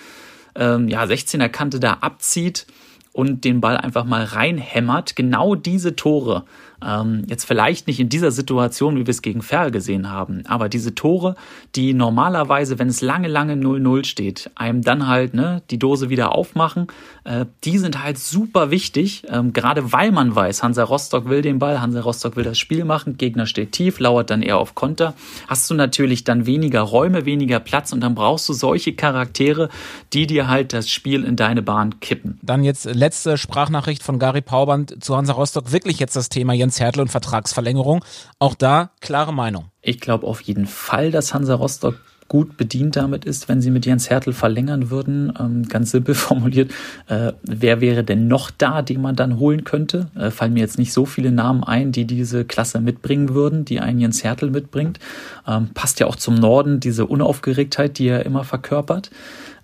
ähm, 0.55 0.89
ja, 0.89 1.05
16er 1.05 1.49
Kante 1.49 1.80
da 1.80 1.95
abzieht 2.01 2.66
und 3.12 3.45
den 3.45 3.61
Ball 3.61 3.76
einfach 3.76 4.05
mal 4.05 4.24
reinhämmert. 4.24 5.16
Genau 5.16 5.55
diese 5.55 5.97
Tore 5.97 6.45
ähm, 6.85 7.24
jetzt 7.28 7.45
vielleicht 7.45 7.87
nicht 7.87 8.01
in 8.01 8.09
dieser 8.09 8.30
Situation, 8.30 8.97
wie 8.97 9.07
wir 9.07 9.11
es 9.11 9.22
gegen 9.22 9.43
Ferl 9.43 9.70
gesehen 9.70 10.11
haben, 10.11 10.45
aber 10.47 10.68
diese 10.68 10.95
Tore, 10.95 11.37
die 11.74 11.95
normalerweise, 11.95 12.78
wenn 12.78 12.89
es 12.89 13.01
lange, 13.01 13.28
lange 13.28 13.55
0-0 13.55 14.05
steht, 14.05 14.51
einem 14.55 14.83
dann 14.83 15.07
halt 15.07 15.35
ne, 15.35 15.62
die 15.70 15.78
Dose 15.78 16.11
wieder 16.11 16.35
aufmachen, 16.35 16.89
äh, 17.25 17.47
die 17.64 17.79
sind 17.79 18.03
halt 18.03 18.18
super 18.18 18.70
wichtig, 18.70 19.25
ähm, 19.29 19.53
gerade 19.53 19.93
weil 19.93 20.12
man 20.12 20.35
weiß, 20.35 20.62
Hansa 20.62 20.85
Rostock 20.85 21.29
will 21.29 21.43
den 21.43 21.59
Ball, 21.59 21.81
Hansa 21.81 22.01
Rostock 22.01 22.37
will 22.37 22.45
das 22.45 22.59
Spiel 22.59 22.85
machen, 22.85 23.16
Gegner 23.16 23.47
steht 23.47 23.73
tief, 23.73 23.99
lauert 23.99 24.31
dann 24.31 24.43
eher 24.43 24.59
auf 24.59 24.75
Konter, 24.75 25.14
hast 25.47 25.70
du 25.70 25.75
natürlich 25.75 26.25
dann 26.25 26.47
weniger 26.47 26.81
Räume, 26.81 27.25
weniger 27.25 27.61
Platz 27.61 27.93
und 27.93 28.01
dann 28.01 28.14
brauchst 28.14 28.49
du 28.49 28.53
solche 28.53 28.95
Charaktere, 28.95 29.68
die 30.12 30.27
dir 30.27 30.49
halt 30.49 30.73
das 30.73 30.91
Spiel 30.91 31.25
in 31.25 31.37
deine 31.37 31.62
Bahn 31.62 32.01
kippen. 32.01 32.39
Dann 32.43 32.64
jetzt 32.64 32.85
letzte 32.85 33.39
Sprachnachricht 33.39 34.03
von 34.03 34.18
Gary 34.18 34.43
Pauband 34.43 35.03
zu 35.03 35.16
Hansa 35.16 35.33
Rostock, 35.33 35.73
wirklich 35.73 35.99
jetzt 35.99 36.16
das 36.16 36.29
Thema 36.29 36.53
Jens 36.53 36.81
Hertel 36.81 37.01
und 37.01 37.09
Vertragsverlängerung. 37.09 38.05
Auch 38.39 38.55
da 38.55 38.91
klare 39.01 39.33
Meinung. 39.33 39.66
Ich 39.81 40.01
glaube 40.01 40.27
auf 40.27 40.41
jeden 40.41 40.66
Fall, 40.66 41.11
dass 41.11 41.35
Hansa 41.35 41.55
Rostock 41.55 41.97
gut 42.33 42.57
bedient 42.57 42.97
damit 42.97 43.26
ist, 43.26 43.51
wenn 43.51 43.61
sie 43.61 43.70
mit 43.70 43.85
Jens 43.85 44.09
Hertel 44.09 44.33
verlängern 44.33 44.89
würden. 44.89 45.35
Ähm, 45.39 45.68
ganz 45.68 45.91
simpel 45.91 46.14
formuliert, 46.28 46.70
äh, 47.07 47.35
wer 47.43 47.83
wäre 47.83 48.05
denn 48.05 48.26
noch 48.26 48.51
da, 48.51 48.80
den 48.80 49.03
man 49.03 49.16
dann 49.16 49.39
holen 49.39 49.64
könnte? 49.64 50.09
Äh, 50.16 50.30
fallen 50.30 50.55
mir 50.55 50.61
jetzt 50.61 50.78
nicht 50.78 50.95
so 50.95 51.05
viele 51.05 51.30
Namen 51.30 51.62
ein, 51.62 51.93
die 51.93 52.07
diese 52.07 52.47
Klasse 52.47 52.80
mitbringen 52.80 53.35
würden, 53.35 53.66
die 53.66 53.80
ein 53.80 53.99
Jens 53.99 54.24
Hertel 54.24 54.49
mitbringt. 54.49 54.99
Ähm, 55.47 55.68
passt 55.74 56.01
ja 56.01 56.07
auch 56.07 56.16
zum 56.16 56.37
Norden, 56.37 56.80
diese 56.80 57.05
Unaufgeregtheit, 57.05 57.99
die 57.99 58.07
er 58.07 58.24
immer 58.24 58.45
verkörpert. 58.45 59.11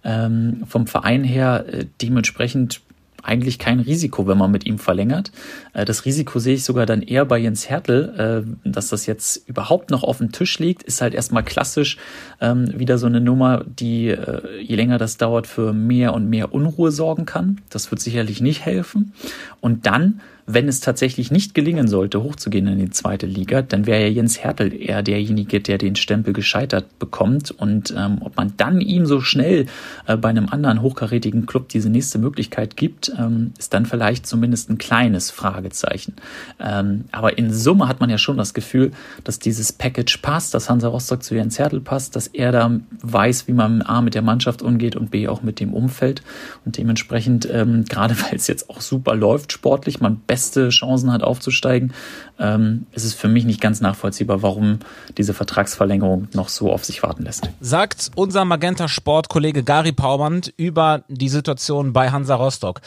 Ähm, 0.05 0.64
vom 0.69 0.87
Verein 0.87 1.25
her 1.25 1.64
äh, 1.73 1.87
dementsprechend 2.03 2.83
eigentlich 3.23 3.59
kein 3.59 3.81
Risiko, 3.81 4.27
wenn 4.27 4.39
man 4.39 4.51
mit 4.51 4.66
ihm 4.66 4.79
verlängert. 4.79 5.33
Äh, 5.79 5.85
das 5.85 6.05
Risiko 6.05 6.39
sehe 6.39 6.55
ich 6.55 6.64
sogar 6.64 6.87
dann 6.87 7.03
eher 7.03 7.24
bei 7.24 7.39
Jens 7.39 7.68
Hertel, 7.68 8.45
äh, 8.64 8.68
dass 8.68 8.89
das 8.89 9.07
jetzt 9.07 9.49
überhaupt 9.49 9.91
noch 9.91 10.03
auf 10.03 10.18
dem 10.18 10.33
Tisch 10.33 10.59
liegt, 10.59 10.83
ist 10.83 11.01
halt 11.01 11.14
erstmal 11.14 11.45
klassisch 11.45 11.99
ähm, 12.41 12.79
wieder 12.79 12.99
so 12.99 13.07
eine 13.07 13.20
Nummer, 13.20 13.64
die 13.64 14.09
äh, 14.09 14.61
je 14.61 14.76
länger 14.76 14.99
das 14.99 15.16
dauert 15.16 15.47
für 15.47 15.72
mehr 15.72 16.14
und 16.14 16.29
mehr 16.29 16.53
Unruhe 16.53 16.91
sorgen 16.91 17.26
kann. 17.26 17.61
Das 17.70 17.91
wird 17.91 18.01
sicherlich 18.01 18.41
nicht 18.41 18.64
helfen. 18.64 19.12
Und 19.61 19.87
dann 19.87 20.20
wenn 20.51 20.66
es 20.66 20.81
tatsächlich 20.81 21.31
nicht 21.31 21.55
gelingen 21.55 21.89
sollte, 21.89 22.22
hochzugehen 22.22 22.66
in 22.68 22.79
die 22.79 22.89
zweite 22.89 23.26
Liga, 23.26 23.61
dann 23.61 23.85
wäre 23.85 24.01
ja 24.01 24.09
Jens 24.09 24.39
Hertel 24.43 24.72
eher 24.72 25.03
derjenige, 25.03 25.61
der 25.61 25.76
den 25.76 25.95
Stempel 25.95 26.33
gescheitert 26.33 26.99
bekommt. 26.99 27.51
Und 27.51 27.95
ähm, 27.95 28.22
ob 28.22 28.35
man 28.39 28.55
dann 28.57 28.81
ihm 28.81 29.05
so 29.05 29.20
schnell 29.20 29.66
bei 30.07 30.31
einem 30.31 30.49
anderen 30.49 30.81
hochkarätigen 30.81 31.45
Club 31.45 31.68
diese 31.68 31.91
nächste 31.91 32.18
Möglichkeit 32.18 32.79
gibt, 32.79 33.12
ähm, 33.18 33.53
ist 33.59 33.74
dann 33.74 33.85
vielleicht 33.85 34.26
zumindest 34.26 34.70
ein 34.70 34.79
kleines 34.79 35.31
Fragezeichen. 35.69 36.16
Ähm, 36.59 37.05
aber 37.12 37.39
in 37.39 37.53
Summe 37.53 37.89
hat 37.89 38.01
man 38.01 38.11
ja 38.11 38.19
schon 38.19 38.37
das 38.37 38.55
Gefühl, 38.55 38.93
dass 39.25 39.39
dieses 39.39 39.73
Package 39.73 40.19
passt, 40.19 40.55
dass 40.55 40.71
Hansa 40.71 40.89
Rostock 40.89 41.23
zu 41.23 41.35
Jens 41.35 41.59
Hertel 41.59 41.81
passt, 41.81 42.16
dass 42.16 42.27
er 42.29 42.53
da 42.53 42.71
weiß, 43.03 43.49
wie 43.49 43.53
man 43.53 43.83
A 43.83 44.01
mit 44.01 44.14
der 44.14 44.23
Mannschaft 44.23 44.62
umgeht 44.62 44.97
und 44.97 45.11
B 45.11 45.29
auch 45.29 45.43
mit 45.43 45.61
dem 45.61 45.75
Umfeld. 45.75 46.23
Und 46.64 46.77
dementsprechend, 46.77 47.49
ähm, 47.51 47.85
gerade 47.89 48.16
weil 48.21 48.35
es 48.35 48.47
jetzt 48.47 48.71
auch 48.71 48.81
super 48.81 49.14
läuft 49.14 49.53
sportlich, 49.53 50.01
man 50.01 50.21
beste 50.27 50.71
Chancen 50.71 51.12
hat 51.12 51.23
aufzusteigen, 51.23 51.93
ähm, 52.39 52.87
ist 52.93 53.05
es 53.05 53.14
für 53.14 53.29
mich 53.29 53.45
nicht 53.45 53.61
ganz 53.61 53.81
nachvollziehbar, 53.81 54.43
warum 54.43 54.79
diese 55.16 55.35
Vertragsverlängerung 55.35 56.29
noch 56.33 56.49
so 56.49 56.73
auf 56.73 56.85
sich 56.85 57.03
warten 57.03 57.25
lässt. 57.25 57.51
Sagt 57.61 58.11
unser 58.14 58.45
Magenta 58.45 58.89
Sport-Kollege 58.89 59.62
Gary 59.62 59.93
Pauband 59.93 60.53
über 60.57 61.03
die 61.09 61.29
Situation 61.29 61.93
bei 61.93 62.11
Hansa 62.11 62.37
Rostock. 62.37 62.81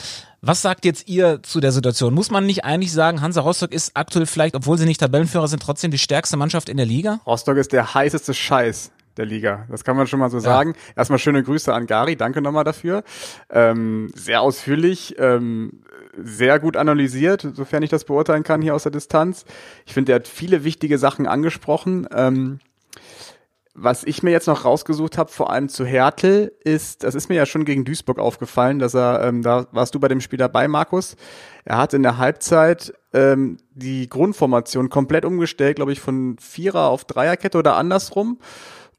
Was 0.44 0.64
sagt 0.64 0.86
jetzt 0.86 1.08
ihr 1.08 1.44
zu 1.44 1.60
der 1.60 1.72
Situation? 1.72 2.16
Muss 2.16 2.32
man 2.32 2.48
nicht 2.48 2.66
eigentlich 2.66 2.92
sagen, 2.92 3.22
Hansa 3.22 3.42
Rostock 3.42 3.72
ist 3.72 3.92
aktuell 3.94 4.26
vielleicht, 4.26 4.56
obwohl 4.56 4.76
sie 4.76 4.86
nicht 4.86 5.00
Tabellenführer 5.00 5.48
sind, 5.48 5.62
trotzdem 5.62 5.92
die 5.92 6.00
stärkste 6.00 6.36
Mannschaft 6.36 6.68
in 6.68 6.78
der 6.78 6.88
Liga? 6.88 7.20
Rostock 7.28 7.58
ist 7.58 7.74
der 7.74 7.94
heißeste 7.94 8.34
Scheiß 8.34 8.92
der 9.18 9.28
Liga. 9.28 9.68
Das 9.70 9.84
kann 9.84 9.96
man 9.96 10.08
schon 10.08 10.20
mal 10.20 10.32
so 10.32 10.38
ja. 10.38 10.42
sagen. 10.42 10.74
Erstmal 10.96 11.20
schöne 11.20 11.44
Grüße 11.44 11.72
an 11.72 11.86
Gary, 11.86 12.16
danke 12.16 12.42
nochmal 12.42 12.64
dafür. 12.64 13.04
Ähm, 13.52 14.12
sehr 14.16 14.42
ausführlich, 14.42 15.14
ähm, 15.20 15.84
sehr 16.18 16.58
gut 16.58 16.76
analysiert, 16.76 17.48
sofern 17.54 17.84
ich 17.84 17.92
das 17.92 18.06
beurteilen 18.06 18.42
kann 18.42 18.64
hier 18.64 18.74
aus 18.74 18.82
der 18.82 18.92
Distanz. 18.92 19.46
Ich 19.86 19.94
finde, 19.94 20.14
er 20.14 20.16
hat 20.16 20.28
viele 20.28 20.64
wichtige 20.64 20.98
Sachen 20.98 21.28
angesprochen. 21.28 22.08
Ähm, 22.16 22.60
was 23.84 24.04
ich 24.04 24.22
mir 24.22 24.32
jetzt 24.32 24.48
noch 24.48 24.64
rausgesucht 24.64 25.18
habe, 25.18 25.32
vor 25.32 25.52
allem 25.52 25.68
zu 25.68 25.86
Hertel, 25.86 26.52
ist, 26.64 27.04
das 27.04 27.16
ist 27.16 27.30
mir 27.30 27.36
ja 27.36 27.46
schon 27.46 27.66
gegen 27.66 27.84
Duisburg 27.84 28.20
aufgefallen, 28.20 28.80
dass 28.80 28.94
er, 28.94 29.24
ähm, 29.24 29.42
da 29.42 29.68
warst 29.72 29.96
du 29.96 30.00
bei 30.00 30.08
dem 30.08 30.22
Spiel 30.22 30.38
dabei, 30.38 30.68
Markus. 30.68 31.16
Er 31.66 31.78
hat 31.78 31.94
in 31.94 32.04
der 32.04 32.18
Halbzeit 32.18 32.94
ähm, 33.14 33.58
die 33.74 34.08
Grundformation 34.08 34.90
komplett 34.90 35.26
umgestellt, 35.26 35.78
glaube 35.78 35.94
ich, 35.94 36.00
von 36.00 36.38
Vierer 36.40 36.90
auf 36.90 37.06
Dreierkette 37.06 37.58
oder 37.58 37.76
andersrum. 37.76 38.40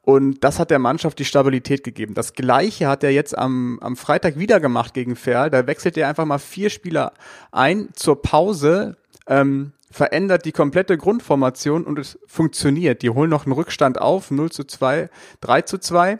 Und 0.04 0.42
das 0.42 0.58
hat 0.58 0.70
der 0.70 0.80
Mannschaft 0.80 1.20
die 1.20 1.24
Stabilität 1.24 1.84
gegeben. 1.84 2.14
Das 2.14 2.32
Gleiche 2.32 2.88
hat 2.88 3.04
er 3.04 3.12
jetzt 3.12 3.38
am, 3.38 3.78
am 3.80 3.96
Freitag 3.96 4.36
wieder 4.36 4.58
gemacht 4.58 4.94
gegen 4.94 5.14
Ferl. 5.14 5.48
Da 5.48 5.66
wechselt 5.68 5.96
er 5.96 6.08
einfach 6.08 6.24
mal 6.24 6.38
vier 6.38 6.70
Spieler 6.70 7.12
ein 7.52 7.88
zur 7.94 8.20
Pause, 8.20 8.96
ähm, 9.28 9.72
verändert 9.92 10.44
die 10.44 10.52
komplette 10.52 10.96
Grundformation 10.98 11.84
und 11.84 11.98
es 11.98 12.18
funktioniert. 12.26 13.02
Die 13.02 13.10
holen 13.10 13.30
noch 13.30 13.46
einen 13.46 13.52
Rückstand 13.52 14.00
auf, 14.00 14.30
0 14.30 14.50
zu 14.50 14.64
2, 14.64 15.08
3 15.40 15.62
zu 15.62 15.78
2. 15.78 16.18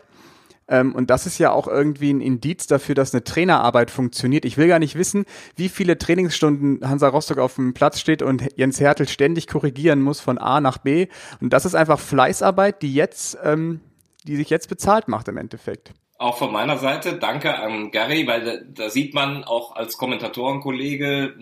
Ähm, 0.68 0.95
und 0.95 1.11
das 1.11 1.27
ist 1.27 1.39
ja 1.39 1.51
auch 1.51 1.66
irgendwie 1.66 2.12
ein 2.12 2.20
Indiz 2.20 2.66
dafür, 2.66 2.95
dass 2.95 3.12
eine 3.12 3.25
Trainerarbeit 3.25 3.91
funktioniert. 3.91 4.45
Ich 4.45 4.59
will 4.59 4.68
gar 4.68 4.79
nicht 4.79 4.95
wissen, 4.95 5.25
wie 5.57 5.68
viele 5.68 5.99
Trainingsstunden 5.99 6.89
Hansa 6.89 7.09
Rostock 7.09 7.39
auf 7.39 7.57
dem 7.57 7.75
Platz 7.75 7.99
steht 7.99 8.23
und 8.23 8.47
Jens 8.57 8.79
Hertel 8.79 9.09
ständig 9.09 9.47
korrigieren 9.47 10.03
muss 10.03 10.20
von 10.20 10.39
A 10.39 10.61
nach 10.61 10.79
B. 10.79 11.09
Und 11.41 11.53
das 11.53 11.64
ist 11.64 11.75
einfach 11.75 11.99
Fleißarbeit, 11.99 12.83
die 12.83 12.95
jetzt, 12.95 13.39
ähm, 13.43 13.81
die 14.25 14.37
sich 14.37 14.51
jetzt 14.51 14.68
bezahlt 14.68 15.09
macht 15.09 15.29
im 15.29 15.37
Endeffekt. 15.37 15.93
Auch 16.18 16.39
von 16.39 16.53
meiner 16.53 16.79
Seite 16.79 17.18
danke 17.18 17.59
an 17.59 17.91
Gary, 17.91 18.29
weil 18.29 18.45
da, 18.45 18.53
da 18.85 18.91
sieht 18.91 19.12
man 19.12 19.43
auch 19.43 19.75
als 19.75 19.97
Kommentatorenkollege, 19.97 21.35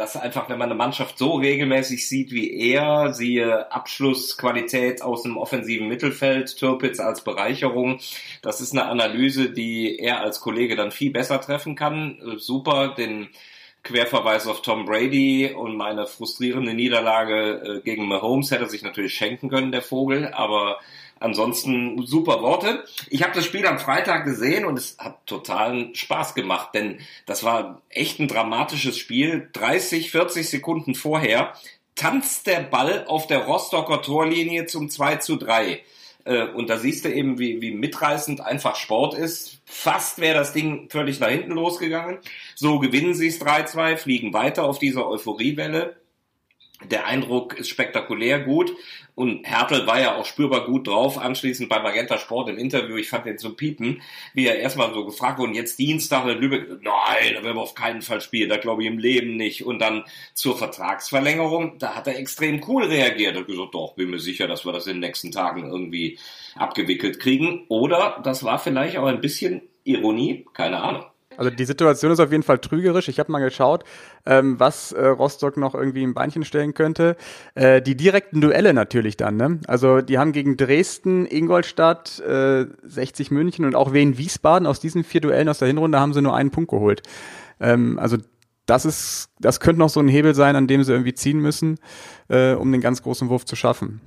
dass 0.00 0.16
einfach, 0.16 0.48
wenn 0.48 0.56
man 0.56 0.70
eine 0.70 0.78
Mannschaft 0.78 1.18
so 1.18 1.34
regelmäßig 1.34 2.08
sieht 2.08 2.32
wie 2.32 2.58
er, 2.72 3.12
siehe 3.12 3.70
Abschlussqualität 3.70 5.02
aus 5.02 5.24
dem 5.24 5.36
offensiven 5.36 5.88
Mittelfeld, 5.88 6.56
Türpitz 6.56 7.00
als 7.00 7.22
Bereicherung, 7.22 8.00
das 8.40 8.62
ist 8.62 8.72
eine 8.72 8.86
Analyse, 8.86 9.50
die 9.50 9.98
er 9.98 10.22
als 10.22 10.40
Kollege 10.40 10.74
dann 10.74 10.90
viel 10.90 11.10
besser 11.10 11.38
treffen 11.38 11.76
kann. 11.76 12.16
Super, 12.38 12.94
den 12.96 13.28
Querverweis 13.82 14.46
auf 14.46 14.62
Tom 14.62 14.86
Brady 14.86 15.52
und 15.54 15.76
meine 15.76 16.06
frustrierende 16.06 16.72
Niederlage 16.72 17.62
äh, 17.62 17.80
gegen 17.82 18.08
Mahomes 18.08 18.50
hätte 18.50 18.70
sich 18.70 18.82
natürlich 18.82 19.12
schenken 19.12 19.50
können, 19.50 19.70
der 19.70 19.82
Vogel, 19.82 20.32
aber 20.32 20.78
Ansonsten 21.20 22.04
super 22.06 22.40
Worte. 22.40 22.84
Ich 23.10 23.22
habe 23.22 23.34
das 23.34 23.44
Spiel 23.44 23.66
am 23.66 23.78
Freitag 23.78 24.24
gesehen 24.24 24.64
und 24.64 24.78
es 24.78 24.96
hat 24.98 25.26
totalen 25.26 25.94
Spaß 25.94 26.34
gemacht, 26.34 26.70
denn 26.74 26.98
das 27.26 27.44
war 27.44 27.82
echt 27.90 28.18
ein 28.18 28.28
dramatisches 28.28 28.98
Spiel. 28.98 29.50
30, 29.52 30.10
40 30.10 30.48
Sekunden 30.48 30.94
vorher 30.94 31.52
tanzt 31.94 32.46
der 32.46 32.60
Ball 32.60 33.04
auf 33.06 33.26
der 33.26 33.40
Rostocker 33.40 34.00
Torlinie 34.00 34.64
zum 34.64 34.88
2 34.88 35.16
zu 35.16 35.36
3. 35.36 35.82
Äh, 36.24 36.46
und 36.46 36.70
da 36.70 36.78
siehst 36.78 37.04
du 37.04 37.12
eben, 37.12 37.38
wie, 37.38 37.60
wie 37.60 37.72
mitreißend 37.72 38.40
einfach 38.40 38.76
Sport 38.76 39.12
ist. 39.12 39.60
Fast 39.66 40.20
wäre 40.20 40.38
das 40.38 40.54
Ding 40.54 40.88
völlig 40.88 41.20
nach 41.20 41.28
hinten 41.28 41.52
losgegangen. 41.52 42.18
So 42.54 42.78
gewinnen 42.78 43.14
sie 43.14 43.28
es 43.28 43.40
3-2, 43.42 43.98
fliegen 43.98 44.32
weiter 44.32 44.64
auf 44.64 44.78
dieser 44.78 45.06
Euphoriewelle. 45.06 45.99
Der 46.88 47.06
Eindruck 47.06 47.58
ist 47.58 47.68
spektakulär 47.68 48.40
gut 48.40 48.74
und 49.14 49.46
Hertel 49.46 49.86
war 49.86 50.00
ja 50.00 50.16
auch 50.16 50.24
spürbar 50.24 50.64
gut 50.64 50.86
drauf, 50.86 51.18
anschließend 51.18 51.68
bei 51.68 51.78
Magenta 51.78 52.16
Sport 52.16 52.48
im 52.48 52.56
Interview, 52.56 52.96
ich 52.96 53.10
fand 53.10 53.26
den 53.26 53.36
zum 53.36 53.54
Piepen, 53.54 54.00
wie 54.32 54.46
er 54.46 54.58
erstmal 54.58 54.94
so 54.94 55.04
gefragt 55.04 55.38
wurde, 55.38 55.50
und 55.50 55.56
jetzt 55.56 55.78
Dienstag 55.78 56.26
in 56.26 56.38
Lübeck, 56.38 56.68
nein, 56.80 57.34
da 57.34 57.42
werden 57.42 57.56
wir 57.56 57.62
auf 57.62 57.74
keinen 57.74 58.00
Fall 58.00 58.22
spielen, 58.22 58.48
da 58.48 58.56
glaube 58.56 58.82
ich 58.82 58.88
im 58.88 58.98
Leben 58.98 59.36
nicht. 59.36 59.66
Und 59.66 59.80
dann 59.80 60.04
zur 60.32 60.56
Vertragsverlängerung, 60.56 61.78
da 61.78 61.94
hat 61.94 62.06
er 62.06 62.18
extrem 62.18 62.62
cool 62.66 62.84
reagiert 62.84 63.36
und 63.36 63.46
gesagt, 63.46 63.74
doch, 63.74 63.94
bin 63.94 64.08
mir 64.08 64.18
sicher, 64.18 64.46
dass 64.46 64.64
wir 64.64 64.72
das 64.72 64.86
in 64.86 64.94
den 64.94 65.00
nächsten 65.00 65.32
Tagen 65.32 65.66
irgendwie 65.66 66.18
abgewickelt 66.54 67.20
kriegen. 67.20 67.66
Oder 67.68 68.20
das 68.24 68.42
war 68.42 68.58
vielleicht 68.58 68.96
auch 68.96 69.06
ein 69.06 69.20
bisschen 69.20 69.62
Ironie, 69.84 70.46
keine 70.54 70.82
Ahnung. 70.82 71.04
Also 71.40 71.50
die 71.50 71.64
Situation 71.64 72.12
ist 72.12 72.20
auf 72.20 72.30
jeden 72.30 72.42
Fall 72.42 72.58
trügerisch. 72.58 73.08
Ich 73.08 73.18
habe 73.18 73.32
mal 73.32 73.38
geschaut, 73.38 73.84
ähm, 74.26 74.60
was 74.60 74.92
äh, 74.92 75.06
Rostock 75.06 75.56
noch 75.56 75.74
irgendwie 75.74 76.02
im 76.02 76.12
Beinchen 76.12 76.44
stellen 76.44 76.74
könnte. 76.74 77.16
Äh, 77.54 77.80
die 77.80 77.96
direkten 77.96 78.42
Duelle 78.42 78.74
natürlich 78.74 79.16
dann. 79.16 79.38
Ne? 79.38 79.58
Also 79.66 80.02
die 80.02 80.18
haben 80.18 80.32
gegen 80.32 80.58
Dresden, 80.58 81.24
Ingolstadt, 81.24 82.20
äh, 82.20 82.66
60 82.82 83.30
München 83.30 83.64
und 83.64 83.74
auch 83.74 83.94
Wien 83.94 84.18
Wiesbaden 84.18 84.66
aus 84.66 84.80
diesen 84.80 85.02
vier 85.02 85.22
Duellen 85.22 85.48
aus 85.48 85.60
der 85.60 85.68
Hinrunde 85.68 85.98
haben 85.98 86.12
sie 86.12 86.20
nur 86.20 86.36
einen 86.36 86.50
Punkt 86.50 86.72
geholt. 86.72 87.00
Ähm, 87.58 87.98
also 87.98 88.18
das 88.66 88.84
ist, 88.84 89.30
das 89.38 89.60
könnte 89.60 89.78
noch 89.78 89.88
so 89.88 90.00
ein 90.00 90.08
Hebel 90.08 90.34
sein, 90.34 90.56
an 90.56 90.66
dem 90.66 90.84
sie 90.84 90.92
irgendwie 90.92 91.14
ziehen 91.14 91.40
müssen, 91.40 91.78
äh, 92.28 92.52
um 92.52 92.70
den 92.70 92.82
ganz 92.82 93.02
großen 93.02 93.30
Wurf 93.30 93.46
zu 93.46 93.56
schaffen. 93.56 94.02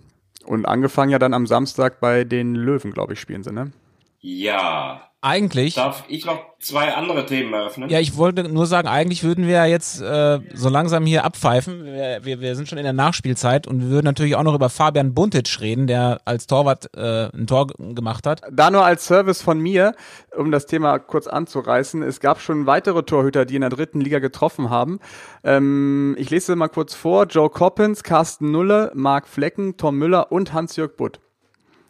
Und 0.46 0.68
angefangen 0.68 1.10
ja 1.10 1.18
dann 1.18 1.34
am 1.34 1.48
Samstag 1.48 2.00
bei 2.00 2.26
den 2.26 2.54
Löwen, 2.54 2.92
glaube 2.92 3.14
ich, 3.14 3.20
spielen 3.20 3.42
sie, 3.42 3.52
ne? 3.52 3.72
Ja, 4.20 5.10
eigentlich. 5.24 5.76
Darf 5.76 6.04
ich 6.10 6.26
noch 6.26 6.40
zwei 6.60 6.94
andere 6.94 7.26
Themen 7.26 7.54
eröffnen? 7.54 7.90
Ja, 7.90 8.00
ich 8.00 8.18
wollte 8.18 8.44
nur 8.50 8.66
sagen, 8.66 8.88
eigentlich 8.88 9.24
würden 9.24 9.48
wir 9.48 9.66
jetzt 9.68 10.02
äh, 10.02 10.40
so 10.54 10.70
langsam 10.70 11.06
hier 11.06 11.24
abpfeifen. 11.24 11.86
Wir, 11.86 12.20
wir, 12.24 12.42
wir 12.42 12.56
sind 12.56 12.68
schon 12.68 12.78
in 12.78 12.84
der 12.84 12.94
Nachspielzeit 12.94 13.66
und 13.66 13.82
wir 13.82 13.90
würden 13.90 14.06
natürlich 14.06 14.36
auch 14.36 14.44
noch 14.44 14.54
über 14.54 14.70
Fabian 14.70 15.14
Buntic 15.14 15.62
reden, 15.62 15.88
der 15.88 16.22
als 16.26 16.46
Torwart 16.46 16.90
äh, 16.96 17.30
ein 17.34 17.48
Tor 17.48 17.68
gemacht 17.68 18.28
hat. 18.28 18.42
Da 18.52 18.70
nur 18.70 18.86
als 18.86 19.06
Service 19.06 19.42
von 19.42 19.60
mir, 19.60 19.96
um 20.36 20.52
das 20.52 20.66
Thema 20.66 21.00
kurz 21.00 21.28
anzureißen. 21.28 22.04
Es 22.04 22.20
gab 22.20 22.42
schon 22.42 22.66
weitere 22.66 23.04
Torhüter, 23.04 23.46
die 23.46 23.56
in 23.56 23.62
der 23.62 23.70
dritten 23.70 24.02
Liga 24.02 24.20
getroffen 24.20 24.70
haben. 24.70 25.00
Ähm, 25.46 26.16
ich 26.20 26.30
lese 26.30 26.56
mal 26.58 26.68
kurz 26.68 26.94
vor. 26.94 27.28
Joe 27.28 27.50
Coppens, 27.50 28.04
Carsten 28.04 28.52
Nulle, 28.52 28.92
Marc 28.94 29.28
Flecken, 29.28 29.78
Tom 29.78 29.98
Müller 29.98 30.34
und 30.34 30.52
Hans-Jörg 30.52 30.98
Butt. 30.98 31.20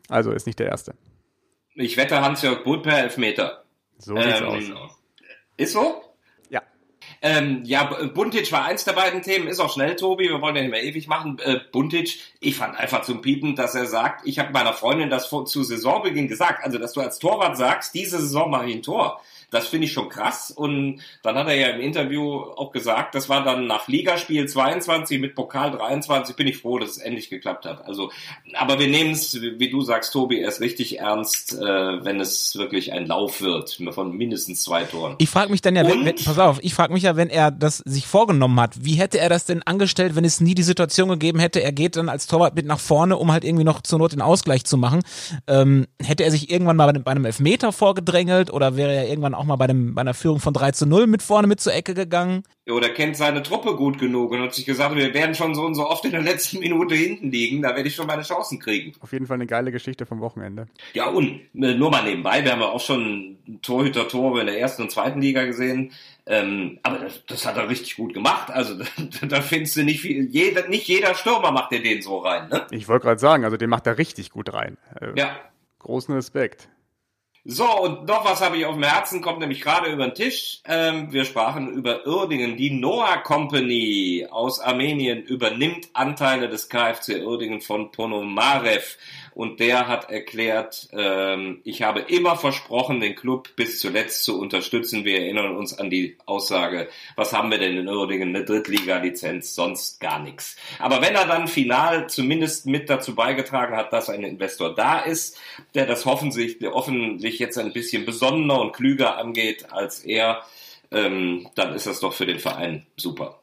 Also 0.07 0.31
ist 0.31 0.45
nicht 0.45 0.59
der 0.59 0.67
Erste. 0.67 0.93
Ich 1.75 1.97
wette 1.97 2.21
Hans-Jörg 2.21 2.63
Butt 2.63 2.83
per 2.83 2.99
Elfmeter. 2.99 3.63
So 3.97 4.15
sieht's 4.15 4.39
Ähm, 4.39 4.77
aus. 4.77 4.91
Ist 5.57 5.73
so? 5.73 6.03
Ja. 6.49 6.61
Ähm, 7.21 7.61
ja, 7.63 7.83
Buntic 8.13 8.51
war 8.51 8.65
eins 8.65 8.83
der 8.83 8.93
beiden 8.93 9.21
Themen, 9.21 9.47
ist 9.47 9.59
auch 9.59 9.73
schnell, 9.73 9.95
Tobi, 9.95 10.25
wir 10.25 10.41
wollen 10.41 10.55
ja 10.55 10.61
nicht 10.61 10.71
mehr 10.71 10.83
ewig 10.83 11.07
machen. 11.07 11.39
Äh, 11.39 11.59
Buntic, 11.71 12.19
ich 12.39 12.57
fand 12.57 12.77
einfach 12.77 13.03
zum 13.03 13.21
Piepen, 13.21 13.55
dass 13.55 13.75
er 13.75 13.85
sagt, 13.85 14.27
ich 14.27 14.39
habe 14.39 14.51
meiner 14.51 14.73
Freundin 14.73 15.09
das 15.09 15.27
vor, 15.27 15.45
zu 15.45 15.63
Saisonbeginn 15.63 16.27
gesagt, 16.27 16.63
also 16.63 16.77
dass 16.77 16.93
du 16.93 17.01
als 17.01 17.19
Torwart 17.19 17.57
sagst, 17.57 17.93
diese 17.93 18.19
Saison 18.19 18.49
mache 18.49 18.67
ich 18.67 18.75
ein 18.75 18.81
Tor. 18.83 19.21
Das 19.53 19.67
finde 19.67 19.85
ich 19.85 19.93
schon 19.93 20.09
krass. 20.09 20.51
Und 20.51 21.01
dann 21.21 21.35
hat 21.35 21.47
er 21.47 21.55
ja 21.55 21.67
im 21.67 21.81
Interview 21.81 22.41
auch 22.41 22.71
gesagt, 22.71 23.15
das 23.15 23.29
war 23.29 23.43
dann 23.43 23.67
nach 23.67 23.87
Ligaspiel 23.87 24.47
22 24.47 25.19
mit 25.19 25.35
Pokal 25.35 25.71
23, 25.71 26.35
bin 26.35 26.47
ich 26.47 26.57
froh, 26.57 26.79
dass 26.79 26.91
es 26.91 26.97
endlich 26.97 27.29
geklappt 27.29 27.65
hat. 27.65 27.85
Also, 27.85 28.11
aber 28.55 28.79
wir 28.79 28.87
nehmen 28.87 29.11
es, 29.11 29.39
wie 29.39 29.69
du 29.69 29.81
sagst, 29.81 30.13
Tobi, 30.13 30.39
erst 30.39 30.61
richtig 30.61 30.99
ernst, 30.99 31.53
äh, 31.53 31.63
wenn 31.63 32.19
es 32.19 32.55
wirklich 32.55 32.93
ein 32.93 33.05
Lauf 33.05 33.41
wird 33.41 33.79
von 33.91 34.15
mindestens 34.15 34.63
zwei 34.63 34.83
Toren. 34.83 35.15
Ich 35.19 35.29
frage 35.29 35.51
mich 35.51 35.61
dann 35.61 35.75
ja, 35.75 35.87
wenn, 35.87 36.05
wenn, 36.05 36.15
pass 36.15 36.39
auf, 36.39 36.59
ich 36.61 36.73
frage 36.73 36.93
mich 36.93 37.03
ja, 37.03 37.15
wenn 37.15 37.29
er 37.29 37.51
das 37.51 37.77
sich 37.77 38.07
vorgenommen 38.07 38.59
hat, 38.59 38.83
wie 38.83 38.95
hätte 38.95 39.19
er 39.19 39.29
das 39.29 39.45
denn 39.45 39.61
angestellt, 39.63 40.15
wenn 40.15 40.25
es 40.25 40.41
nie 40.41 40.55
die 40.55 40.63
Situation 40.63 41.09
gegeben 41.09 41.39
hätte, 41.39 41.61
er 41.61 41.71
geht 41.71 41.95
dann 41.95 42.09
als 42.09 42.27
Torwart 42.27 42.55
mit 42.55 42.65
nach 42.65 42.79
vorne, 42.79 43.17
um 43.17 43.31
halt 43.31 43.43
irgendwie 43.43 43.63
noch 43.63 43.81
zur 43.81 43.99
Not 43.99 44.13
den 44.13 44.21
Ausgleich 44.21 44.65
zu 44.65 44.77
machen. 44.77 45.01
Ähm, 45.47 45.87
hätte 46.01 46.23
er 46.23 46.31
sich 46.31 46.49
irgendwann 46.49 46.75
mal 46.75 46.85
bei 46.85 46.89
einem, 46.89 47.03
bei 47.03 47.11
einem 47.11 47.25
Elfmeter 47.25 47.71
vorgedrängelt 47.71 48.51
oder 48.51 48.75
wäre 48.75 48.93
er 48.93 49.07
irgendwann 49.07 49.33
auch 49.33 49.42
mal 49.45 49.55
bei, 49.55 49.65
einem, 49.65 49.95
bei 49.95 50.01
einer 50.01 50.13
Führung 50.13 50.39
von 50.39 50.53
3 50.53 50.71
zu 50.71 50.85
0 50.85 51.07
mit 51.07 51.21
vorne 51.21 51.47
mit 51.47 51.59
zur 51.59 51.73
Ecke 51.73 51.93
gegangen? 51.93 52.43
Oder 52.69 52.89
kennt 52.89 53.17
seine 53.17 53.43
Truppe 53.43 53.75
gut 53.75 53.99
genug 53.99 54.31
und 54.31 54.41
hat 54.41 54.53
sich 54.53 54.65
gesagt, 54.65 54.95
wir 54.95 55.13
werden 55.13 55.35
schon 55.35 55.53
so 55.53 55.63
und 55.63 55.75
so 55.75 55.87
oft 55.89 56.05
in 56.05 56.11
der 56.11 56.21
letzten 56.21 56.59
Minute 56.59 56.95
hinten 56.95 57.29
liegen, 57.31 57.61
da 57.61 57.75
werde 57.75 57.87
ich 57.89 57.95
schon 57.95 58.07
meine 58.07 58.21
Chancen 58.23 58.59
kriegen. 58.59 58.93
Auf 59.01 59.11
jeden 59.11 59.27
Fall 59.27 59.35
eine 59.35 59.47
geile 59.47 59.71
Geschichte 59.71 60.05
vom 60.05 60.21
Wochenende. 60.21 60.67
Ja, 60.93 61.09
und 61.09 61.41
äh, 61.55 61.73
nur 61.73 61.91
mal 61.91 62.03
nebenbei, 62.03 62.43
wir 62.43 62.53
haben 62.53 62.61
ja 62.61 62.69
auch 62.69 62.79
schon 62.79 63.37
Torhüter-Tore 63.61 64.41
in 64.41 64.47
der 64.47 64.59
ersten 64.59 64.83
und 64.83 64.91
zweiten 64.91 65.21
Liga 65.21 65.43
gesehen. 65.45 65.91
Ähm, 66.25 66.79
aber 66.83 66.99
das, 66.99 67.25
das 67.25 67.45
hat 67.45 67.57
er 67.57 67.67
richtig 67.67 67.97
gut 67.97 68.13
gemacht. 68.13 68.49
Also 68.49 68.75
da, 69.21 69.27
da 69.27 69.41
findest 69.41 69.75
du 69.75 69.83
nicht 69.83 69.99
viel. 70.01 70.29
Jeder, 70.29 70.67
nicht 70.69 70.87
jeder 70.87 71.15
Stürmer 71.15 71.51
macht 71.51 71.71
dir 71.71 71.81
den 71.81 72.01
so 72.01 72.19
rein, 72.19 72.47
ne? 72.49 72.65
Ich 72.71 72.87
wollte 72.87 73.05
gerade 73.07 73.19
sagen, 73.19 73.43
also 73.43 73.57
den 73.57 73.69
macht 73.69 73.87
er 73.87 73.97
richtig 73.97 74.29
gut 74.29 74.53
rein. 74.53 74.77
Äh, 75.01 75.07
Ja. 75.19 75.35
Großen 75.79 76.13
Respekt. 76.15 76.69
So, 77.45 77.65
und 77.81 78.07
noch 78.07 78.23
was 78.23 78.39
habe 78.39 78.55
ich 78.55 78.65
auf 78.65 78.75
dem 78.75 78.83
Herzen, 78.83 79.21
kommt 79.21 79.39
nämlich 79.39 79.59
gerade 79.59 79.91
über 79.91 80.07
den 80.07 80.15
Tisch. 80.15 80.61
Ähm, 80.63 81.11
wir 81.11 81.25
sprachen 81.25 81.73
über 81.73 82.07
Uerdingen. 82.07 82.55
Die 82.55 82.69
Noah 82.71 83.17
Company 83.17 84.25
aus 84.31 84.61
Armenien 84.61 85.23
übernimmt 85.23 85.89
Anteile 85.91 86.47
des 86.47 86.69
KFC 86.69 87.21
Uerdingen 87.21 87.59
von 87.59 87.91
Ponomarev. 87.91 88.97
Und 89.35 89.59
der 89.59 89.87
hat 89.87 90.09
erklärt, 90.11 90.89
ähm, 90.93 91.61
ich 91.63 91.81
habe 91.81 92.01
immer 92.01 92.35
versprochen, 92.35 92.99
den 92.99 93.15
Club 93.15 93.55
bis 93.55 93.79
zuletzt 93.79 94.23
zu 94.23 94.39
unterstützen. 94.39 95.05
Wir 95.05 95.21
erinnern 95.21 95.55
uns 95.55 95.77
an 95.77 95.89
die 95.89 96.17
Aussage, 96.25 96.89
was 97.15 97.33
haben 97.33 97.51
wir 97.51 97.57
denn 97.57 97.77
in 97.77 97.87
Uerdingen? 97.87 98.29
Eine 98.29 98.45
Drittliga-Lizenz, 98.45 99.55
sonst 99.55 99.99
gar 99.99 100.19
nichts. 100.19 100.55
Aber 100.79 101.01
wenn 101.01 101.15
er 101.15 101.25
dann 101.25 101.47
final 101.47 102.07
zumindest 102.09 102.65
mit 102.65 102.89
dazu 102.89 103.15
beigetragen 103.15 103.75
hat, 103.75 103.91
dass 103.91 104.09
ein 104.09 104.23
Investor 104.23 104.73
da 104.75 104.99
ist, 104.99 105.37
der 105.73 105.85
das 105.85 106.05
hoffentlich, 106.05 106.59
der 106.59 106.75
offensichtlich 106.75 107.39
jetzt 107.39 107.57
ein 107.57 107.73
bisschen 107.73 108.05
besonnener 108.05 108.59
und 108.59 108.73
klüger 108.73 109.17
angeht 109.17 109.71
als 109.71 110.03
er, 110.03 110.43
ähm, 110.91 111.49
dann 111.55 111.73
ist 111.73 111.87
das 111.87 111.99
doch 111.99 112.13
für 112.13 112.25
den 112.25 112.39
Verein 112.39 112.85
super. 112.95 113.42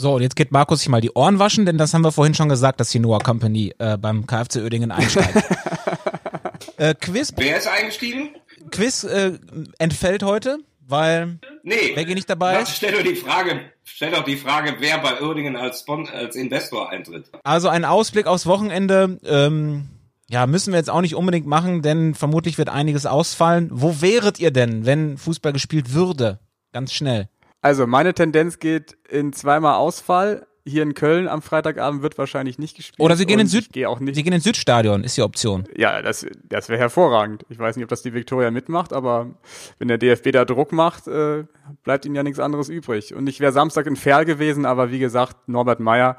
So, 0.00 0.14
und 0.14 0.22
jetzt 0.22 0.34
geht 0.34 0.50
Markus 0.50 0.78
sich 0.78 0.88
mal 0.88 1.02
die 1.02 1.10
Ohren 1.10 1.38
waschen, 1.38 1.66
denn 1.66 1.76
das 1.76 1.92
haben 1.92 2.00
wir 2.00 2.10
vorhin 2.10 2.32
schon 2.32 2.48
gesagt, 2.48 2.80
dass 2.80 2.88
die 2.88 2.98
Noah 2.98 3.18
Company 3.18 3.74
äh, 3.78 3.98
beim 3.98 4.26
KFC 4.26 4.62
Oerdingen 4.62 4.92
einsteigt. 4.92 5.36
äh, 6.78 6.94
Quiz, 6.94 7.34
Wer 7.36 7.58
ist 7.58 7.68
eingestiegen? 7.68 8.30
Quiz 8.70 9.04
äh, 9.04 9.32
entfällt 9.78 10.22
heute, 10.22 10.56
weil 10.88 11.38
Nee. 11.64 11.92
Wer 11.94 12.06
nicht 12.06 12.30
dabei 12.30 12.62
ist? 12.62 12.74
Stell 12.76 12.92
doch 12.92 13.02
die 13.02 13.14
Frage, 13.14 13.60
stell 13.84 14.10
doch 14.12 14.24
die 14.24 14.36
Frage, 14.36 14.76
wer 14.78 14.96
bei 15.02 15.20
Uerdingen 15.20 15.56
als, 15.56 15.80
Spon 15.80 16.08
als 16.08 16.34
Investor 16.34 16.88
eintritt. 16.88 17.26
Also 17.44 17.68
ein 17.68 17.84
Ausblick 17.84 18.26
aufs 18.26 18.46
Wochenende, 18.46 19.18
ähm, 19.26 19.90
ja, 20.30 20.46
müssen 20.46 20.72
wir 20.72 20.78
jetzt 20.78 20.88
auch 20.88 21.02
nicht 21.02 21.14
unbedingt 21.14 21.46
machen, 21.46 21.82
denn 21.82 22.14
vermutlich 22.14 22.56
wird 22.56 22.70
einiges 22.70 23.04
ausfallen. 23.04 23.68
Wo 23.70 24.00
wäret 24.00 24.40
ihr 24.40 24.50
denn, 24.50 24.86
wenn 24.86 25.18
Fußball 25.18 25.52
gespielt 25.52 25.92
würde? 25.92 26.38
Ganz 26.72 26.94
schnell. 26.94 27.28
Also 27.62 27.86
meine 27.86 28.14
Tendenz 28.14 28.58
geht 28.58 28.96
in 29.08 29.32
zweimal 29.32 29.74
Ausfall. 29.74 30.46
Hier 30.66 30.82
in 30.82 30.92
Köln 30.92 31.26
am 31.26 31.40
Freitagabend 31.40 32.02
wird 32.02 32.18
wahrscheinlich 32.18 32.58
nicht 32.58 32.76
gespielt. 32.76 33.00
Oder 33.00 33.16
sie 33.16 33.24
gehen 33.24 33.40
ins 33.40 33.50
Süd, 33.50 33.72
gehe 33.72 33.88
auch 33.88 33.98
nicht. 33.98 34.14
sie 34.14 34.22
gehen 34.22 34.34
ins 34.34 34.44
Südstadion, 34.44 35.04
ist 35.04 35.16
die 35.16 35.22
Option. 35.22 35.66
Ja, 35.74 36.02
das, 36.02 36.26
das 36.44 36.68
wäre 36.68 36.78
hervorragend. 36.78 37.46
Ich 37.48 37.58
weiß 37.58 37.76
nicht, 37.76 37.82
ob 37.82 37.88
das 37.88 38.02
die 38.02 38.12
Viktoria 38.12 38.50
mitmacht, 38.50 38.92
aber 38.92 39.30
wenn 39.78 39.88
der 39.88 39.96
DFB 39.96 40.32
da 40.32 40.44
Druck 40.44 40.72
macht, 40.72 41.08
äh, 41.08 41.44
bleibt 41.82 42.04
ihnen 42.04 42.14
ja 42.14 42.22
nichts 42.22 42.38
anderes 42.38 42.68
übrig. 42.68 43.14
Und 43.14 43.26
ich 43.26 43.40
wäre 43.40 43.52
Samstag 43.52 43.86
in 43.86 43.96
Ferl 43.96 44.26
gewesen, 44.26 44.66
aber 44.66 44.90
wie 44.90 44.98
gesagt, 44.98 45.48
Norbert 45.48 45.80
Meyer, 45.80 46.18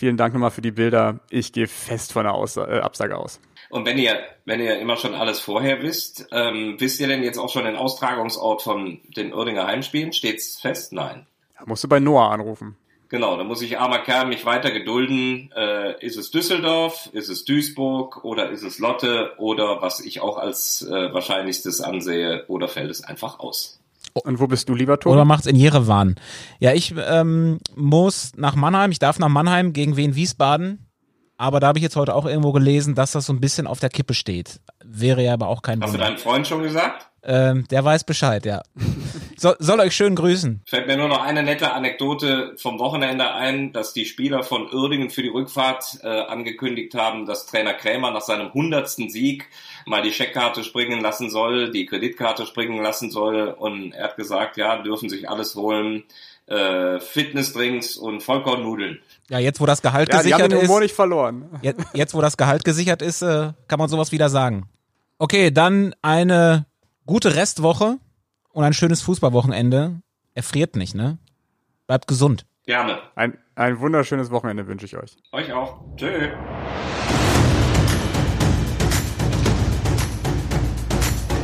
vielen 0.00 0.16
Dank 0.16 0.32
nochmal 0.32 0.50
für 0.50 0.62
die 0.62 0.70
Bilder. 0.70 1.20
Ich 1.28 1.52
gehe 1.52 1.66
fest 1.66 2.12
von 2.12 2.24
der 2.24 2.32
Aus 2.32 2.56
äh, 2.56 2.60
Absage 2.60 3.18
aus. 3.18 3.38
Und 3.68 3.84
wenn 3.84 3.98
ihr, 3.98 4.18
wenn 4.46 4.58
ihr 4.58 4.80
immer 4.80 4.96
schon 4.96 5.14
alles 5.14 5.40
vorher 5.40 5.82
wisst, 5.82 6.26
ähm, 6.32 6.76
wisst 6.78 7.00
ihr 7.00 7.06
denn 7.06 7.22
jetzt 7.22 7.38
auch 7.38 7.50
schon 7.50 7.64
den 7.64 7.76
Austragungsort 7.76 8.62
von 8.62 9.00
den 9.14 9.32
Uerdinger 9.32 9.66
Heimspielen? 9.66 10.12
Steht's 10.12 10.58
fest? 10.58 10.92
Nein. 10.92 11.26
Da 11.58 11.64
musst 11.66 11.84
du 11.84 11.88
bei 11.88 12.00
Noah 12.00 12.30
anrufen. 12.30 12.76
Genau, 13.10 13.36
da 13.36 13.44
muss 13.44 13.60
ich 13.60 13.78
armer 13.78 13.98
Kerl 13.98 14.26
mich 14.26 14.46
weiter 14.46 14.70
gedulden. 14.70 15.52
Äh, 15.54 16.04
ist 16.04 16.16
es 16.16 16.30
Düsseldorf, 16.30 17.10
ist 17.12 17.28
es 17.28 17.44
Duisburg 17.44 18.24
oder 18.24 18.50
ist 18.50 18.62
es 18.62 18.78
Lotte 18.78 19.32
oder 19.36 19.82
was 19.82 20.00
ich 20.00 20.20
auch 20.20 20.38
als 20.38 20.82
äh, 20.82 21.12
wahrscheinlichstes 21.12 21.80
ansehe, 21.82 22.44
oder 22.46 22.68
fällt 22.68 22.90
es 22.90 23.04
einfach 23.04 23.38
aus? 23.40 23.79
Und 24.12 24.40
wo 24.40 24.46
bist 24.46 24.68
du 24.68 24.74
lieber, 24.74 24.98
Tobi? 24.98 25.14
Oder 25.14 25.24
macht's 25.24 25.46
in 25.46 25.56
Jerewan? 25.56 26.16
Ja, 26.58 26.72
ich 26.72 26.94
ähm, 26.96 27.58
muss 27.76 28.32
nach 28.36 28.56
Mannheim, 28.56 28.90
ich 28.90 28.98
darf 28.98 29.18
nach 29.18 29.28
Mannheim 29.28 29.72
gegen 29.72 29.96
Wien 29.96 30.14
Wiesbaden. 30.14 30.86
Aber 31.36 31.58
da 31.58 31.68
habe 31.68 31.78
ich 31.78 31.82
jetzt 31.82 31.96
heute 31.96 32.14
auch 32.14 32.26
irgendwo 32.26 32.52
gelesen, 32.52 32.94
dass 32.94 33.12
das 33.12 33.24
so 33.24 33.32
ein 33.32 33.40
bisschen 33.40 33.66
auf 33.66 33.80
der 33.80 33.88
Kippe 33.88 34.12
steht. 34.12 34.60
Wäre 34.84 35.24
ja 35.24 35.32
aber 35.32 35.48
auch 35.48 35.62
kein 35.62 35.80
Hast 35.80 35.88
du 35.88 35.92
Wunder. 35.94 36.06
deinem 36.06 36.18
Freund 36.18 36.46
schon 36.46 36.62
gesagt? 36.62 37.06
Ähm, 37.22 37.66
der 37.70 37.82
weiß 37.84 38.04
Bescheid, 38.04 38.44
ja. 38.44 38.62
So, 39.40 39.54
soll 39.58 39.80
euch 39.80 39.96
schön 39.96 40.16
grüßen. 40.16 40.60
Fällt 40.66 40.86
mir 40.86 40.98
nur 40.98 41.08
noch 41.08 41.22
eine 41.22 41.42
nette 41.42 41.72
Anekdote 41.72 42.52
vom 42.58 42.78
Wochenende 42.78 43.32
ein, 43.32 43.72
dass 43.72 43.94
die 43.94 44.04
Spieler 44.04 44.42
von 44.42 44.70
Uerdingen 44.70 45.08
für 45.08 45.22
die 45.22 45.30
Rückfahrt 45.30 46.00
äh, 46.02 46.08
angekündigt 46.08 46.94
haben, 46.94 47.24
dass 47.24 47.46
Trainer 47.46 47.72
Krämer 47.72 48.10
nach 48.10 48.20
seinem 48.20 48.52
hundertsten 48.52 49.08
Sieg 49.08 49.46
mal 49.86 50.02
die 50.02 50.12
Scheckkarte 50.12 50.62
springen 50.62 51.00
lassen 51.00 51.30
soll, 51.30 51.70
die 51.70 51.86
Kreditkarte 51.86 52.44
springen 52.44 52.82
lassen 52.82 53.10
soll 53.10 53.48
und 53.48 53.92
er 53.92 54.04
hat 54.04 54.16
gesagt, 54.16 54.58
ja, 54.58 54.82
dürfen 54.82 55.08
sich 55.08 55.30
alles 55.30 55.54
holen, 55.54 56.04
äh, 56.44 57.00
Fitnessdrinks 57.00 57.96
und 57.96 58.22
Vollkornnudeln. 58.22 59.00
Ja, 59.30 59.38
jetzt 59.38 59.58
wo 59.58 59.64
das 59.64 59.80
Gehalt 59.80 60.12
Ja, 60.12 60.22
die 60.22 60.34
haben 60.34 60.40
gesichert 60.42 60.52
den 60.52 60.68
Humor 60.68 60.80
ist, 60.80 60.82
nicht 60.82 60.94
verloren. 60.94 61.48
jetzt, 61.62 61.80
jetzt 61.94 62.12
wo 62.12 62.20
das 62.20 62.36
Gehalt 62.36 62.62
gesichert 62.62 63.00
ist, 63.00 63.22
äh, 63.22 63.54
kann 63.68 63.78
man 63.78 63.88
sowas 63.88 64.12
wieder 64.12 64.28
sagen. 64.28 64.68
Okay, 65.16 65.50
dann 65.50 65.94
eine 66.02 66.66
gute 67.06 67.36
Restwoche 67.36 67.96
und 68.52 68.64
ein 68.64 68.72
schönes 68.72 69.02
Fußballwochenende. 69.02 70.00
Erfriert 70.34 70.76
nicht, 70.76 70.94
ne? 70.94 71.18
Bleibt 71.86 72.06
gesund. 72.06 72.46
Gerne. 72.66 72.98
Ein, 73.14 73.36
ein 73.56 73.80
wunderschönes 73.80 74.30
Wochenende 74.30 74.66
wünsche 74.66 74.86
ich 74.86 74.96
euch. 74.96 75.16
Euch 75.32 75.52
auch. 75.52 75.80
Tschö. 75.96 76.28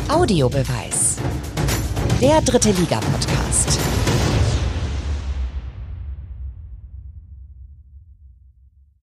Audiobeweis. 0.09 1.17
Der 2.21 2.41
dritte 2.41 2.71
Liga-Podcast. 2.71 3.96